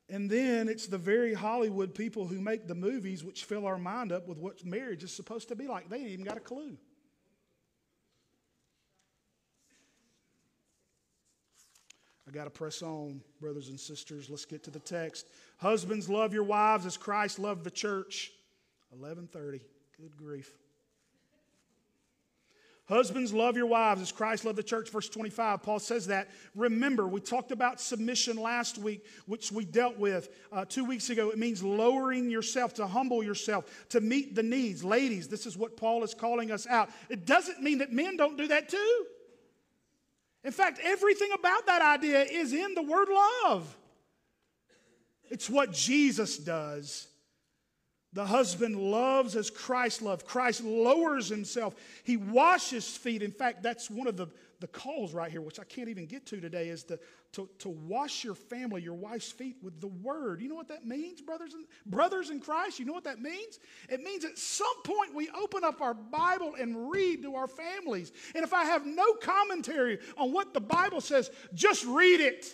And 0.09 0.29
then 0.29 0.69
it's 0.69 0.89
the 0.89 0.99
very 0.99 1.35
Hollywood 1.35 1.95
people 1.95 2.27
who 2.27 2.41
make 2.41 2.67
the 2.67 2.75
movies 2.75 3.23
which 3.23 3.45
fill 3.45 3.65
our 3.65 3.79
mind 3.79 4.11
up 4.11 4.27
with 4.27 4.39
what 4.39 4.65
marriage 4.65 5.05
is 5.05 5.15
supposed 5.15 5.49
to 5.49 5.55
be 5.55 5.69
like. 5.69 5.89
They 5.89 5.99
ain't 5.99 6.09
even 6.09 6.25
got 6.25 6.37
a 6.37 6.41
clue. 6.41 6.77
I 12.31 12.33
got 12.33 12.45
to 12.45 12.51
press 12.51 12.81
on, 12.81 13.21
brothers 13.41 13.71
and 13.71 13.81
sisters. 13.81 14.31
Let's 14.31 14.45
get 14.45 14.63
to 14.65 14.71
the 14.71 14.79
text. 14.79 15.27
Husbands, 15.57 16.09
love 16.09 16.33
your 16.33 16.45
wives 16.45 16.87
as 16.87 16.97
Christ 16.97 17.41
loved 17.41 17.65
the 17.65 17.73
church. 17.73 18.31
1130. 18.91 19.61
Good 20.01 20.17
grief. 20.17 20.53
Husbands, 22.85 23.33
love 23.33 23.57
your 23.57 23.67
wives 23.67 24.01
as 24.01 24.13
Christ 24.13 24.45
loved 24.45 24.59
the 24.59 24.63
church. 24.63 24.91
Verse 24.91 25.09
25, 25.09 25.65
Paul 25.65 25.81
says 25.81 26.07
that. 26.07 26.29
Remember, 26.55 27.09
we 27.09 27.21
talked 27.21 27.51
about 27.51 27.81
submission 27.81 28.37
last 28.37 28.79
week, 28.79 29.05
which 29.27 29.51
we 29.51 29.65
dealt 29.65 29.99
with 29.99 30.29
uh, 30.53 30.65
two 30.65 30.85
weeks 30.85 31.11
ago. 31.11 31.31
It 31.31 31.39
means 31.39 31.65
lowering 31.65 32.31
yourself, 32.31 32.75
to 32.75 32.87
humble 32.87 33.25
yourself, 33.25 33.89
to 33.89 34.01
meet 34.01 34.37
the 34.37 34.43
needs. 34.45 34.85
Ladies, 34.85 35.27
this 35.27 35.47
is 35.47 35.57
what 35.57 35.77
Paul 35.77 36.05
is 36.05 36.15
calling 36.15 36.53
us 36.53 36.69
out. 36.69 36.91
It 37.09 37.27
doesn't 37.27 37.61
mean 37.61 37.79
that 37.79 37.93
men 37.93 38.17
don't 38.17 38.39
do 38.39 38.47
that 38.49 38.69
too. 38.69 39.07
In 40.45 40.53
fact, 40.53 40.81
everything 40.83 41.31
about 41.39 41.67
that 41.67 41.83
idea 41.83 42.23
is 42.23 42.53
in 42.53 42.75
the 42.75 42.83
word 42.83 43.09
love. 43.09 43.77
It's 45.31 45.49
what 45.49 45.73
Jesus 45.73 46.39
does 46.39 47.07
The 48.13 48.27
husband 48.27 48.77
loves 48.77 49.37
as 49.37 49.51
Christ 49.51 50.03
loved. 50.03 50.27
Christ 50.27 50.65
lowers 50.65 51.29
himself. 51.29 51.77
He 52.03 52.17
washes 52.17 52.97
feet. 52.97 53.23
In 53.23 53.31
fact, 53.31 53.63
that's 53.63 53.89
one 53.89 54.09
of 54.09 54.17
the, 54.17 54.27
the 54.61 54.69
calls 54.69 55.15
right 55.15 55.31
here, 55.31 55.41
which 55.41 55.59
I 55.59 55.65
can't 55.65 55.89
even 55.89 56.07
get 56.07 56.27
to 56.27 56.41
today, 56.41 56.69
is 56.69 56.85
to, 56.85 56.99
to, 57.33 57.49
to 57.61 57.69
wash 57.71 58.23
your 58.23 58.35
family, 58.35 58.83
your 58.83 58.95
wife's 58.95 59.33
feet 59.33 59.57
with 59.63 59.81
the 59.81 59.89
word. 59.89 60.41
You 60.41 60.49
know 60.49 60.55
what 60.55 60.69
that 60.69 60.87
means, 60.87 61.21
brothers 61.21 61.55
and 61.55 61.65
brothers 61.87 62.31
in 62.31 62.41
Christ? 62.41 62.79
You 62.79 62.85
know 62.85 62.93
what 62.93 63.05
that 63.05 63.21
means? 63.21 63.59
It 63.89 64.03
means 64.03 64.25
at 64.25 64.39
some 64.39 64.83
point 64.85 65.15
we 65.15 65.31
open 65.31 65.65
up 65.65 65.81
our 65.81 65.95
Bible 65.95 66.55
and 66.61 66.91
read 66.91 67.23
to 67.23 67.35
our 67.35 67.49
families. 67.49 68.13
And 68.35 68.45
if 68.45 68.53
I 68.53 68.65
have 68.65 68.87
no 68.87 69.15
commentary 69.15 69.99
on 70.17 70.33
what 70.33 70.53
the 70.53 70.61
Bible 70.61 71.01
says, 71.01 71.31
just 71.55 71.85
read 71.87 72.21
it. 72.21 72.47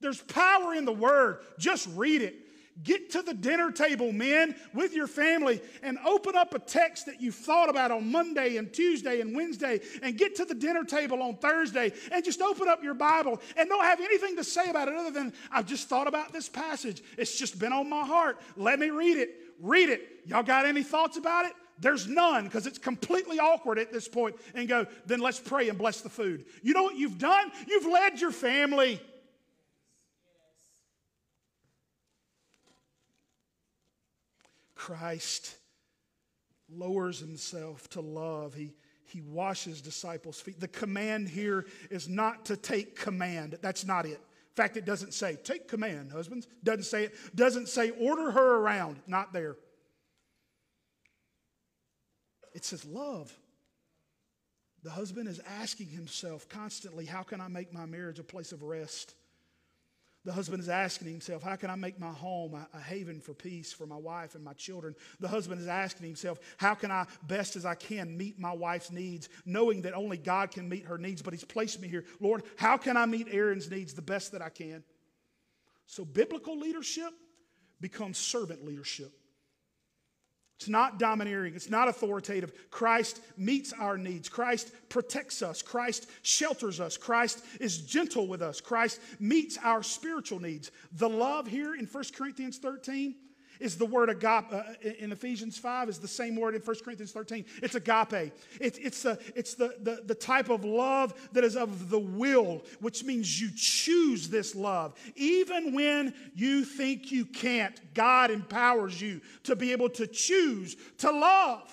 There's 0.00 0.22
power 0.22 0.74
in 0.74 0.84
the 0.84 0.92
word. 0.92 1.40
Just 1.58 1.88
read 1.94 2.22
it. 2.22 2.36
Get 2.84 3.10
to 3.10 3.22
the 3.22 3.34
dinner 3.34 3.72
table, 3.72 4.12
men, 4.12 4.54
with 4.72 4.94
your 4.94 5.08
family 5.08 5.60
and 5.82 5.98
open 6.06 6.36
up 6.36 6.54
a 6.54 6.58
text 6.58 7.06
that 7.06 7.20
you've 7.20 7.34
thought 7.34 7.68
about 7.68 7.90
on 7.90 8.12
Monday 8.12 8.56
and 8.56 8.72
Tuesday 8.72 9.20
and 9.20 9.34
Wednesday 9.34 9.80
and 10.02 10.16
get 10.16 10.36
to 10.36 10.44
the 10.44 10.54
dinner 10.54 10.84
table 10.84 11.22
on 11.22 11.36
Thursday 11.36 11.92
and 12.12 12.24
just 12.24 12.40
open 12.40 12.68
up 12.68 12.82
your 12.82 12.94
Bible 12.94 13.40
and 13.56 13.68
don't 13.68 13.84
have 13.84 14.00
anything 14.00 14.36
to 14.36 14.44
say 14.44 14.70
about 14.70 14.86
it 14.88 14.94
other 14.94 15.10
than, 15.10 15.32
I've 15.50 15.66
just 15.66 15.88
thought 15.88 16.06
about 16.06 16.32
this 16.32 16.48
passage. 16.48 17.02
It's 17.16 17.36
just 17.36 17.58
been 17.58 17.72
on 17.72 17.88
my 17.88 18.04
heart. 18.04 18.40
Let 18.56 18.78
me 18.78 18.90
read 18.90 19.16
it. 19.16 19.30
Read 19.60 19.88
it. 19.88 20.20
Y'all 20.26 20.44
got 20.44 20.64
any 20.64 20.84
thoughts 20.84 21.16
about 21.16 21.46
it? 21.46 21.52
There's 21.80 22.06
none 22.06 22.44
because 22.44 22.66
it's 22.66 22.78
completely 22.78 23.38
awkward 23.38 23.78
at 23.78 23.92
this 23.92 24.08
point 24.08 24.36
and 24.54 24.68
go, 24.68 24.86
then 25.06 25.20
let's 25.20 25.40
pray 25.40 25.68
and 25.68 25.78
bless 25.78 26.00
the 26.00 26.08
food. 26.08 26.44
You 26.62 26.74
know 26.74 26.82
what 26.82 26.96
you've 26.96 27.18
done? 27.18 27.50
You've 27.66 27.86
led 27.86 28.20
your 28.20 28.32
family. 28.32 29.00
Christ 34.78 35.56
lowers 36.70 37.18
himself 37.18 37.90
to 37.90 38.00
love. 38.00 38.54
He, 38.54 38.72
he 39.04 39.20
washes 39.20 39.82
disciples' 39.82 40.40
feet. 40.40 40.60
The 40.60 40.68
command 40.68 41.28
here 41.28 41.66
is 41.90 42.08
not 42.08 42.46
to 42.46 42.56
take 42.56 42.96
command. 42.96 43.58
That's 43.60 43.84
not 43.84 44.06
it. 44.06 44.12
In 44.12 44.54
fact, 44.54 44.76
it 44.76 44.84
doesn't 44.84 45.14
say, 45.14 45.36
take 45.42 45.68
command, 45.68 46.12
husbands. 46.12 46.46
Doesn't 46.62 46.84
say 46.84 47.04
it. 47.04 47.14
Doesn't 47.34 47.68
say, 47.68 47.90
order 47.90 48.30
her 48.30 48.56
around. 48.58 49.00
Not 49.06 49.32
there. 49.32 49.56
It 52.54 52.64
says, 52.64 52.84
love. 52.84 53.36
The 54.84 54.90
husband 54.90 55.28
is 55.28 55.40
asking 55.60 55.88
himself 55.88 56.48
constantly, 56.48 57.04
how 57.04 57.24
can 57.24 57.40
I 57.40 57.48
make 57.48 57.72
my 57.72 57.84
marriage 57.84 58.20
a 58.20 58.24
place 58.24 58.52
of 58.52 58.62
rest? 58.62 59.14
The 60.24 60.32
husband 60.32 60.60
is 60.60 60.68
asking 60.68 61.08
himself, 61.08 61.42
How 61.42 61.56
can 61.56 61.70
I 61.70 61.76
make 61.76 61.98
my 61.98 62.10
home 62.10 62.54
a, 62.54 62.68
a, 62.76 62.80
haven 62.80 63.20
for 63.20 63.34
peace 63.34 63.72
for 63.72 63.86
my 63.86 63.96
wife 63.96 64.34
and 64.34 64.44
my 64.44 64.52
children? 64.52 64.94
The 65.20 65.28
husband 65.28 65.60
is 65.60 65.68
asking 65.68 66.06
himself, 66.06 66.38
How 66.56 66.74
can 66.74 66.90
I, 66.90 67.06
best 67.26 67.56
as 67.56 67.64
I 67.64 67.74
can, 67.74 68.16
meet 68.16 68.38
my 68.38 68.52
wife's 68.52 68.90
needs, 68.90 69.28
knowing 69.46 69.82
that 69.82 69.94
only 69.94 70.16
God 70.16 70.50
can 70.50 70.68
meet 70.68 70.86
her 70.86 70.98
needs, 70.98 71.22
but 71.22 71.32
he's 71.32 71.44
placed 71.44 71.80
me 71.80 71.88
here. 71.88 72.04
Lord, 72.20 72.42
how 72.56 72.76
can 72.76 72.96
I 72.96 73.06
meet 73.06 73.28
Erin's 73.30 73.70
needs 73.70 73.94
the 73.94 74.02
best 74.02 74.32
that 74.32 74.42
I 74.42 74.48
can? 74.48 74.82
So, 75.86 76.04
biblical 76.04 76.58
leadership 76.58 77.12
becomes 77.80 78.18
servant 78.18 78.64
leadership. 78.64 79.12
It's 80.58 80.68
not 80.68 80.98
domineering. 80.98 81.54
It's 81.54 81.70
not 81.70 81.86
authoritative. 81.86 82.52
Christ 82.72 83.20
meets 83.36 83.72
our 83.72 83.96
needs. 83.96 84.28
Christ 84.28 84.72
protects 84.88 85.40
us. 85.40 85.62
Christ 85.62 86.10
shelters 86.22 86.80
us. 86.80 86.96
Christ 86.96 87.44
is 87.60 87.78
gentle 87.78 88.26
with 88.26 88.42
us. 88.42 88.60
Christ 88.60 89.00
meets 89.20 89.56
our 89.62 89.84
spiritual 89.84 90.40
needs. 90.40 90.72
The 90.90 91.08
love 91.08 91.46
here 91.46 91.76
in 91.76 91.86
1 91.86 92.04
Corinthians 92.16 92.58
13 92.58 93.14
is 93.60 93.76
the 93.76 93.86
word 93.86 94.08
agape 94.08 94.52
uh, 94.52 94.62
in 94.98 95.12
Ephesians 95.12 95.58
5 95.58 95.88
is 95.88 95.98
the 95.98 96.08
same 96.08 96.36
word 96.36 96.54
in 96.54 96.60
1 96.60 96.76
Corinthians 96.84 97.12
13. 97.12 97.44
It's 97.62 97.74
agape. 97.74 98.32
It's, 98.60 98.78
it's, 98.78 99.02
the, 99.02 99.18
it's 99.34 99.54
the, 99.54 99.74
the, 99.82 100.02
the 100.06 100.14
type 100.14 100.48
of 100.48 100.64
love 100.64 101.14
that 101.32 101.44
is 101.44 101.56
of 101.56 101.90
the 101.90 101.98
will, 101.98 102.62
which 102.80 103.04
means 103.04 103.40
you 103.40 103.50
choose 103.54 104.28
this 104.28 104.54
love. 104.54 104.94
Even 105.16 105.74
when 105.74 106.14
you 106.34 106.64
think 106.64 107.10
you 107.10 107.24
can't, 107.24 107.80
God 107.94 108.30
empowers 108.30 109.00
you 109.00 109.20
to 109.44 109.56
be 109.56 109.72
able 109.72 109.88
to 109.90 110.06
choose 110.06 110.76
to 110.98 111.10
love. 111.10 111.72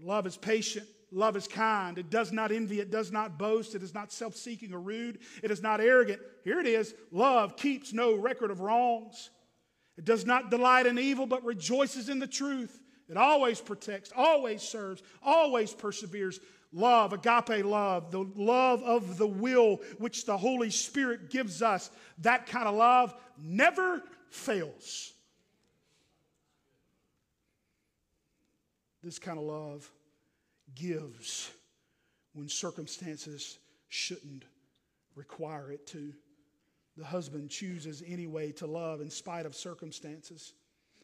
Love 0.00 0.26
is 0.26 0.36
patient. 0.36 0.86
Love 1.10 1.36
is 1.36 1.48
kind. 1.48 1.98
It 1.98 2.10
does 2.10 2.32
not 2.32 2.52
envy. 2.52 2.80
It 2.80 2.90
does 2.90 3.10
not 3.10 3.38
boast. 3.38 3.74
It 3.74 3.82
is 3.82 3.94
not 3.94 4.12
self 4.12 4.36
seeking 4.36 4.74
or 4.74 4.80
rude. 4.80 5.18
It 5.42 5.50
is 5.50 5.62
not 5.62 5.80
arrogant. 5.80 6.20
Here 6.44 6.60
it 6.60 6.66
is 6.66 6.94
love 7.10 7.56
keeps 7.56 7.92
no 7.92 8.14
record 8.14 8.50
of 8.50 8.60
wrongs. 8.60 9.30
It 9.98 10.04
does 10.04 10.24
not 10.24 10.50
delight 10.50 10.86
in 10.86 10.96
evil, 10.96 11.26
but 11.26 11.44
rejoices 11.44 12.08
in 12.08 12.20
the 12.20 12.26
truth. 12.28 12.80
It 13.10 13.16
always 13.16 13.60
protects, 13.60 14.12
always 14.14 14.62
serves, 14.62 15.02
always 15.22 15.74
perseveres. 15.74 16.38
Love, 16.72 17.12
agape 17.12 17.64
love, 17.64 18.12
the 18.12 18.24
love 18.36 18.82
of 18.84 19.18
the 19.18 19.26
will 19.26 19.80
which 19.96 20.24
the 20.24 20.36
Holy 20.36 20.70
Spirit 20.70 21.30
gives 21.30 21.62
us, 21.62 21.90
that 22.18 22.46
kind 22.46 22.68
of 22.68 22.74
love 22.76 23.14
never 23.42 24.02
fails. 24.28 25.12
This 29.02 29.18
kind 29.18 29.38
of 29.38 29.44
love 29.44 29.90
gives 30.74 31.50
when 32.34 32.48
circumstances 32.48 33.58
shouldn't 33.88 34.44
require 35.16 35.72
it 35.72 35.86
to 35.88 36.12
the 36.98 37.04
husband 37.04 37.48
chooses 37.48 38.02
anyway 38.04 38.50
to 38.50 38.66
love 38.66 39.00
in 39.00 39.08
spite 39.08 39.46
of 39.46 39.54
circumstances. 39.54 40.54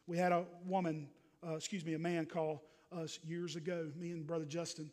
We 0.07 0.17
had 0.17 0.33
a 0.33 0.43
woman, 0.65 1.07
uh, 1.45 1.55
excuse 1.55 1.85
me, 1.85 1.93
a 1.93 1.99
man 1.99 2.25
call 2.25 2.63
us 2.91 3.17
years 3.25 3.55
ago, 3.55 3.89
me 3.95 4.11
and 4.11 4.27
Brother 4.27 4.43
Justin. 4.43 4.91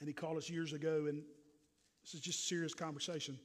And 0.00 0.06
he 0.06 0.12
called 0.12 0.36
us 0.36 0.50
years 0.50 0.74
ago, 0.74 1.06
and 1.08 1.22
this 2.02 2.12
is 2.12 2.20
just 2.20 2.40
a 2.40 2.42
serious 2.42 2.74
conversation. 2.74 3.38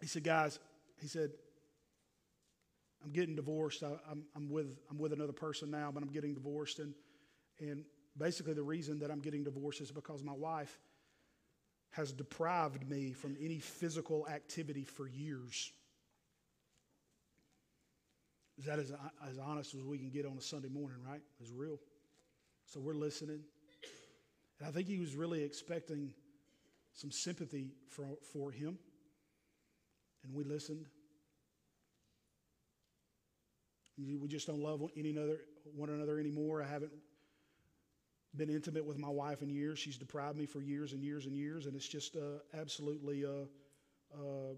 He 0.00 0.06
said, 0.06 0.24
Guys, 0.24 0.58
he 1.00 1.08
said, 1.08 1.30
I'm 3.02 3.12
getting 3.12 3.34
divorced. 3.34 3.82
I, 3.82 3.96
am 4.36 4.50
with, 4.50 4.76
I'm 4.90 4.98
with 4.98 5.14
another 5.14 5.32
person 5.32 5.70
now, 5.70 5.90
but 5.92 6.02
I'm 6.02 6.10
getting 6.10 6.34
divorced. 6.34 6.80
And 6.80 6.92
and 7.60 7.84
basically, 8.16 8.54
the 8.54 8.62
reason 8.62 8.98
that 9.00 9.10
I'm 9.10 9.20
getting 9.20 9.44
divorced 9.44 9.80
is 9.80 9.90
because 9.90 10.22
my 10.22 10.32
wife 10.32 10.78
has 11.90 12.12
deprived 12.12 12.88
me 12.88 13.12
from 13.12 13.36
any 13.40 13.58
physical 13.58 14.26
activity 14.28 14.84
for 14.84 15.08
years. 15.08 15.72
Is 18.58 18.64
that 18.66 18.78
as, 18.78 18.92
as 19.28 19.38
honest 19.38 19.74
as 19.74 19.82
we 19.82 19.98
can 19.98 20.10
get 20.10 20.26
on 20.26 20.36
a 20.36 20.40
Sunday 20.40 20.68
morning, 20.68 20.98
right? 21.08 21.20
It's 21.40 21.50
real. 21.50 21.78
So 22.66 22.80
we're 22.80 22.94
listening. 22.94 23.40
And 24.58 24.68
I 24.68 24.72
think 24.72 24.88
he 24.88 24.98
was 24.98 25.14
really 25.14 25.42
expecting 25.42 26.12
some 26.92 27.10
sympathy 27.10 27.72
for, 27.88 28.04
for 28.32 28.50
him. 28.50 28.78
And 30.24 30.34
we 30.34 30.44
listened. 30.44 30.86
We 33.96 34.28
just 34.28 34.46
don't 34.46 34.60
love 34.60 34.82
any 34.96 35.10
another, 35.10 35.38
one 35.74 35.88
another 35.88 36.18
anymore. 36.18 36.62
I 36.62 36.66
haven't 36.66 36.92
been 38.36 38.50
intimate 38.50 38.84
with 38.84 38.98
my 38.98 39.08
wife 39.08 39.42
in 39.42 39.48
years. 39.48 39.78
She's 39.78 39.96
deprived 39.96 40.36
me 40.36 40.46
for 40.46 40.60
years 40.60 40.92
and 40.92 41.02
years 41.02 41.26
and 41.26 41.34
years, 41.34 41.66
and 41.66 41.74
it's 41.74 41.88
just 41.88 42.16
uh, 42.16 42.38
absolutely 42.54 43.24
uh, 43.24 43.46
uh, 44.14 44.54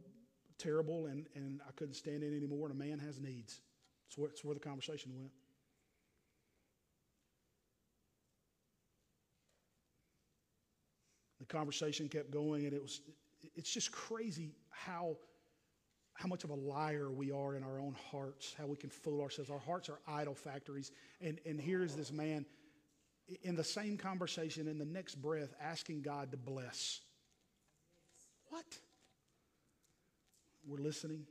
terrible, 0.59 1.07
and, 1.07 1.27
and 1.35 1.61
I 1.67 1.73
couldn't 1.73 1.95
stand 1.95 2.23
it 2.23 2.37
anymore. 2.37 2.69
And 2.69 2.81
a 2.81 2.85
man 2.85 2.99
has 2.99 3.21
needs. 3.21 3.61
It's 4.09 4.19
where, 4.19 4.29
it's 4.31 4.45
where 4.45 4.55
the 4.55 4.61
conversation 4.61 5.13
went. 5.17 5.31
The 11.39 11.47
conversation 11.47 12.09
kept 12.09 12.31
going, 12.31 12.67
and 12.67 12.75
it 12.75 12.83
was, 12.83 13.01
it's 13.55 13.73
just 13.73 13.93
crazy 13.93 14.51
how, 14.69 15.17
how 16.15 16.29
much 16.29 16.45
of 16.45 16.51
a 16.51 16.55
liar 16.55 17.11
we 17.11 17.33
are 17.33 17.55
in 17.55 17.63
our 17.63 17.81
own 17.81 17.97
hearts, 18.11 18.55
how 18.59 18.67
we 18.67 18.77
can 18.77 18.91
fool 18.91 19.23
ourselves. 19.23 19.51
Our 19.51 19.59
hearts 19.59 19.89
are 19.89 20.01
idol 20.07 20.35
factories. 20.35 20.93
And, 21.23 21.39
and 21.47 21.59
here 21.59 21.83
is 21.83 21.97
this 21.97 22.13
man 22.13 22.45
in 23.43 23.57
the 23.57 23.65
same 23.65 23.97
conversation, 23.97 24.69
in 24.69 24.79
the 24.79 24.85
next 24.85 25.17
breath, 25.17 25.55
asking 25.61 26.03
God 26.03 26.31
to 26.33 26.37
bless. 26.37 27.01
What? 28.49 28.65
We're 30.67 30.79
listening. 30.79 31.27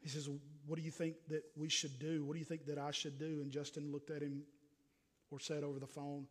He 0.00 0.08
says, 0.08 0.28
What 0.66 0.76
do 0.76 0.82
you 0.82 0.90
think 0.90 1.16
that 1.28 1.42
we 1.56 1.68
should 1.68 1.98
do? 1.98 2.24
What 2.24 2.34
do 2.34 2.38
you 2.38 2.44
think 2.44 2.66
that 2.66 2.78
I 2.78 2.90
should 2.90 3.18
do? 3.18 3.40
And 3.42 3.50
Justin 3.50 3.92
looked 3.92 4.10
at 4.10 4.22
him 4.22 4.42
or 5.30 5.40
said 5.40 5.62
over 5.62 5.78
the 5.78 5.86
phone, 5.86 6.26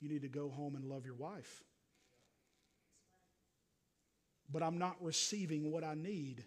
You 0.00 0.08
need 0.08 0.22
to 0.22 0.28
go 0.28 0.48
home 0.50 0.76
and 0.76 0.84
love 0.84 1.04
your 1.04 1.14
wife. 1.14 1.62
But 4.52 4.62
I'm 4.62 4.78
not 4.78 4.96
receiving 5.00 5.70
what 5.72 5.82
I 5.82 5.94
need. 5.94 6.44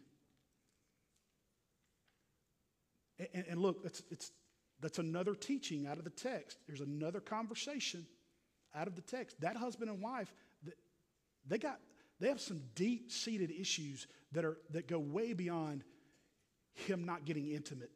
And, 3.33 3.45
and 3.49 3.61
look, 3.61 3.81
it's, 3.83 4.01
it's, 4.09 4.31
that's 4.81 4.99
another 4.99 5.35
teaching 5.35 5.87
out 5.87 5.97
of 5.97 6.03
the 6.03 6.09
text. 6.09 6.57
There's 6.67 6.81
another 6.81 7.19
conversation 7.19 8.05
out 8.73 8.87
of 8.87 8.95
the 8.95 9.01
text. 9.01 9.39
That 9.41 9.57
husband 9.57 9.89
and 9.89 10.01
wife, 10.01 10.31
They 11.47 11.57
got 11.57 11.79
they 12.19 12.27
have 12.27 12.41
some 12.41 12.61
deep-seated 12.75 13.49
issues 13.49 14.07
that 14.33 14.43
are 14.43 14.57
that 14.71 14.87
go 14.87 14.99
way 14.99 15.33
beyond 15.33 15.83
him 16.73 17.05
not 17.05 17.25
getting 17.25 17.47
intimate. 17.47 17.91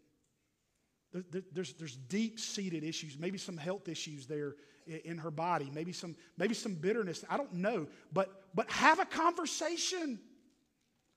There's, 1.53 1.73
there's 1.73 1.95
deep-seated 1.95 2.83
issues, 2.83 3.19
maybe 3.19 3.37
some 3.37 3.55
health 3.55 3.87
issues 3.87 4.25
there 4.25 4.55
in 4.87 5.19
her 5.19 5.29
body, 5.29 5.69
maybe 5.71 5.93
some, 5.93 6.15
maybe 6.37 6.55
some 6.55 6.73
bitterness. 6.73 7.23
I 7.29 7.37
don't 7.37 7.53
know. 7.53 7.87
But, 8.11 8.31
but 8.55 8.69
have 8.71 8.99
a 8.99 9.05
conversation. 9.05 10.19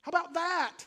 How 0.02 0.10
about 0.10 0.34
that? 0.34 0.84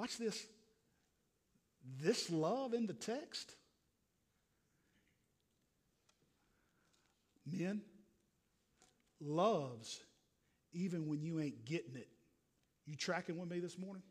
Watch 0.00 0.16
this. 0.16 0.46
This 2.00 2.30
love 2.30 2.72
in 2.72 2.86
the 2.86 2.94
text. 2.94 3.54
Men, 7.44 7.82
loves 9.20 10.00
even 10.72 11.06
when 11.06 11.20
you 11.20 11.38
ain't 11.38 11.66
getting 11.66 11.96
it. 11.96 12.08
You 12.86 12.96
tracking 12.96 13.38
with 13.38 13.50
me 13.50 13.60
this 13.60 13.76
morning? 13.76 14.02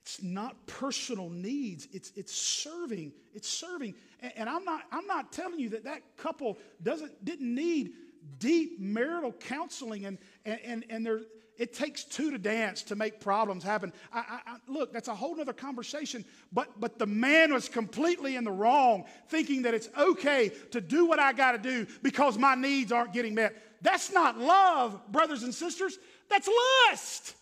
It's 0.00 0.22
not 0.22 0.66
personal 0.66 1.28
needs. 1.28 1.86
It's, 1.92 2.12
it's 2.16 2.34
serving. 2.34 3.12
It's 3.34 3.46
serving. 3.46 3.94
And, 4.20 4.32
and, 4.36 4.48
I'm, 4.48 4.64
not, 4.64 4.84
I'm 4.90 5.06
not 5.06 5.32
telling 5.32 5.60
you 5.60 5.68
that 5.70 5.84
that 5.84 6.16
couple 6.16 6.56
doesn't, 6.82 7.22
didn't 7.22 7.54
need 7.54 7.92
deep 8.38 8.80
marital 8.80 9.32
counseling 9.32 10.06
and, 10.06 10.16
and, 10.46 10.58
and, 10.64 10.84
and 10.88 11.04
there, 11.04 11.20
it 11.58 11.74
takes 11.74 12.04
two 12.04 12.30
to 12.30 12.38
dance 12.38 12.82
to 12.84 12.96
make 12.96 13.20
problems 13.20 13.64
happen. 13.64 13.92
I, 14.12 14.18
I, 14.18 14.52
I, 14.52 14.56
look, 14.68 14.92
that's 14.92 15.08
a 15.08 15.14
whole 15.14 15.40
other 15.40 15.52
conversation. 15.52 16.24
But, 16.52 16.80
but 16.80 16.98
the 16.98 17.06
man 17.06 17.52
was 17.52 17.68
completely 17.68 18.36
in 18.36 18.44
the 18.44 18.52
wrong, 18.52 19.04
thinking 19.28 19.62
that 19.62 19.74
it's 19.74 19.88
okay 19.98 20.52
to 20.70 20.80
do 20.80 21.06
what 21.06 21.18
I 21.18 21.32
got 21.32 21.52
to 21.52 21.58
do 21.58 21.86
because 22.02 22.38
my 22.38 22.54
needs 22.54 22.92
aren't 22.92 23.12
getting 23.12 23.34
met. 23.34 23.56
That's 23.82 24.12
not 24.12 24.38
love, 24.38 25.00
brothers 25.10 25.42
and 25.42 25.52
sisters. 25.52 25.98
That's 26.30 26.48
lust. 26.88 27.34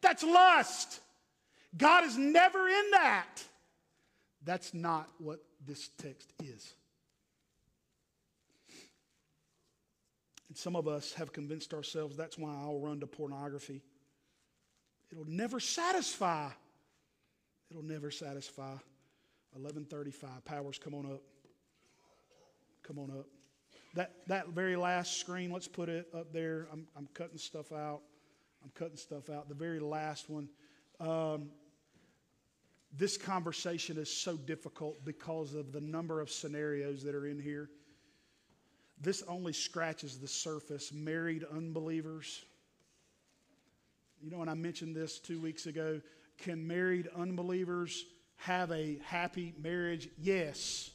That's 0.00 0.22
lust. 0.22 1.00
God 1.76 2.04
is 2.04 2.16
never 2.16 2.66
in 2.66 2.90
that. 2.92 3.44
That's 4.42 4.72
not 4.72 5.08
what 5.18 5.40
this 5.66 5.90
text 5.98 6.32
is. 6.42 6.72
And 10.50 10.58
some 10.58 10.74
of 10.74 10.88
us 10.88 11.12
have 11.12 11.32
convinced 11.32 11.72
ourselves 11.72 12.16
that's 12.16 12.36
why 12.36 12.50
I'll 12.50 12.80
run 12.80 12.98
to 13.00 13.06
pornography. 13.06 13.82
It'll 15.12 15.24
never 15.24 15.60
satisfy. 15.60 16.48
It'll 17.70 17.84
never 17.84 18.10
satisfy. 18.10 18.72
1135. 19.52 20.44
Powers, 20.44 20.76
come 20.76 20.92
on 20.94 21.06
up. 21.06 21.22
Come 22.82 22.98
on 22.98 23.12
up. 23.12 23.26
That, 23.94 24.10
that 24.26 24.48
very 24.48 24.74
last 24.74 25.20
screen, 25.20 25.52
let's 25.52 25.68
put 25.68 25.88
it 25.88 26.08
up 26.12 26.32
there. 26.32 26.66
I'm, 26.72 26.88
I'm 26.96 27.08
cutting 27.14 27.38
stuff 27.38 27.70
out. 27.70 28.00
I'm 28.64 28.70
cutting 28.74 28.96
stuff 28.96 29.30
out. 29.30 29.48
The 29.48 29.54
very 29.54 29.78
last 29.78 30.28
one. 30.28 30.48
Um, 30.98 31.50
this 32.92 33.16
conversation 33.16 33.98
is 33.98 34.12
so 34.12 34.36
difficult 34.36 35.04
because 35.04 35.54
of 35.54 35.70
the 35.70 35.80
number 35.80 36.20
of 36.20 36.28
scenarios 36.28 37.04
that 37.04 37.14
are 37.14 37.28
in 37.28 37.38
here. 37.38 37.70
This 39.00 39.22
only 39.26 39.52
scratches 39.52 40.18
the 40.18 40.28
surface. 40.28 40.92
Married 40.92 41.44
unbelievers. 41.52 42.44
You 44.22 44.30
know, 44.30 44.42
and 44.42 44.50
I 44.50 44.54
mentioned 44.54 44.94
this 44.94 45.18
two 45.18 45.40
weeks 45.40 45.66
ago. 45.66 46.00
Can 46.38 46.66
married 46.66 47.08
unbelievers 47.16 48.04
have 48.36 48.70
a 48.72 48.98
happy 49.04 49.54
marriage? 49.62 50.08
Yes. 50.18 50.90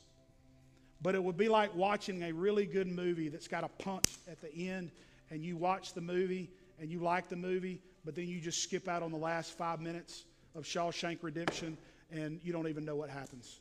But 1.01 1.15
it 1.15 1.23
would 1.23 1.37
be 1.37 1.49
like 1.49 1.75
watching 1.75 2.23
a 2.23 2.31
really 2.31 2.65
good 2.65 2.87
movie 2.87 3.29
that's 3.29 3.47
got 3.47 3.63
a 3.63 3.83
punch 3.83 4.05
at 4.29 4.41
the 4.41 4.69
end, 4.69 4.91
and 5.29 5.43
you 5.43 5.57
watch 5.57 5.93
the 5.93 6.01
movie 6.01 6.49
and 6.79 6.91
you 6.91 6.99
like 6.99 7.29
the 7.29 7.35
movie, 7.35 7.81
but 8.03 8.15
then 8.15 8.27
you 8.27 8.39
just 8.39 8.61
skip 8.61 8.87
out 8.87 9.01
on 9.01 9.11
the 9.11 9.17
last 9.17 9.57
five 9.57 9.79
minutes 9.79 10.23
of 10.55 10.63
Shawshank 10.63 11.19
Redemption 11.21 11.77
and 12.11 12.39
you 12.43 12.53
don't 12.53 12.67
even 12.67 12.85
know 12.85 12.95
what 12.95 13.09
happens. 13.09 13.59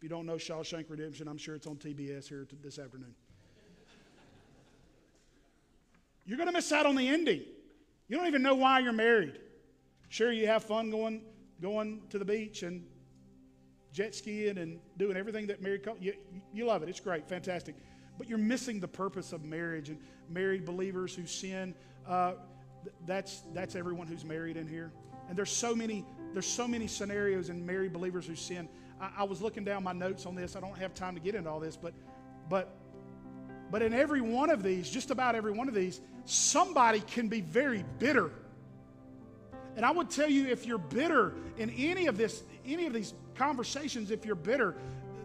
If 0.00 0.04
you 0.04 0.08
don't 0.08 0.24
know 0.24 0.36
Shawshank 0.36 0.86
Redemption, 0.88 1.28
I'm 1.28 1.36
sure 1.36 1.54
it's 1.54 1.66
on 1.66 1.76
TBS 1.76 2.26
here 2.26 2.48
this 2.62 2.78
afternoon. 2.78 3.14
You're 6.24 6.38
going 6.38 6.48
to 6.48 6.54
miss 6.54 6.72
out 6.72 6.86
on 6.86 6.96
the 6.96 7.06
ending. 7.06 7.42
You 8.08 8.16
don't 8.16 8.26
even 8.26 8.40
know 8.40 8.54
why 8.54 8.78
you're 8.78 8.94
married. 8.94 9.38
Sure, 10.08 10.32
you 10.32 10.46
have 10.46 10.64
fun 10.64 10.90
going, 10.90 11.20
going 11.60 12.00
to 12.08 12.18
the 12.18 12.24
beach 12.24 12.62
and 12.62 12.82
jet 13.92 14.14
skiing 14.14 14.56
and 14.56 14.80
doing 14.96 15.18
everything 15.18 15.46
that 15.48 15.60
married 15.60 15.82
couples, 15.82 16.02
you, 16.02 16.14
you 16.54 16.64
love 16.64 16.82
it. 16.82 16.88
It's 16.88 17.00
great, 17.00 17.28
fantastic. 17.28 17.74
But 18.16 18.26
you're 18.26 18.38
missing 18.38 18.80
the 18.80 18.88
purpose 18.88 19.34
of 19.34 19.44
marriage 19.44 19.90
and 19.90 19.98
married 20.30 20.64
believers 20.64 21.14
who 21.14 21.26
sin. 21.26 21.74
Uh, 22.08 22.32
that's, 23.06 23.42
that's 23.52 23.76
everyone 23.76 24.06
who's 24.06 24.24
married 24.24 24.56
in 24.56 24.66
here. 24.66 24.92
And 25.28 25.36
there's 25.36 25.52
so 25.52 25.74
many, 25.74 26.06
there's 26.32 26.46
so 26.46 26.66
many 26.66 26.86
scenarios 26.86 27.50
in 27.50 27.66
married 27.66 27.92
believers 27.92 28.26
who 28.26 28.34
sin. 28.34 28.66
I, 29.00 29.10
I 29.18 29.24
was 29.24 29.40
looking 29.40 29.64
down 29.64 29.82
my 29.82 29.92
notes 29.92 30.26
on 30.26 30.34
this. 30.34 30.56
I 30.56 30.60
don't 30.60 30.76
have 30.78 30.94
time 30.94 31.14
to 31.14 31.20
get 31.20 31.34
into 31.34 31.50
all 31.50 31.60
this, 31.60 31.76
but 31.76 31.94
but 32.48 32.74
but 33.70 33.82
in 33.82 33.92
every 33.92 34.20
one 34.20 34.50
of 34.50 34.62
these, 34.62 34.90
just 34.90 35.10
about 35.10 35.34
every 35.34 35.52
one 35.52 35.68
of 35.68 35.74
these, 35.74 36.00
somebody 36.24 37.00
can 37.00 37.28
be 37.28 37.40
very 37.40 37.84
bitter. 37.98 38.30
And 39.76 39.86
I 39.86 39.92
would 39.92 40.10
tell 40.10 40.28
you 40.28 40.48
if 40.48 40.66
you're 40.66 40.78
bitter 40.78 41.34
in 41.56 41.70
any 41.70 42.06
of 42.06 42.18
this, 42.18 42.42
any 42.66 42.86
of 42.86 42.92
these 42.92 43.14
conversations, 43.36 44.10
if 44.10 44.26
you're 44.26 44.34
bitter, 44.34 44.74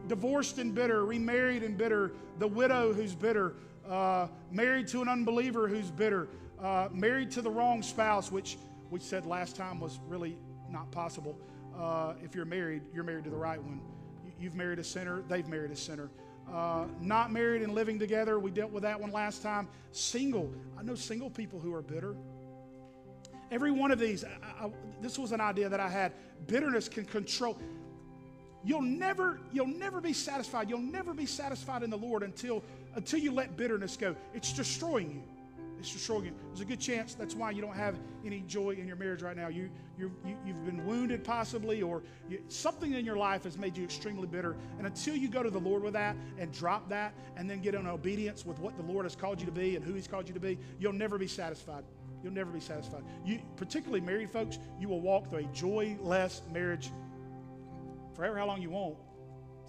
divorced 0.07 0.59
and 0.59 0.75
bitter, 0.75 1.05
remarried 1.05 1.63
and 1.63 1.75
bitter, 1.75 2.11
the 2.37 2.47
widow 2.47 2.93
who's 2.93 3.15
bitter, 3.15 3.55
uh, 3.89 4.27
married 4.51 4.87
to 4.89 5.01
an 5.01 5.07
unbeliever 5.07 5.67
who's 5.67 5.89
bitter, 5.89 6.27
uh, 6.61 6.87
married 6.91 7.31
to 7.31 7.41
the 7.41 7.49
wrong 7.49 7.81
spouse, 7.81 8.31
which 8.31 8.57
we 8.91 8.99
said 8.99 9.25
last 9.25 9.55
time 9.55 9.79
was 9.79 9.99
really 10.07 10.37
not 10.69 10.91
possible. 10.91 11.37
Uh, 11.79 12.13
if 12.23 12.35
you're 12.35 12.45
married, 12.45 12.81
you're 12.93 13.03
married 13.03 13.23
to 13.25 13.29
the 13.29 13.35
right 13.35 13.61
one. 13.61 13.81
You've 14.39 14.55
married 14.55 14.79
a 14.79 14.83
sinner, 14.83 15.23
they've 15.27 15.47
married 15.47 15.71
a 15.71 15.75
sinner. 15.75 16.09
Uh, 16.51 16.85
not 17.01 17.31
married 17.31 17.63
and 17.63 17.73
living 17.73 17.97
together, 17.97 18.39
we 18.39 18.51
dealt 18.51 18.71
with 18.71 18.83
that 18.83 18.99
one 18.99 19.11
last 19.11 19.41
time. 19.41 19.67
Single, 19.91 20.53
I 20.77 20.83
know 20.83 20.95
single 20.95 21.29
people 21.29 21.59
who 21.59 21.73
are 21.73 21.81
bitter. 21.81 22.15
Every 23.51 23.71
one 23.71 23.91
of 23.91 23.99
these, 23.99 24.23
I, 24.23 24.65
I, 24.65 24.71
this 25.01 25.17
was 25.19 25.31
an 25.31 25.41
idea 25.41 25.69
that 25.69 25.79
I 25.79 25.89
had. 25.89 26.13
Bitterness 26.47 26.87
can 26.87 27.05
control. 27.05 27.57
You'll 28.63 28.81
never, 28.81 29.39
you'll 29.51 29.67
never 29.67 30.01
be 30.01 30.13
satisfied. 30.13 30.69
You'll 30.69 30.79
never 30.79 31.13
be 31.13 31.27
satisfied 31.27 31.83
in 31.83 31.89
the 31.89 31.97
Lord 31.97 32.23
until, 32.23 32.63
until 32.95 33.19
you 33.19 33.31
let 33.31 33.55
bitterness 33.55 33.95
go. 33.95 34.15
It's 34.33 34.53
destroying 34.53 35.11
you. 35.11 35.34
There's 35.93 36.61
a 36.61 36.65
good 36.65 36.79
chance 36.79 37.15
that's 37.15 37.35
why 37.35 37.51
you 37.51 37.61
don't 37.61 37.75
have 37.75 37.97
any 38.25 38.41
joy 38.41 38.71
in 38.71 38.87
your 38.87 38.95
marriage 38.95 39.21
right 39.21 39.35
now. 39.35 39.47
You, 39.47 39.69
you, 39.97 40.11
you, 40.23 40.53
have 40.53 40.65
been 40.65 40.85
wounded 40.85 41.23
possibly, 41.23 41.81
or 41.81 42.03
you, 42.29 42.41
something 42.47 42.93
in 42.93 43.05
your 43.05 43.17
life 43.17 43.43
has 43.43 43.57
made 43.57 43.77
you 43.77 43.83
extremely 43.83 44.27
bitter. 44.27 44.55
And 44.77 44.87
until 44.87 45.15
you 45.15 45.27
go 45.27 45.43
to 45.43 45.49
the 45.49 45.59
Lord 45.59 45.83
with 45.83 45.93
that 45.93 46.15
and 46.37 46.51
drop 46.51 46.89
that 46.89 47.13
and 47.35 47.49
then 47.49 47.61
get 47.61 47.75
in 47.75 47.87
obedience 47.87 48.45
with 48.45 48.59
what 48.59 48.75
the 48.77 48.83
Lord 48.83 49.05
has 49.05 49.15
called 49.15 49.39
you 49.39 49.45
to 49.45 49.51
be 49.51 49.75
and 49.75 49.83
who 49.83 49.93
He's 49.93 50.07
called 50.07 50.27
you 50.27 50.33
to 50.33 50.39
be, 50.39 50.57
you'll 50.79 50.93
never 50.93 51.17
be 51.17 51.27
satisfied. 51.27 51.83
You'll 52.23 52.33
never 52.33 52.51
be 52.51 52.59
satisfied. 52.59 53.03
You, 53.23 53.39
particularly 53.55 54.01
married 54.01 54.31
folks, 54.31 54.57
you 54.79 54.89
will 54.89 55.01
walk 55.01 55.29
through 55.29 55.39
a 55.39 55.43
joyless 55.53 56.41
marriage 56.51 56.89
forever 58.15 58.37
how 58.37 58.47
long 58.47 58.61
you 58.61 58.69
want 58.69 58.95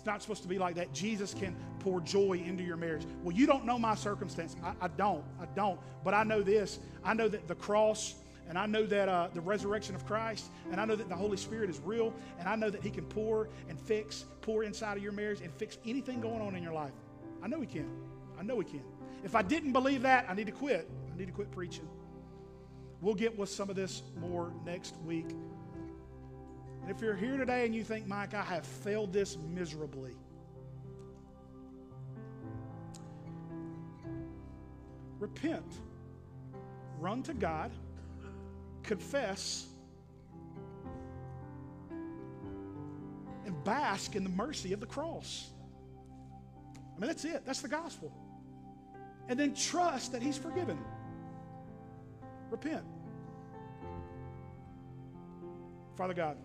not 0.06 0.22
supposed 0.22 0.42
to 0.42 0.48
be 0.48 0.58
like 0.58 0.76
that. 0.76 0.92
Jesus 0.92 1.34
can 1.34 1.56
pour 1.80 2.00
joy 2.00 2.42
into 2.44 2.64
your 2.64 2.76
marriage. 2.76 3.04
Well, 3.22 3.36
you 3.36 3.46
don't 3.46 3.64
know 3.64 3.78
my 3.78 3.94
circumstance. 3.94 4.56
I, 4.64 4.72
I 4.80 4.88
don't. 4.88 5.24
I 5.40 5.46
don't. 5.54 5.78
But 6.04 6.14
I 6.14 6.22
know 6.22 6.42
this. 6.42 6.78
I 7.04 7.14
know 7.14 7.28
that 7.28 7.48
the 7.48 7.54
cross 7.54 8.14
and 8.48 8.56
I 8.56 8.66
know 8.66 8.86
that 8.86 9.08
uh, 9.08 9.28
the 9.34 9.40
resurrection 9.40 9.94
of 9.94 10.06
Christ, 10.06 10.46
and 10.70 10.80
I 10.80 10.84
know 10.84 10.94
that 10.94 11.08
the 11.08 11.16
Holy 11.16 11.36
Spirit 11.36 11.68
is 11.68 11.80
real, 11.80 12.14
and 12.38 12.48
I 12.48 12.54
know 12.54 12.70
that 12.70 12.82
He 12.82 12.90
can 12.90 13.04
pour 13.04 13.48
and 13.68 13.78
fix, 13.78 14.24
pour 14.40 14.62
inside 14.62 14.96
of 14.96 15.02
your 15.02 15.12
marriage 15.12 15.40
and 15.40 15.52
fix 15.52 15.78
anything 15.84 16.20
going 16.20 16.40
on 16.40 16.54
in 16.54 16.62
your 16.62 16.72
life. 16.72 16.92
I 17.42 17.48
know 17.48 17.60
He 17.60 17.66
can. 17.66 17.90
I 18.38 18.42
know 18.42 18.58
He 18.60 18.64
can. 18.64 18.82
If 19.24 19.34
I 19.34 19.42
didn't 19.42 19.72
believe 19.72 20.02
that, 20.02 20.26
I 20.28 20.34
need 20.34 20.46
to 20.46 20.52
quit. 20.52 20.88
I 21.12 21.18
need 21.18 21.26
to 21.26 21.32
quit 21.32 21.50
preaching. 21.50 21.88
We'll 23.00 23.14
get 23.14 23.36
with 23.36 23.48
some 23.48 23.68
of 23.68 23.76
this 23.76 24.02
more 24.20 24.52
next 24.64 24.96
week. 25.04 25.26
And 26.86 26.94
if 26.94 27.02
you're 27.02 27.16
here 27.16 27.36
today 27.36 27.66
and 27.66 27.74
you 27.74 27.82
think, 27.82 28.06
Mike, 28.06 28.32
I 28.32 28.44
have 28.44 28.64
failed 28.64 29.12
this 29.12 29.36
miserably, 29.52 30.12
repent, 35.18 35.66
run 37.00 37.24
to 37.24 37.34
God, 37.34 37.72
confess, 38.84 39.66
and 43.44 43.64
bask 43.64 44.14
in 44.14 44.22
the 44.22 44.30
mercy 44.30 44.72
of 44.72 44.78
the 44.78 44.86
cross. 44.86 45.50
I 46.96 47.00
mean, 47.00 47.08
that's 47.08 47.24
it. 47.24 47.44
That's 47.44 47.62
the 47.62 47.68
gospel. 47.68 48.12
And 49.28 49.36
then 49.36 49.54
trust 49.54 50.12
that 50.12 50.22
He's 50.22 50.38
forgiven. 50.38 50.78
Repent. 52.48 52.84
Father 55.96 56.14
God, 56.14 56.36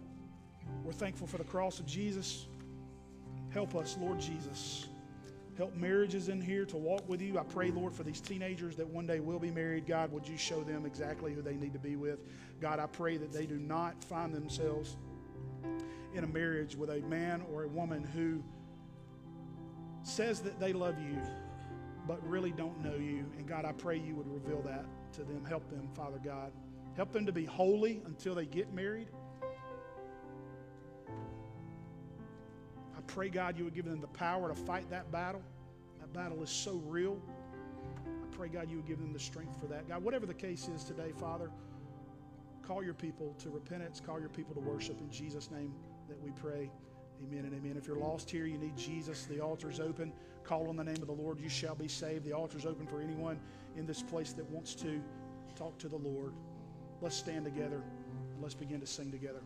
We're 0.84 0.94
thankful 0.94 1.28
for 1.28 1.38
the 1.38 1.44
cross 1.44 1.80
of 1.80 1.86
Jesus. 1.86 2.48
Help 3.50 3.76
us, 3.76 3.98
Lord 4.00 4.20
Jesus. 4.20 4.88
Help 5.58 5.76
marriages 5.76 6.30
in 6.30 6.42
here 6.42 6.66
to 6.66 6.78
walk 6.78 7.08
with 7.08 7.22
you. 7.22 7.38
I 7.38 7.44
pray, 7.44 7.72
Lord, 7.72 7.94
for 7.94 8.04
these 8.04 8.22
teenagers 8.22 8.76
that 8.78 8.88
one 8.88 9.06
day 9.06 9.20
will 9.20 9.40
be 9.40 9.52
married. 9.52 9.86
God, 9.86 10.12
would 10.12 10.28
you 10.28 10.38
show 10.38 10.64
them 10.64 10.86
exactly 10.86 11.34
who 11.34 11.42
they 11.42 11.56
need 11.56 11.74
to 11.74 11.80
be 11.80 11.96
with? 11.96 12.20
God, 12.60 12.80
I 12.80 12.88
pray 12.88 13.18
that 13.18 13.32
they 13.32 13.46
do 13.46 13.60
not 13.60 14.02
find 14.04 14.34
themselves 14.34 14.96
in 16.14 16.24
a 16.24 16.28
marriage 16.28 16.76
with 16.76 16.90
a 16.90 17.02
man 17.02 17.44
or 17.52 17.64
a 17.64 17.68
woman 17.68 18.04
who 18.04 18.42
says 20.04 20.40
that 20.42 20.60
they 20.60 20.74
love 20.74 20.96
you, 21.00 21.18
but 22.08 22.26
really 22.28 22.52
don't 22.52 22.82
know 22.84 22.96
you. 22.96 23.26
And 23.38 23.48
God, 23.48 23.66
I 23.66 23.74
pray 23.74 23.98
you 23.98 24.16
would 24.16 24.32
reveal 24.32 24.62
that 24.64 24.86
to 25.14 25.24
them. 25.24 25.46
Help 25.46 25.70
them, 25.70 25.90
Father 25.94 26.20
God. 26.24 26.52
Help 26.96 27.12
them 27.12 27.26
to 27.26 27.32
be 27.32 27.46
holy 27.46 28.02
until 28.06 28.36
they 28.36 28.46
get 28.46 28.74
married. 28.74 29.10
Pray, 33.14 33.28
God, 33.28 33.58
you 33.58 33.66
would 33.66 33.76
give 33.76 33.86
them 33.86 34.00
the 34.00 34.08
power 34.08 34.48
to 34.48 34.56
fight 34.56 34.90
that 34.90 35.12
battle. 35.12 35.42
That 36.00 36.14
battle 36.14 36.42
is 36.42 36.50
so 36.50 36.82
real. 36.86 37.20
I 38.06 38.36
pray, 38.36 38.48
God, 38.48 38.70
you 38.70 38.78
would 38.78 38.88
give 38.88 39.00
them 39.00 39.12
the 39.12 39.20
strength 39.20 39.60
for 39.60 39.68
that. 39.68 39.88
God, 39.90 40.04
whatever 40.04 40.26
the 40.26 40.34
case 40.34 40.70
is 40.74 40.84
today, 40.86 41.12
Father, 41.20 41.52
call 42.66 42.84
your 42.84 42.94
people 42.94 43.36
to 43.40 43.50
repentance, 43.50 44.02
call 44.04 44.20
your 44.20 44.30
people 44.30 44.54
to 44.56 44.62
worship 44.62 45.00
in 45.02 45.12
Jesus' 45.12 45.52
name 45.52 45.74
that 46.08 46.22
we 46.24 46.32
pray. 46.32 46.72
Amen 47.24 47.46
and 47.46 47.54
amen. 47.54 47.76
If 47.78 47.86
you're 47.86 47.98
lost 47.98 48.32
here, 48.32 48.46
you 48.46 48.58
need 48.58 48.78
Jesus, 48.78 49.26
the 49.26 49.42
altar's 49.42 49.80
open. 49.80 50.14
Call 50.44 50.70
on 50.70 50.78
the 50.78 50.84
name 50.84 51.02
of 51.02 51.08
the 51.08 51.14
Lord, 51.14 51.40
you 51.40 51.50
shall 51.50 51.76
be 51.76 51.88
saved. 51.88 52.26
The 52.26 52.34
altar's 52.34 52.66
open 52.66 52.88
for 52.88 53.02
anyone 53.02 53.40
in 53.76 53.86
this 53.86 54.02
place 54.02 54.32
that 54.34 54.50
wants 54.50 54.74
to 54.76 55.02
talk 55.56 55.78
to 55.80 55.90
the 55.90 55.98
Lord. 55.98 56.34
Let's 57.02 57.16
stand 57.16 57.46
together 57.46 57.84
and 58.34 58.42
let's 58.42 58.56
begin 58.56 58.80
to 58.80 58.88
sing 58.88 59.12
together. 59.12 59.42